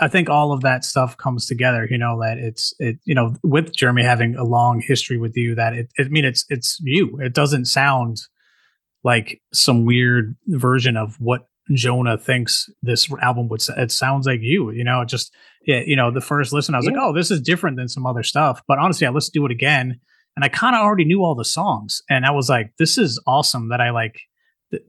[0.00, 1.86] I think all of that stuff comes together.
[1.90, 2.98] You know that it's it.
[3.04, 5.92] You know, with Jeremy having a long history with you, that it.
[5.98, 7.18] I mean, it's it's you.
[7.20, 8.18] It doesn't sound
[9.02, 13.62] like some weird version of what Jonah thinks this album would.
[13.76, 14.70] It sounds like you.
[14.70, 15.32] You know, it just
[15.66, 15.80] yeah.
[15.86, 16.92] You know, the first listen, I was yeah.
[16.92, 18.62] like, oh, this is different than some other stuff.
[18.66, 20.00] But honestly, I listened to it again,
[20.36, 23.22] and I kind of already knew all the songs, and I was like, this is
[23.26, 23.68] awesome.
[23.68, 24.20] That I like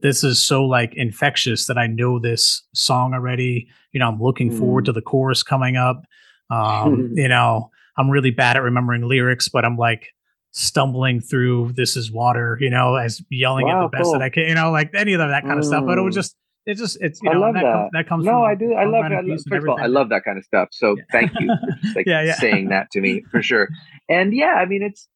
[0.02, 3.68] this is so like infectious that I know this song already.
[3.92, 4.58] You know, I'm looking mm.
[4.58, 6.02] forward to the chorus coming up.
[6.50, 10.08] Um, you know, I'm really bad at remembering lyrics, but I'm like
[10.52, 14.12] stumbling through "This Is Water," you know, as yelling wow, at the best cool.
[14.12, 15.68] that I can, you know, like any of that kind of mm.
[15.68, 15.84] stuff.
[15.86, 16.18] But it was mm.
[16.18, 17.72] just, it just, it's, you know, I love that, that.
[17.72, 18.24] Com- that comes.
[18.24, 18.74] No, I do.
[18.74, 19.24] I love that.
[19.48, 20.68] First of all, I love that kind of stuff.
[20.72, 21.04] So yeah.
[21.12, 22.34] thank you for like yeah, yeah.
[22.34, 23.68] saying that to me for sure.
[24.08, 25.08] And yeah, I mean, it's.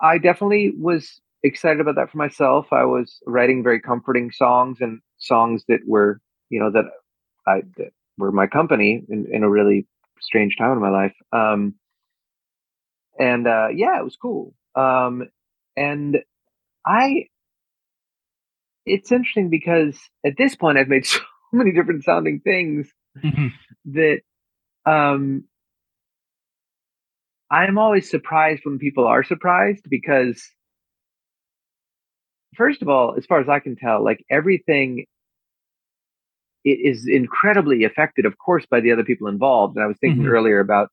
[0.00, 2.66] I definitely was excited about that for myself.
[2.72, 6.20] I was writing very comforting songs and songs that were,
[6.50, 6.84] you know, that
[7.46, 9.86] I that were my company in, in a really
[10.20, 11.14] strange time in my life.
[11.32, 11.74] Um,
[13.18, 14.54] and uh, yeah, it was cool.
[14.74, 15.28] Um,
[15.76, 16.18] and
[16.86, 17.26] I,
[18.86, 21.20] it's interesting because at this point I've made so
[21.52, 22.88] many different sounding things
[23.22, 23.48] mm-hmm.
[23.92, 24.20] that
[24.86, 25.44] um,
[27.50, 30.42] I'm always surprised when people are surprised because
[32.54, 35.06] first of all, as far as I can tell, like everything
[36.64, 39.76] it is incredibly affected, of course, by the other people involved.
[39.76, 40.32] And I was thinking mm-hmm.
[40.32, 40.90] earlier about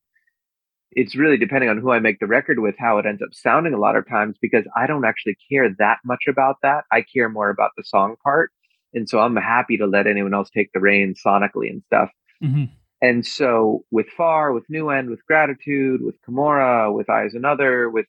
[0.91, 3.73] it's really depending on who I make the record with, how it ends up sounding
[3.73, 6.85] a lot of times, because I don't actually care that much about that.
[6.91, 8.51] I care more about the song part.
[8.95, 12.09] And so I'm happy to let anyone else take the reins sonically and stuff.
[12.43, 12.63] Mm-hmm.
[13.01, 17.89] And so with Far, with New End, with Gratitude, with Camorra, with I is Another,
[17.89, 18.07] with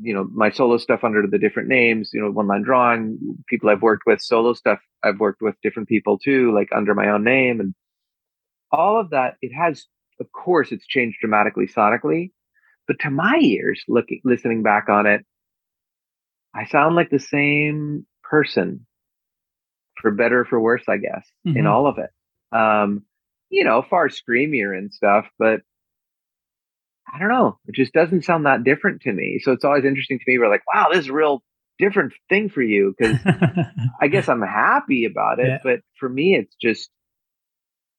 [0.00, 3.68] you know my solo stuff under the different names you know one line drawing people
[3.68, 7.24] i've worked with solo stuff i've worked with different people too like under my own
[7.24, 7.60] name.
[7.60, 7.74] And
[8.70, 9.86] all of that it has
[10.20, 12.30] of course it's changed dramatically sonically.
[12.86, 15.24] But to my ears looking listening back on it
[16.54, 18.86] i sound like the same person
[20.00, 21.58] for better for worse i guess mm-hmm.
[21.58, 22.10] in all of it.
[22.56, 23.02] Um
[23.50, 25.60] you know far screamier and stuff but
[27.12, 27.58] I don't know.
[27.66, 29.38] It just doesn't sound that different to me.
[29.42, 30.38] So it's always interesting to me.
[30.38, 31.42] We're like, wow, this is a real
[31.78, 33.18] different thing for you because
[34.00, 35.46] I guess I'm happy about it.
[35.46, 35.58] Yeah.
[35.62, 36.90] But for me, it's just,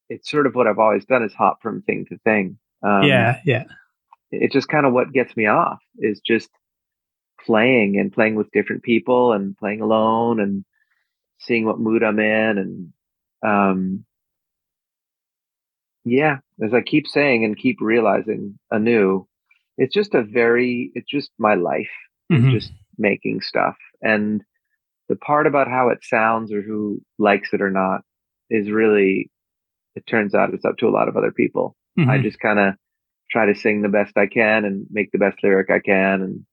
[0.09, 2.57] it's sort of what I've always done is hop from thing to thing.
[2.81, 3.39] Um, yeah.
[3.45, 3.65] Yeah.
[4.31, 6.49] It's just kind of what gets me off is just
[7.45, 10.65] playing and playing with different people and playing alone and
[11.39, 12.57] seeing what mood I'm in.
[12.57, 12.93] And,
[13.45, 14.05] um,
[16.05, 19.27] yeah, as I keep saying and keep realizing anew,
[19.77, 21.89] it's just a very, it's just my life,
[22.31, 22.51] mm-hmm.
[22.51, 23.75] just making stuff.
[24.01, 24.43] And
[25.09, 28.01] the part about how it sounds or who likes it or not
[28.49, 29.31] is really,
[29.95, 31.75] it turns out it's up to a lot of other people.
[31.97, 32.09] Mm-hmm.
[32.09, 32.73] I just kind of
[33.31, 36.21] try to sing the best I can and make the best lyric I can.
[36.21, 36.45] And,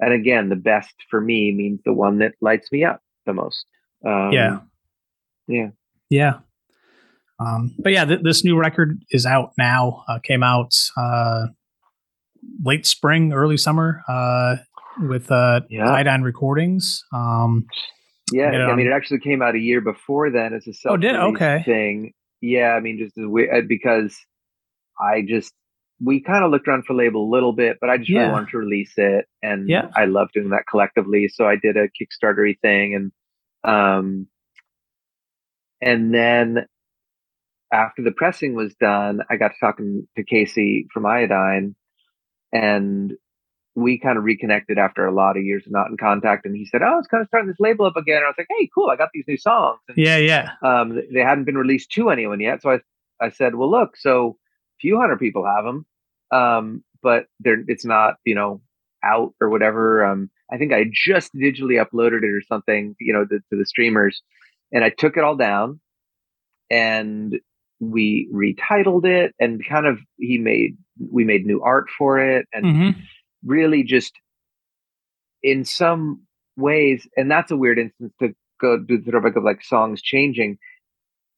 [0.00, 3.64] and again, the best for me means the one that lights me up the most.
[4.06, 4.58] Um, yeah.
[5.46, 5.68] Yeah.
[6.10, 6.38] Yeah.
[7.40, 10.04] Um, but yeah, th- this new record is out now.
[10.08, 11.46] Uh, came out uh,
[12.64, 14.56] late spring, early summer uh,
[15.00, 15.88] with uh, yeah.
[15.88, 17.04] Iodine Recordings.
[17.12, 17.66] Um,
[18.32, 20.96] yeah, I mean, it actually came out a year before then as a self oh,
[20.96, 22.12] did okay thing.
[22.40, 24.16] Yeah, I mean, just as we, uh, because
[25.00, 25.52] I just
[26.00, 28.20] we kind of looked around for label a little bit, but I just yeah.
[28.20, 29.88] really wanted to release it, and yeah.
[29.96, 31.28] I love doing that collectively.
[31.28, 33.12] So I did a Kickstartery thing, and
[33.64, 34.26] um,
[35.80, 36.66] and then
[37.72, 41.74] after the pressing was done, I got to talking to Casey from Iodine,
[42.52, 43.12] and
[43.74, 46.46] we kind of reconnected after a lot of years of not in contact.
[46.46, 48.36] And he said, "Oh, it's kind of starting this label up again." And I was
[48.38, 48.90] like, "Hey, cool!
[48.90, 50.50] I got these new songs." And, yeah, yeah.
[50.62, 52.80] Um, they hadn't been released to anyone yet, so I
[53.20, 54.38] I said, "Well, look, so
[54.76, 55.86] a few hundred people have them,
[56.30, 58.60] um, but they're it's not you know
[59.04, 63.26] out or whatever." Um, I think I just digitally uploaded it or something, you know,
[63.26, 64.22] to, to the streamers,
[64.72, 65.80] and I took it all down
[66.70, 67.38] and
[67.80, 70.76] we retitled it and kind of he made
[71.10, 73.00] we made new art for it and mm-hmm.
[73.44, 74.12] really just
[75.42, 76.22] in some
[76.56, 80.58] ways and that's a weird instance to go do the topic of like songs changing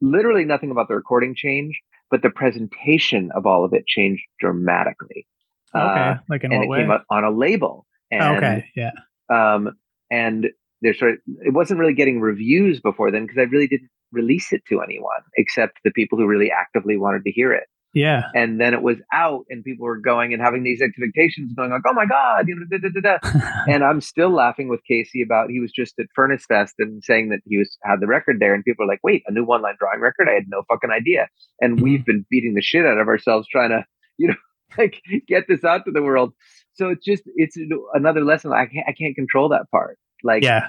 [0.00, 1.78] literally nothing about the recording changed
[2.10, 5.26] but the presentation of all of it changed dramatically
[5.74, 6.78] okay uh, like in and what it way?
[6.78, 8.92] came out on a label and, okay yeah
[9.28, 9.76] um
[10.10, 10.48] and
[10.82, 14.52] there's sort of it wasn't really getting reviews before then because I really didn't release
[14.52, 17.64] it to anyone except the people who really actively wanted to hear it.
[17.92, 18.22] Yeah.
[18.36, 21.82] And then it was out, and people were going and having these expectations, going like,
[21.84, 25.50] "Oh my god!" You know, da, da, da, and I'm still laughing with Casey about
[25.50, 28.54] he was just at Furnace Fest and saying that he was had the record there,
[28.54, 30.28] and people are like, "Wait, a new one line drawing record?
[30.28, 31.28] I had no fucking idea."
[31.60, 31.82] And Mhm.
[31.82, 33.84] we've been beating the shit out of ourselves trying to,
[34.18, 34.36] you know,
[34.78, 36.32] like get this out to the world.
[36.74, 37.56] So it's just it's
[37.94, 38.52] another lesson.
[38.52, 39.98] I can't I can't control that part.
[40.22, 40.68] Like yeah.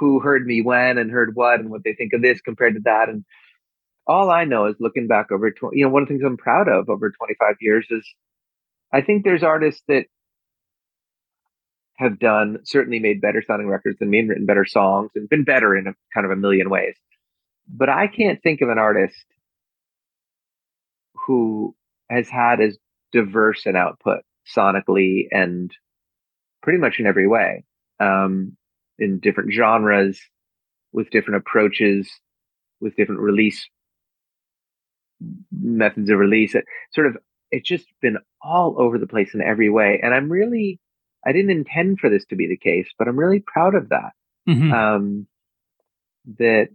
[0.00, 2.80] Who heard me when and heard what and what they think of this compared to
[2.84, 3.10] that.
[3.10, 3.22] And
[4.06, 6.68] all I know is looking back over, you know, one of the things I'm proud
[6.68, 8.02] of over 25 years is
[8.92, 10.06] I think there's artists that
[11.98, 15.44] have done certainly made better sounding records than me and written better songs and been
[15.44, 16.94] better in a kind of a million ways.
[17.68, 19.26] But I can't think of an artist
[21.26, 21.76] who
[22.08, 22.78] has had as
[23.12, 24.20] diverse an output
[24.56, 25.70] sonically and
[26.62, 27.64] pretty much in every way.
[28.00, 28.56] Um,
[29.00, 30.20] in different genres,
[30.92, 32.08] with different approaches,
[32.80, 33.68] with different release
[35.52, 36.54] methods of release.
[36.54, 37.16] It sort of
[37.50, 40.78] it's just been all over the place in every way, and I'm really
[41.26, 44.12] I didn't intend for this to be the case, but I'm really proud of that.
[44.48, 44.72] Mhm.
[44.72, 45.26] Um,
[46.38, 46.68] that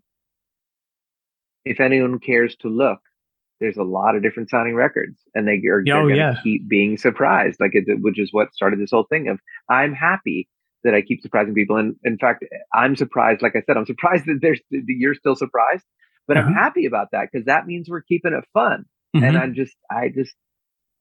[1.63, 2.99] if anyone cares to look,
[3.59, 6.36] there's a lot of different sounding records, and they are Oh, going to yeah.
[6.43, 7.59] keep being surprised.
[7.59, 10.47] Like it, which is what started this whole thing of I'm happy
[10.86, 13.41] that I keep surprising people, and in fact, I'm surprised.
[13.41, 15.83] Like I said, I'm surprised that there's that you're still surprised,
[16.27, 16.53] but I'm Uh-huh.
[16.53, 19.27] happy about that because that means we're keeping it fun, Mhm.
[19.27, 20.33] and I'm just I just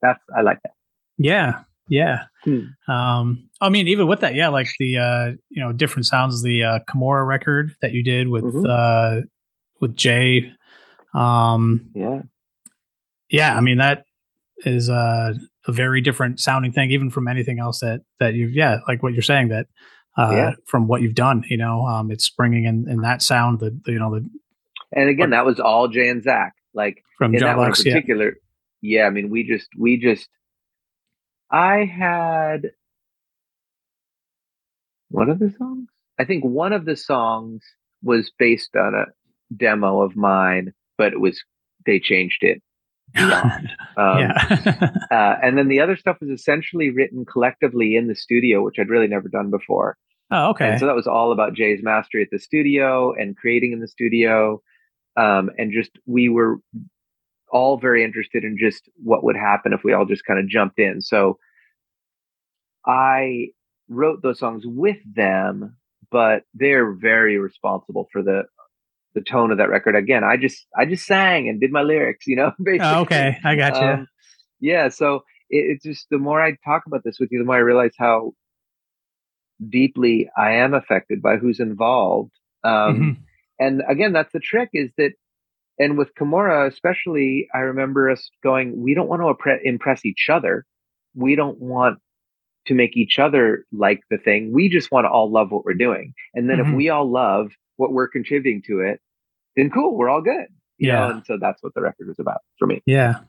[0.01, 0.73] that's I like that.
[1.17, 2.25] Yeah, yeah.
[2.43, 2.91] Hmm.
[2.91, 6.63] Um, I mean, even with that, yeah, like the uh, you know different sounds, the
[6.63, 8.67] uh, Kimura record that you did with Mhm.
[8.67, 9.21] uh,
[9.79, 10.51] with Jay.
[11.13, 12.21] Um, Yeah,
[13.29, 14.05] yeah, I mean that
[14.59, 15.33] is uh,
[15.67, 19.13] a very different sounding thing, even from anything else that that you've yeah, like what
[19.13, 19.67] you're saying that
[20.17, 20.51] uh, Yeah.
[20.65, 21.43] from what you've done.
[21.49, 24.29] You know, um, it's bringing in in that sound, that the you know the
[24.93, 26.53] and again, that was all Jay and Zach.
[26.73, 27.93] Like from in John that one Lux, yeah.
[27.93, 28.35] particular,
[28.81, 29.05] yeah.
[29.05, 30.27] I mean, we just, we just,
[31.49, 32.71] I had
[35.09, 35.87] one of the songs.
[36.19, 37.63] I think one of the songs
[38.03, 39.05] was based on a
[39.55, 41.43] demo of mine, but it was
[41.85, 42.61] they changed it.
[43.97, 44.91] Um, yeah.
[45.11, 48.89] uh, and then the other stuff was essentially written collectively in the studio, which I'd
[48.89, 49.97] really never done before.
[50.31, 50.71] oh, okay.
[50.71, 53.87] And so that was all about Jay's mastery at the studio and creating in the
[53.87, 54.61] studio.
[55.15, 56.57] Um, and just, we were
[57.51, 60.79] all very interested in just what would happen if we all just kind of jumped
[60.79, 61.01] in.
[61.01, 61.37] So
[62.85, 63.49] I
[63.87, 65.77] wrote those songs with them,
[66.11, 68.43] but they're very responsible for the,
[69.15, 69.95] the tone of that record.
[69.95, 72.79] Again, I just, I just sang and did my lyrics, you know, basically.
[72.87, 73.87] oh, okay, I got you.
[73.87, 74.07] Um,
[74.59, 74.89] yeah.
[74.89, 75.15] So
[75.49, 77.93] it, it's just the more I talk about this with you, the more I realize
[77.97, 78.33] how
[79.67, 82.31] deeply I am affected by who's involved.
[82.63, 83.17] Um, Mhm.
[83.57, 85.13] And again, that's the trick is that,
[85.79, 90.27] and with Kimura especially, I remember us going, we don't want to impre- impress each
[90.29, 90.65] other.
[91.15, 91.99] We don't want
[92.67, 94.51] to make each other like the thing.
[94.51, 96.13] We just want to all love what we're doing.
[96.33, 96.67] And then Mhm.
[96.69, 98.99] if we all love what we're contributing to it,
[99.55, 100.47] then cool, we're all good.
[100.77, 101.11] You know, Yeah.
[101.11, 102.81] and so that's what the record was about for me.
[102.85, 103.19] Yeah.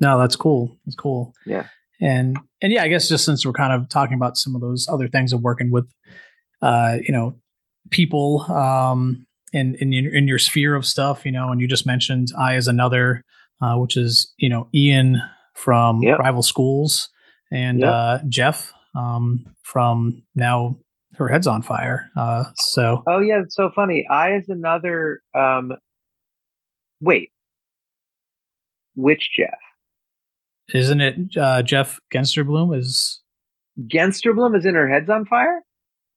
[0.00, 0.76] No, that's cool.
[0.84, 1.32] That's cool.
[1.46, 1.66] Yeah.
[2.00, 4.88] And and yeah, I guess just since we're kind of talking about some of those
[4.88, 5.88] other things of working with
[6.60, 7.36] uh, you know,
[7.90, 11.86] people um in in your, in your sphere of stuff, you know, and you just
[11.86, 13.24] mentioned I as another
[13.60, 15.20] uh which is, you know, Ian
[15.54, 16.18] from Yep.
[16.18, 17.08] Rival Schools
[17.52, 17.88] and Yep.
[17.92, 20.76] uh Jeff um from now
[21.16, 22.10] her head's on fire.
[22.16, 24.06] Uh so Oh yeah, it's so funny.
[24.10, 25.72] I is another um
[27.00, 27.30] wait.
[28.94, 29.58] Which Jeff?
[30.74, 33.20] isn't it uh Jeff Gensterblum is
[33.86, 35.60] Gensterblum is in her head's on fire?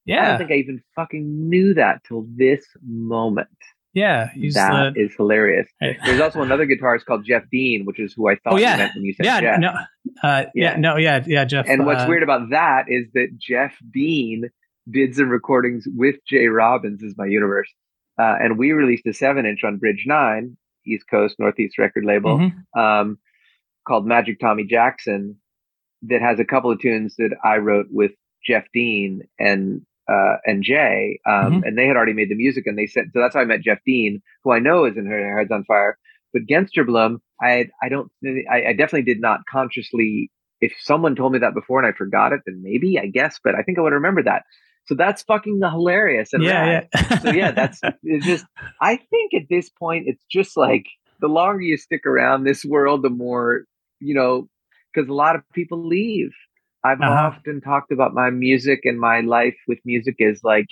[0.06, 3.48] Yeah, I don't think I even fucking knew that till this moment.
[3.94, 5.68] yeah, That the is hilarious.
[5.80, 5.98] Hey.
[6.06, 8.74] There's also another guitarist called Jeff Dean, which is who I thought Oh, yeah.
[8.74, 9.60] you meant when you said yeah, Jeff.
[9.60, 9.84] no, uh,
[10.22, 10.46] yeah.
[10.54, 10.76] Yeah.
[10.78, 11.66] no, yeah, yeah, Jeff.
[11.68, 14.50] and what's uh, weird about that is that Jeff Dean
[14.90, 17.72] did some recordings with Jay Robbins is my universe.
[18.20, 22.38] Uh, and we released a seven inch on Bridge Nine, East Coast Northeast record label.
[22.40, 22.80] mhm.
[22.80, 23.18] um,
[23.88, 25.36] called Magic Tommy Jackson
[26.04, 28.12] that has a couple of tunes that I wrote with
[28.46, 31.68] Jeff Dean and uh, and Jay, um, Mhm.
[31.68, 33.20] and they had already made the music, and they said so.
[33.20, 35.98] That's how I met Jeff Dean, who I know is in her Heads on Fire.
[36.32, 38.12] But Gensterblum, I I don't
[38.50, 40.32] I, I definitely did not consciously.
[40.62, 43.56] If someone told me that before and I forgot it, then maybe I guess, but
[43.56, 44.44] I think I would remember that.
[44.88, 47.18] So that's fucking hilarious and yeah, yeah.
[47.22, 48.46] so yeah, that's it's just.
[48.82, 50.86] I think at this point, it's just like
[51.20, 53.66] the longer you stick around this world, the more
[54.00, 54.48] you know,
[54.94, 56.32] because a lot of people leave.
[56.84, 57.32] I've Uh-huh.
[57.34, 60.68] often talked about my music and my life with music is like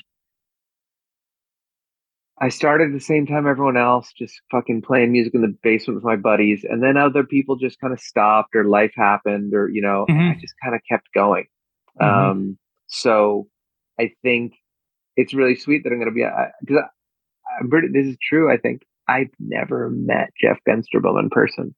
[2.40, 5.96] I started at the same time everyone else, just fucking playing music in the basement
[5.96, 6.66] with my buddies.
[6.68, 10.32] And then other people just kind of stopped or life happened or, you know, Mhm.
[10.32, 11.46] I just kind of kept going.
[12.02, 12.06] Mhm.
[12.06, 12.58] Um,
[12.88, 13.48] so
[14.00, 14.54] I think
[15.16, 16.26] it's really sweet that I'm going to be,
[16.62, 18.52] because I, I'm pretty, this is true.
[18.52, 21.76] I think I've never met Jeff Gensterblum in person.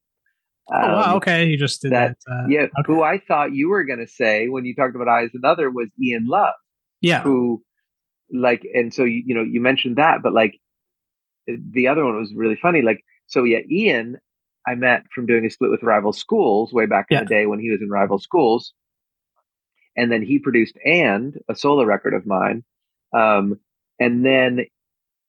[0.72, 2.18] oh wow, Um, okay, you just did that.
[2.26, 2.62] that- uh, Yeah.
[2.64, 2.72] okay.
[2.86, 5.70] Who I thought you were going to say when you talked about I Is Another
[5.70, 6.54] was Ian Love
[7.02, 7.62] yeah, who
[8.32, 10.58] like and so you, you know you mentioned that but like
[11.48, 14.18] the other one was really funny like so yeah ian
[14.66, 17.20] i met from doing a split with rival schools way back in Yeah.
[17.22, 18.74] the day when he was in rival schools
[19.96, 22.64] and then he produced and a solo record of mine
[23.16, 23.60] um
[24.00, 24.66] and then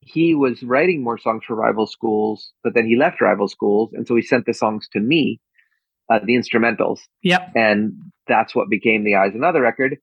[0.01, 4.07] he was writing more songs for rival schools but then he left rival schools and
[4.07, 5.41] so he sent the songs to me
[6.09, 7.51] uh, the instrumentals yep.
[7.57, 7.93] and
[8.29, 9.99] that's what became the I Is Another record.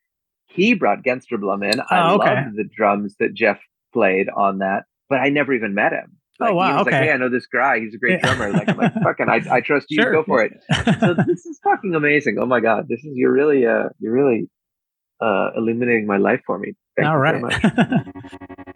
[0.48, 1.80] He brought Gensterblum in.
[1.80, 2.36] I Oh, okay.
[2.36, 3.60] loved the drums that Jeff
[3.94, 6.18] played on that, but I never even met him.
[6.44, 7.06] Oh, Like, wow, He was like, okay.
[7.08, 7.80] "Hey, I know this guy.
[7.80, 8.34] He's a great Yeah.
[8.36, 9.98] drummer." Like, I'm like, "Fucking, I, I trust you.
[10.04, 10.12] Sure.
[10.12, 10.54] Go for it."
[11.00, 12.38] So this is fucking amazing.
[12.40, 14.50] Oh my god, this is you're really, uh, you're really
[15.22, 16.74] uh, illuminating my life for me.
[16.98, 17.42] Thank All right.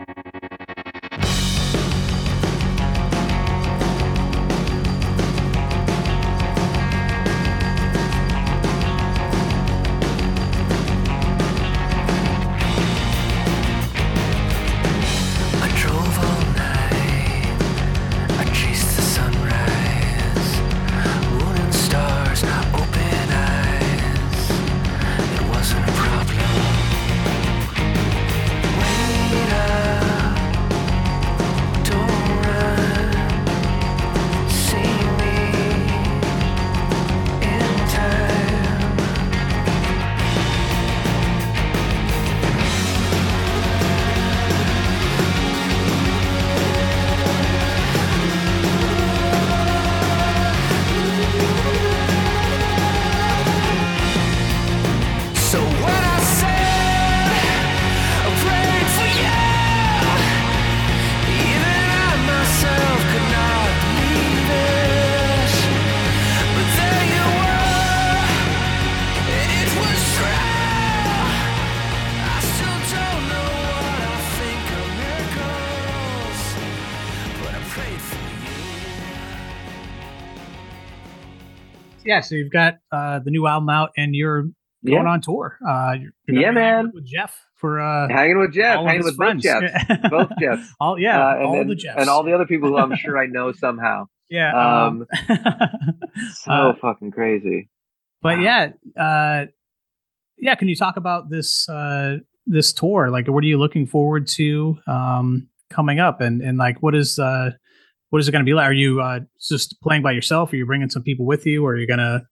[82.18, 84.54] yeah, so you've got uh, the new album out, and you're going
[85.06, 85.58] Yeah, on tour.
[85.68, 86.92] Uh, you're, you're Yeah, man.
[86.94, 89.44] with Jeff for uh, hanging with Jeff, hanging with both friends.
[89.44, 89.74] Jeffs,
[90.10, 90.74] both Jeffs.
[90.80, 92.96] all yeah, Uh, and all then- the Jeffs, and all the other people who I'm
[92.96, 94.06] sure I know somehow.
[94.30, 94.52] yeah.
[94.86, 95.38] um, Um,
[96.44, 97.70] So Uh, fucking crazy.
[98.22, 98.44] but Wow.
[98.44, 99.46] yeah, uh,
[100.38, 100.56] yeah.
[100.56, 103.10] Can you talk about this uh, this tour?
[103.10, 107.20] Like, what are you looking forward to um, coming up, and and like, what is
[107.20, 107.52] uh,
[108.10, 108.68] what is it going to be like?
[108.70, 109.20] Are you uh,
[109.50, 110.52] just playing by yourself?
[110.54, 111.66] Are you bringing some people with you?
[111.66, 112.24] Or are you going to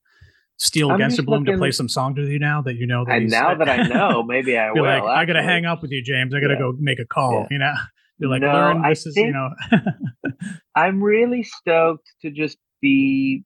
[0.57, 3.03] steal I'm against just Bloom to play some songs with you now that you know
[3.05, 4.83] that And now that I know, maybe I will.
[4.83, 6.33] like, I gotta hang up with you, James.
[6.33, 6.59] I gotta Yeah.
[6.59, 7.41] go make a call.
[7.41, 7.47] Yeah.
[7.51, 7.73] You know,
[8.19, 9.49] you're like, No, learn I this is, you think- know,
[10.75, 13.43] I'm really stoked to just be.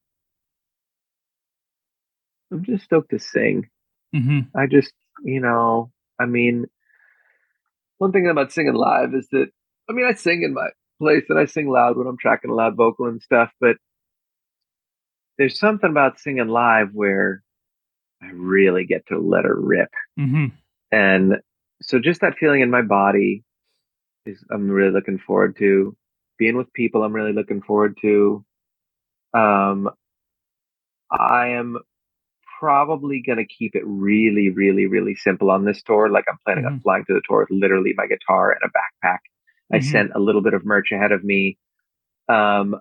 [2.52, 3.70] I'm just stoked to sing.
[4.14, 4.92] hmm I just,
[5.24, 6.66] you know, I mean,
[7.98, 9.48] one thing about singing live is that,
[9.90, 10.70] I mean, I sing in my
[11.00, 13.78] place and I sing loud when I'm tracking a loud vocal and stuff, but
[15.38, 17.44] there's something about singing live where
[18.22, 19.90] I really get to let her rip.
[20.18, 20.48] hmm
[20.92, 21.38] And
[21.82, 23.44] so just that feeling in my body
[24.26, 25.96] is I'm really looking forward to
[26.38, 28.46] being with people I'm really looking forward to.
[29.34, 29.90] Um
[31.12, 31.78] I am
[32.60, 36.66] probably going to keep it really really really simple on this tour like I'm planning
[36.66, 39.20] on flying to the tour with literally my guitar and a backpack.
[39.74, 39.82] I Mhm.
[39.82, 41.58] sent a little bit of merch ahead of me.
[42.30, 42.76] Um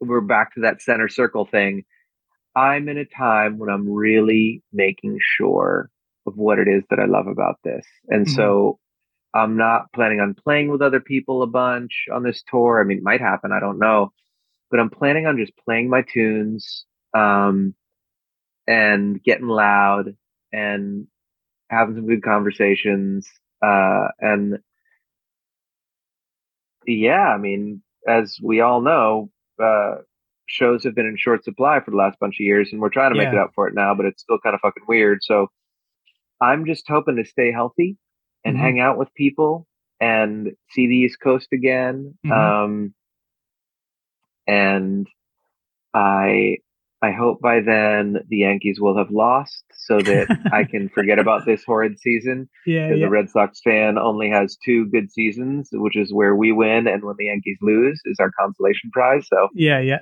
[0.00, 1.84] we're back to that center circle thing.
[2.56, 5.90] I'm in a time when I'm really making sure
[6.26, 7.86] of what it is that I love about this.
[8.08, 8.28] And Mhm.
[8.28, 8.78] so
[9.34, 12.80] I'm not planning on playing with other people a bunch on this tour.
[12.80, 14.12] I mean, it might happen, I don't know.
[14.70, 17.74] But I'm planning on just playing my tunes um,
[18.66, 20.16] and getting loud
[20.52, 21.06] and
[21.70, 23.28] having some good conversations.
[23.64, 24.58] Uh, and
[26.86, 29.30] yeah, I mean, as we all know,
[29.62, 29.96] uh,
[30.46, 33.12] shows have been in short supply for the last bunch of years, and we're trying
[33.12, 35.20] to make it up for it now, but it's still kind of fucking weird.
[35.22, 35.48] So
[36.40, 37.96] I'm just hoping to stay healthy
[38.44, 38.60] and Mhm.
[38.60, 39.66] hang out with people
[40.00, 42.18] and see the East Coast again.
[42.24, 42.32] Mhm.
[42.32, 42.94] Um,
[44.46, 45.06] and
[45.94, 46.58] I
[47.02, 51.44] I hope by then the Yankees will have lost so that I can forget about
[51.44, 52.48] this horrid season.
[52.64, 53.06] Yeah, yeah.
[53.06, 57.02] a Red Sox fan only has two good seasons, which is where we win and
[57.04, 59.26] when the Yankees lose is our consolation prize.
[59.28, 59.98] So, yeah, yeah,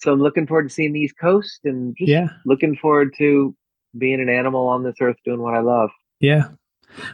[0.00, 3.56] so I'm looking forward to seeing the East Coast and just yeah, looking forward to
[3.96, 5.90] being an animal on this earth doing what I love.
[6.20, 6.48] yeah.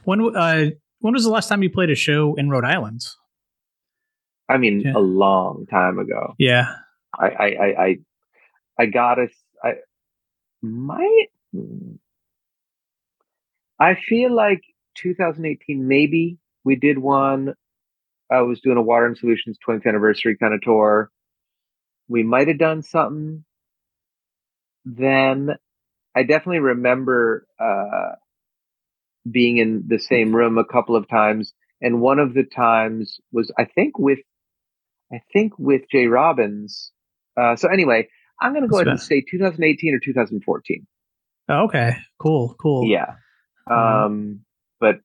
[0.05, 0.71] When uh,
[1.01, 3.01] when was the last time you played a show in Rhode Island?
[4.49, 4.93] I mean, Yeah.
[4.97, 6.35] a long time ago.
[6.39, 6.75] Yeah,
[7.19, 7.97] I, I, I, I,
[8.79, 9.31] I got us.
[9.63, 9.75] I
[10.63, 11.29] might.
[13.79, 14.63] I feel like
[14.99, 17.55] 2018, maybe we did one.
[18.31, 21.11] I was doing a Water and Solutions 20th anniversary kind of tour.
[22.09, 23.45] We might have done something
[24.85, 25.51] then.
[26.17, 28.13] I definitely remember uh,
[29.31, 33.51] being in the same room a couple of times, and one of the times was
[33.59, 34.21] I think with
[35.13, 36.93] I think with Jay Robbins.
[37.37, 38.09] Uh, so anyway,
[38.45, 40.87] I'm going to go ahead and say 2018 or 2014.
[41.49, 42.87] Oh, okay, cool, cool.
[42.89, 43.15] Yeah.
[43.69, 44.05] Mhm.
[44.07, 44.41] Um,
[44.81, 44.97] but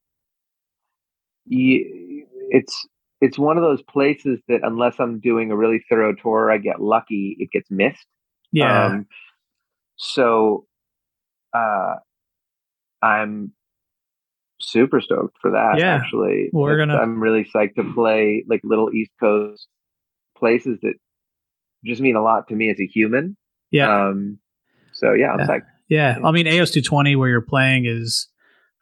[1.47, 2.87] it's
[3.21, 6.81] it's one of those places that unless I'm doing a really thorough tour, I get
[6.81, 8.05] lucky, it gets missed.
[8.51, 9.07] yeah, Um,
[9.97, 10.65] so
[11.53, 11.95] uh,
[13.01, 13.51] I'm
[14.61, 15.75] super stoked for that.
[15.79, 15.95] Yeah.
[15.95, 19.67] Actually, We're It's- gonna- I'm really psyched to play like little East Coast
[20.37, 20.93] places that
[21.85, 23.35] just mean a lot to me as a human.
[23.71, 24.07] yeah.
[24.07, 24.39] Um,
[24.93, 25.47] so yeah, I'm Yeah.
[25.47, 25.61] psyched.
[25.87, 26.27] Yeah, Yeah.
[26.27, 28.27] I mean AS220 where you're playing is,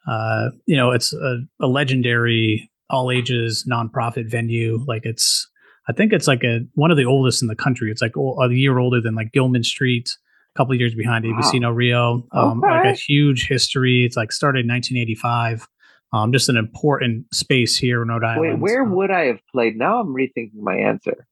[0.07, 4.79] uh, you know, it's a, a legendary all ages nonprofit venue.
[4.87, 5.49] Like it's,
[5.89, 7.91] I think it's like a one of the oldest in the country.
[7.91, 10.09] It's like a year older than like Gilman Street,
[10.55, 12.25] a couple of years behind ABC No Rio.
[12.31, 14.03] Um, Like a huge history.
[14.05, 15.67] It's like started in 1985.
[16.13, 18.41] Um, just an important space here in Rhode Island.
[18.41, 19.75] Wait, where Um, would I have played?
[19.77, 21.27] Now I'm rethinking my answer.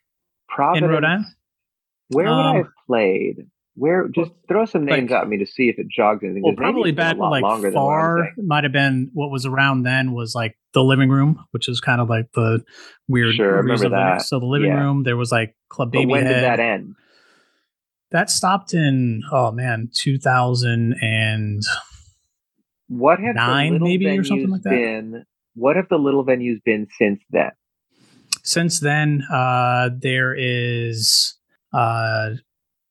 [0.50, 0.84] Providence.
[0.86, 1.26] in Rhode Island?
[2.10, 3.48] Where would I Um, have played?
[3.78, 4.08] Where?
[4.08, 6.44] Just throw some names like- at me to see if it jogs anything.
[6.44, 9.10] Well, probably it's been a back like longer than what I'm far might have been
[9.14, 12.64] what was around then was like the living room, which is kind of like the
[13.10, 13.36] weird.
[13.36, 14.22] Sure, I remember that.
[14.22, 14.82] So the living Yeah.
[14.82, 16.96] room, there was like Club But Baby when did that end?
[18.12, 21.62] That stopped in oh man, two thousand and
[22.88, 24.70] What have Nine, maybe, or something like that?
[24.70, 25.26] been?
[25.56, 27.52] What have the little venues been since then?
[28.44, 31.35] since then uh there is
[31.76, 32.30] uh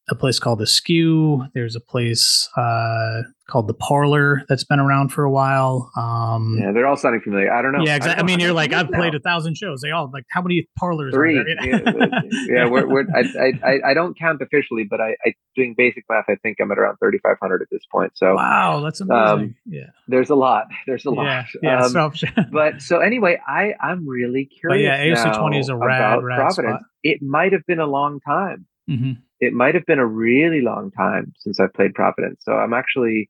[0.07, 1.45] a place called the Skew.
[1.55, 5.89] There's a place uh called the Parlor that's been around for a while.
[5.97, 7.51] Um Yeah, they're all sounding familiar.
[7.51, 7.83] I don't know.
[7.83, 8.13] Yeah, exactly.
[8.13, 8.97] I, don't mean, you're like, I've now.
[8.99, 9.81] played a thousand shows.
[9.81, 11.11] They all like, how many parlors?
[11.13, 11.37] three.
[11.39, 11.65] Are there?
[11.65, 15.73] yeah, yeah, we're, we're I, I, I- I don't count officially, but I, I doing
[15.75, 16.25] basic math.
[16.27, 18.11] I think I'm at around 3,500 at this point.
[18.15, 19.27] So wow, that's amazing.
[19.27, 20.65] Um, yeah, there's a lot.
[20.85, 21.25] There's a lot.
[21.25, 21.83] yeah, yeah.
[21.83, 24.83] Um, so, but so anyway, I I'm really curious.
[24.83, 26.55] yeah, AS220 is a rad, rad Providence.
[26.77, 26.81] spot.
[27.03, 28.67] It might have been a long time.
[28.89, 29.17] Mhm.
[29.39, 32.43] It might have been a really long time since I played Providence.
[32.43, 33.29] So I'm actually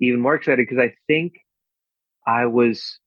[0.00, 1.34] even more excited because I think
[2.26, 2.98] I was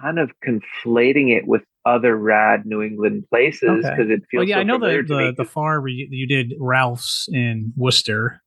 [0.00, 3.80] kind of conflating it with other rad New England places Okay.
[3.90, 4.40] because it feels.
[4.40, 7.72] well, yeah, so I know the the, the far where you, you did Ralph's in
[7.76, 8.40] Worcester.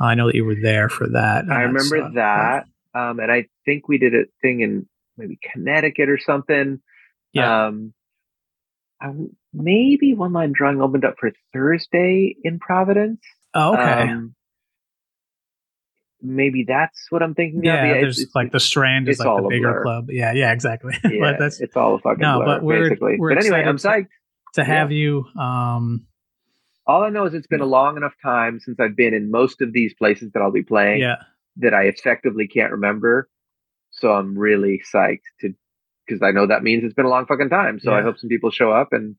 [0.00, 1.44] I know that you were there for that.
[1.50, 2.64] I and remember uh, that,
[2.94, 6.80] um, and I think we did a thing in maybe Connecticut or something.
[7.32, 7.94] Yeah, Um,
[9.04, 9.12] I,
[9.52, 13.20] maybe one line drawing opened up for Thursday in Providence.
[13.54, 14.10] oh, okay.
[14.10, 14.34] Um,
[16.22, 17.90] maybe that's what I'm thinking yeah, of.
[17.90, 19.82] it's- there's it's- like the Strand is like the bigger blur.
[19.82, 20.06] club.
[20.10, 20.94] Yeah, yeah, exactly.
[21.04, 23.16] yeah, but that's it's all a fucking No, blur, but we're- basically.
[23.18, 24.08] we're but anyway, I'm psyched.
[24.54, 25.24] to have you.
[25.38, 26.06] Um,
[26.86, 29.60] All I know is it's been a long enough time since I've been in most
[29.60, 31.16] of these places that I'll be playing yeah,
[31.58, 33.28] that I effectively can't remember.
[33.90, 35.54] So I'm really psyched to
[36.06, 37.78] because I know that means it's been a long fucking time.
[37.80, 39.16] So I hope some people show up and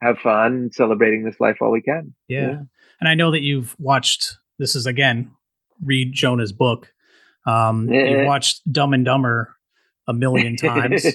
[0.00, 2.14] have fun celebrating this life while we can.
[2.28, 2.60] yeah,
[3.00, 4.36] And I know that you've watched.
[4.58, 5.30] This is again,
[5.84, 6.92] read Jonah's book.
[7.46, 7.88] Um.
[7.88, 9.56] You've watched Dumb and Dumber
[10.08, 11.06] a million times.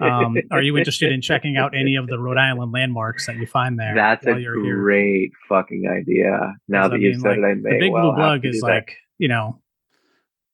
[0.00, 3.46] um, are you interested in checking out any of the Rhode Island landmarks that you
[3.46, 3.94] find there?
[3.94, 4.76] That's a you're here?
[4.76, 6.54] great fucking idea.
[6.66, 8.48] Now that I you've mean, said like, it, I the may Big well Blue to
[8.48, 9.60] is like you know,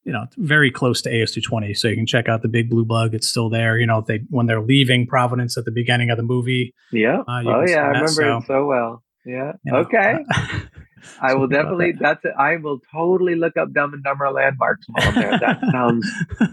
[0.05, 1.74] you know, it's very close to AS two twenty.
[1.74, 3.14] So you can check out the Big Blue Bug.
[3.14, 3.78] It's still there.
[3.78, 6.74] You know, they when they're leaving Providence at the beginning of the movie.
[6.93, 7.20] yeah.
[7.26, 9.02] uh, oh yeah, I remember so- it so well.
[9.26, 9.52] Yeah.
[9.64, 10.18] you know, okay.
[10.35, 10.60] uh,
[11.20, 11.93] I will definitely.
[11.98, 12.32] That's it.
[12.39, 15.39] I will totally look up Dumb and Dumber landmarks while I'm there.
[15.39, 16.06] That sounds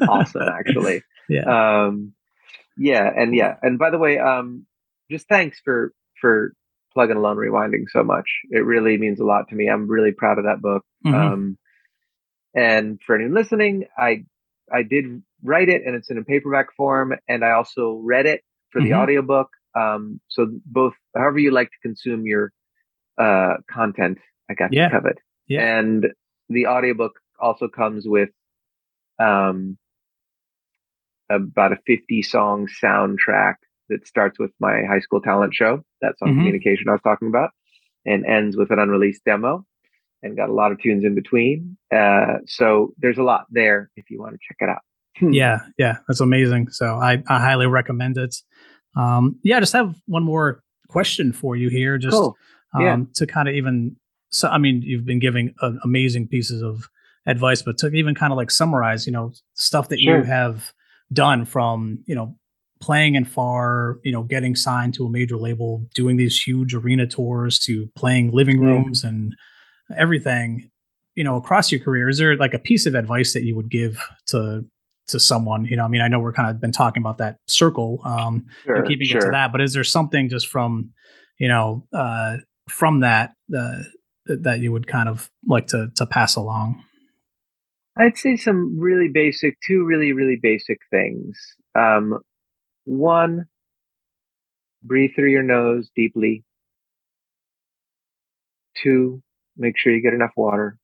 [0.08, 1.04] awesome, actually.
[1.30, 1.86] Yeah.
[1.86, 2.12] Um,
[2.78, 4.66] yeah, and yeah, and by the way, um,
[5.10, 6.54] just thanks for for
[6.94, 8.26] plugging alone rewinding so much.
[8.50, 9.70] It really means a lot to me.
[9.70, 10.84] I'm really proud of that book.
[11.06, 11.14] Mhm.
[11.14, 11.58] Um,
[12.54, 14.26] and for anyone listening, I
[14.74, 18.44] I did write it, and it's in a paperback form, and I also read it
[18.72, 18.98] for the Mhm.
[19.02, 19.50] audiobook.
[19.76, 22.52] Um, so both, however you like to consume your
[23.18, 24.20] uh content,
[24.50, 24.90] I got Yeah.
[24.90, 25.20] covered.
[25.48, 25.62] Yeah.
[25.62, 26.08] And
[26.50, 28.30] the audiobook also comes with
[29.20, 29.78] um,
[31.30, 33.56] about a 50 song soundtrack
[33.90, 35.84] that starts with my high school talent show.
[36.02, 36.38] That's on Mhm.
[36.38, 37.52] communication I was talking about,
[38.06, 39.66] and ends with an unreleased demo,
[40.24, 41.78] and got a lot of tunes in between.
[41.94, 44.82] Uh, so there's a lot there if you want to check it out.
[45.18, 45.34] Hmm.
[45.34, 46.70] Yeah, yeah, that's amazing.
[46.72, 48.36] So I, I highly recommend it.
[48.96, 52.38] Um, yeah, I just have one more question for you here, just Cool.
[52.80, 52.94] Yeah.
[52.94, 53.96] um, to kind of even.
[54.30, 56.88] So I mean, you've been giving uh, amazing pieces of
[57.26, 60.20] advice, but to even kind of like summarize, you know, stuff that Sure.
[60.20, 60.72] you have
[61.12, 62.36] done from you know
[62.80, 67.06] playing in far, you know, getting signed to a major label, doing these huge arena
[67.06, 68.70] tours, to playing living Yeah.
[68.70, 69.36] rooms and
[69.98, 70.70] everything
[71.16, 73.70] you know across your career is there like a piece of advice that you would
[73.70, 74.66] give to
[75.08, 77.38] to someone you know i mean i know we're kind of been talking about that
[77.48, 78.76] circle um Sure.
[78.76, 79.20] and keeping sure.
[79.20, 80.92] it to that but is there something just from
[81.38, 82.38] you know uh
[82.70, 83.80] from that uh
[84.26, 86.84] that that you would kind of like to to pass along
[87.98, 91.38] I'd say some really basic, two really, really basic things.
[91.78, 92.20] Um,
[92.86, 93.46] one,
[94.82, 96.44] breathe through your nose deeply.
[98.82, 99.22] Two,
[99.58, 100.78] make sure you get enough water,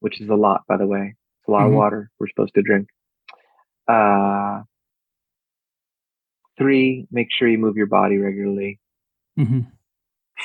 [0.00, 1.14] which is a lot, by the way.
[1.40, 1.68] It's a lot Mhm.
[1.68, 2.88] of water we're supposed to drink.
[3.88, 4.62] Uh,
[6.58, 8.78] three, make sure you move your body regularly.
[9.38, 9.60] mm-hmm.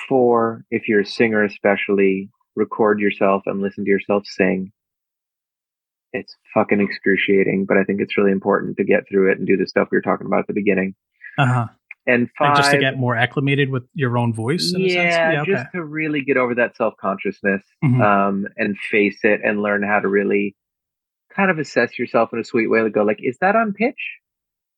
[0.07, 4.71] Four, if you're a singer, especially, record yourself and listen to yourself sing.
[6.13, 9.57] It's fucking excruciating, but I think it's really important to get through it and do
[9.57, 10.95] the stuff we were talking about at the beginning.
[11.37, 11.67] uh-huh
[12.07, 14.93] And five, like just to get more acclimated with your own voice sense?
[14.93, 15.51] yeah, okay.
[15.53, 18.01] just to really get over that self consciousness Mhm.
[18.01, 20.55] um, and face it and learn how to really
[21.35, 22.81] kind of assess yourself in a sweet way.
[22.83, 23.97] To go like, is that on pitch?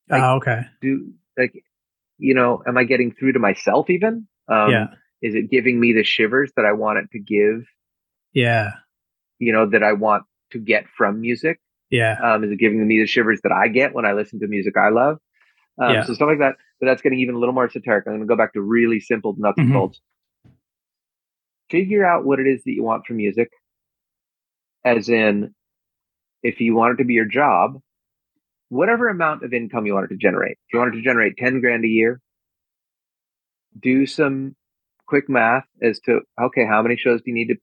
[0.10, 1.54] like- oh, okay Do like,
[2.18, 4.28] you know, am I getting through to myself even?
[4.48, 4.88] Um, yeah
[5.22, 7.66] Is it giving me the shivers that I want it to give?
[8.34, 8.72] yeah
[9.40, 11.60] You know, that I want to get from music?
[11.90, 14.48] yeah Um, is it giving me the shivers that I get when I listen to
[14.48, 15.18] music I love?
[15.78, 16.04] Um, Yeah.
[16.06, 16.56] So stuff like that.
[16.80, 18.06] But that's getting even a little more esoteric.
[18.06, 19.78] I'm going to go back to really simple nuts and mm-hmm.
[19.78, 20.02] bolts.
[21.72, 23.50] Figure out what it is that you want from music.
[24.86, 25.54] As in,
[26.44, 27.82] if you want it to be your job,
[28.70, 30.58] whatever amount of income you want it to generate.
[30.68, 32.22] If you want it to generate 10 grand a year,
[33.80, 34.56] do some
[35.08, 37.58] quick math as to, okay, how many shows do you need to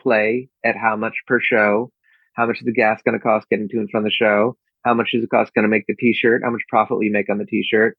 [0.00, 1.90] play at how much per show?
[2.34, 4.56] How much is the gas going to cost getting to and from the show?
[4.84, 6.42] How much is the cost going to make the t-shirt?
[6.44, 7.98] How much profit will you make on the t-shirt?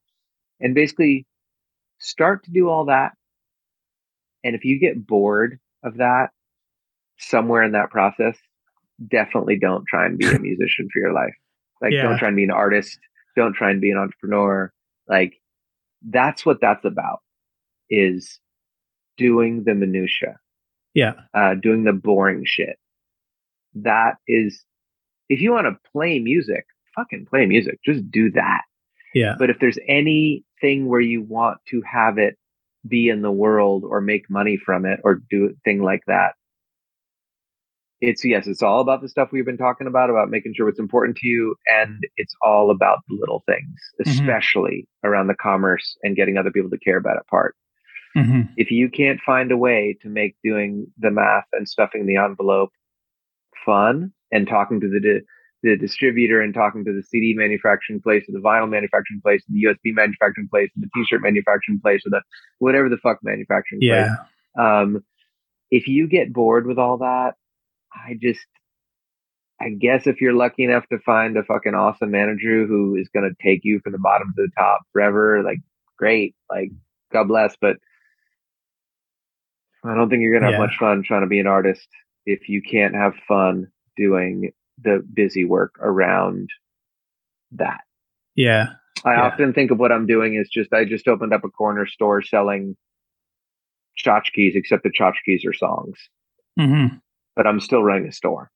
[0.62, 1.26] And basically
[1.98, 3.12] start to do all that.
[4.44, 6.28] And if you get bored of that
[7.18, 8.38] somewhere in that process,
[9.06, 11.34] definitely don't try and be a musician for your life.
[11.82, 12.02] Like Yeah.
[12.04, 12.98] don't try and be an artist.
[13.36, 14.72] Don't try and be an entrepreneur.
[15.08, 15.34] Like
[16.08, 17.20] that's what that's about
[17.90, 18.40] is
[19.18, 20.38] doing the minutia
[20.94, 22.76] yeah uh, doing the boring shit.
[23.74, 24.64] That is,
[25.28, 27.78] if you want to play music, fucking play music.
[27.84, 28.62] Just do that.
[29.14, 32.36] Yeah But if there's anything where you want to have it
[32.86, 36.34] be in the world or make money from it or do a thing like that,
[38.00, 40.80] it's yes, it's all about the stuff we've been talking about, about making sure what's
[40.80, 41.54] important to you.
[41.68, 44.08] And it's all about the little things, Mhm.
[44.08, 47.54] especially around the commerce and getting other people to care about it part
[48.14, 52.16] hmm if you can't find a way to make doing the math and stuffing the
[52.16, 52.70] envelope
[53.64, 55.22] fun and talking to the
[55.62, 59.52] the distributor and talking to the CD manufacturing place or the vinyl manufacturing place or
[59.52, 62.22] the USB manufacturing place or the t-shirt manufacturing place or the
[62.58, 64.16] whatever the fuck manufacturing yeah
[64.56, 64.66] place.
[64.66, 65.04] Um,
[65.70, 67.32] if you get bored with all that,
[67.94, 68.46] I just,
[69.60, 73.28] I guess if you're lucky enough to find a fucking awesome manager who is going
[73.28, 75.60] to take you from the bottom to the top forever, like
[75.96, 76.70] great, like
[77.10, 77.76] God bless, but
[79.82, 81.88] I don't think you're going to have much fun trying to be an artist
[82.26, 86.50] if you can't have fun doing the busy work around
[87.52, 87.80] that.
[88.34, 88.66] yeah
[89.04, 89.22] I Yeah.
[89.22, 92.22] often think of what I'm doing is just I just opened up a corner store
[92.22, 92.76] selling
[93.98, 95.98] tchotchkes, except the tchotchkes are songs,
[96.58, 96.86] hmm
[97.36, 98.50] but I'm still running a store.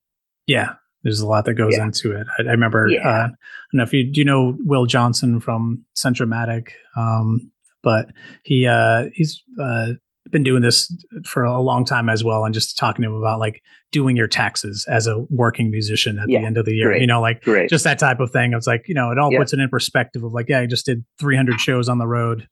[0.45, 0.73] Yeah,
[1.03, 1.83] there's a lot that goes Yeah.
[1.83, 2.27] into it.
[2.37, 2.87] I, I remember.
[2.89, 3.07] Yeah.
[3.07, 3.37] Uh, I don't
[3.73, 7.51] know if you do you know Will Johnson from Centromatic, um,
[7.83, 8.09] but
[8.43, 9.93] he uh, he's uh,
[10.31, 10.93] been doing this
[11.25, 14.27] for a long time as well, and just talking to him about like doing your
[14.27, 16.89] taxes as a working musician at Yeah, the end of the year.
[16.89, 17.01] great.
[17.01, 17.69] You know, like Great.
[17.69, 18.53] just that type of thing.
[18.53, 19.39] It's like you know, it all Yeah.
[19.39, 22.47] puts it in perspective of like, yeah, I just did 300 shows on the road.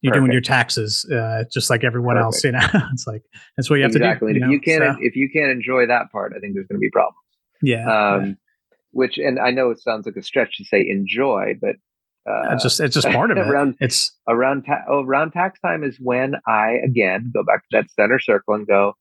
[0.00, 2.44] You're doing your taxes, uh, just like everyone else.
[2.44, 2.58] You know,
[2.92, 3.22] it's like
[3.56, 4.34] that's what you have exactly.
[4.34, 4.46] to do.
[4.50, 6.76] You if you can't So, if you can't enjoy that part, I think there's going
[6.76, 7.16] to be problems.
[7.62, 7.84] yeah,
[8.16, 8.32] Um, yeah.
[8.90, 11.76] Which, and I know it sounds like a stretch to say enjoy, but
[12.28, 13.46] uh, it's just it's just part of it.
[13.46, 17.68] around- It's around ta- oh, around tax time is when I again go back to
[17.72, 18.94] that center circle and go,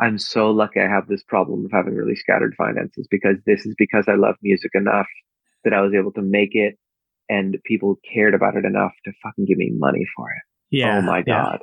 [0.00, 3.74] I'm so lucky I have this problem of having really scattered finances because this is
[3.76, 5.06] because I love music enough
[5.64, 6.78] that I was able to make it
[7.28, 10.42] and people cared about it enough to fucking give me money for it.
[10.70, 10.98] Yeah.
[10.98, 11.42] oh my yeah.
[11.42, 11.62] god.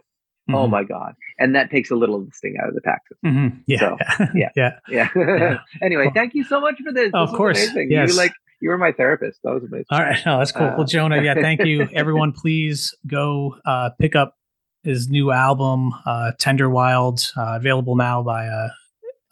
[0.49, 0.69] Oh Mhm.
[0.69, 1.13] my god.
[1.39, 3.17] And that takes a little of the sting out of the taxes.
[3.25, 3.61] Mhm.
[3.67, 3.79] Yeah.
[3.79, 3.97] So,
[4.35, 4.49] yeah.
[4.55, 4.71] yeah.
[4.89, 5.07] yeah.
[5.15, 5.57] Yeah.
[5.81, 6.13] anyway, Cool.
[6.13, 7.11] thank you so much for this.
[7.13, 7.67] Oh, This of course.
[7.75, 8.11] Yes.
[8.11, 9.39] You like you were my therapist.
[9.43, 9.85] That was amazing.
[9.91, 10.19] All right.
[10.25, 10.67] No, that's cool.
[10.67, 11.87] Uh, well, Jonah, yeah, thank you.
[11.93, 14.35] Everyone, please go uh, pick up
[14.83, 18.69] his new album, uh, Tender Wild, uh, available now by uh,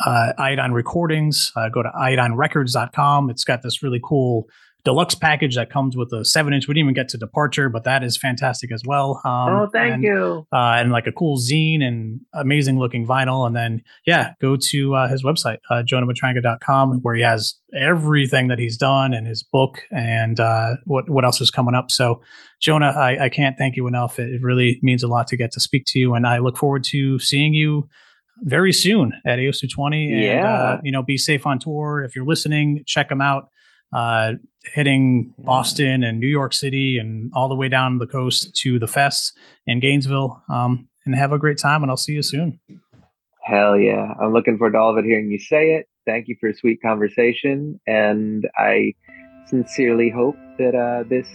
[0.06, 1.52] uh, Iodine Recordings.
[1.56, 3.30] Uh, go to iodinerecords.com.
[3.30, 4.48] It's got this really cool
[4.86, 6.68] deluxe package that comes with a seven inch.
[6.68, 9.22] We didn't even get to Departure, but that is fantastic as well.
[9.24, 10.46] Um, oh, thank and, you.
[10.52, 13.48] Uh, and like a cool zine and amazing looking vinyl.
[13.48, 18.60] And then, yeah, go to uh, his website, uh, jonahmatranga.com, where he has everything that
[18.60, 21.90] he's done and his book and uh, what, what else is coming up.
[21.90, 22.22] So,
[22.62, 24.20] Jonah, I, I can't thank you enough.
[24.20, 26.14] It, it really means a lot to get to speak to you.
[26.14, 27.88] And I look forward to seeing you
[28.42, 30.12] very soon at AS220.
[30.12, 30.54] And, Yeah.
[30.54, 32.04] uh, you know, be safe on tour.
[32.04, 33.50] If you're listening, check them out.
[33.94, 34.34] Uh,
[34.74, 35.34] hitting.
[35.40, 39.34] Boston and New York City and all the way down the coast to the fests
[39.68, 40.42] in Gainesville.
[40.50, 42.60] Um, and have a great time, and I'll see you soon.
[43.42, 44.14] Hell yeah.
[44.22, 45.88] I'm looking forward to all of it hearing you say it.
[46.06, 47.78] Thank you for a sweet conversation.
[47.88, 48.94] And I
[49.48, 51.28] sincerely hope that uh, this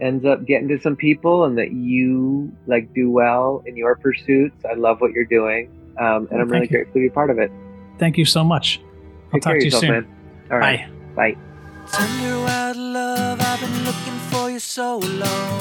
[0.00, 4.64] ends up getting to some people and that you like do well in your pursuits.
[4.68, 5.70] I love what you're doing.
[6.00, 6.68] Um, and Oh, I'm really you.
[6.70, 7.52] grateful to be part of it.
[7.98, 8.80] Thank you so much.
[9.26, 9.90] I'll Take talk to you yourself, soon.
[9.92, 10.16] man.
[10.50, 10.88] All right.
[11.14, 11.34] Bye.
[11.34, 11.51] Bye.
[11.92, 15.60] Tender wild love, I've been looking for you so long.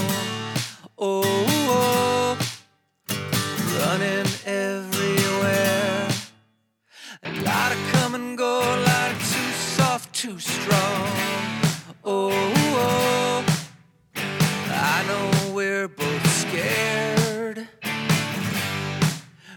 [0.97, 2.37] Oh, oh.
[3.79, 6.07] running everywhere.
[7.23, 11.07] A lot of come and go, a lot of too soft, too strong.
[12.05, 12.31] Oh,
[12.77, 13.45] oh.
[14.15, 17.67] I know we're both scared.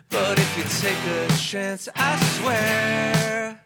[0.09, 3.64] But if you take a chance, I swear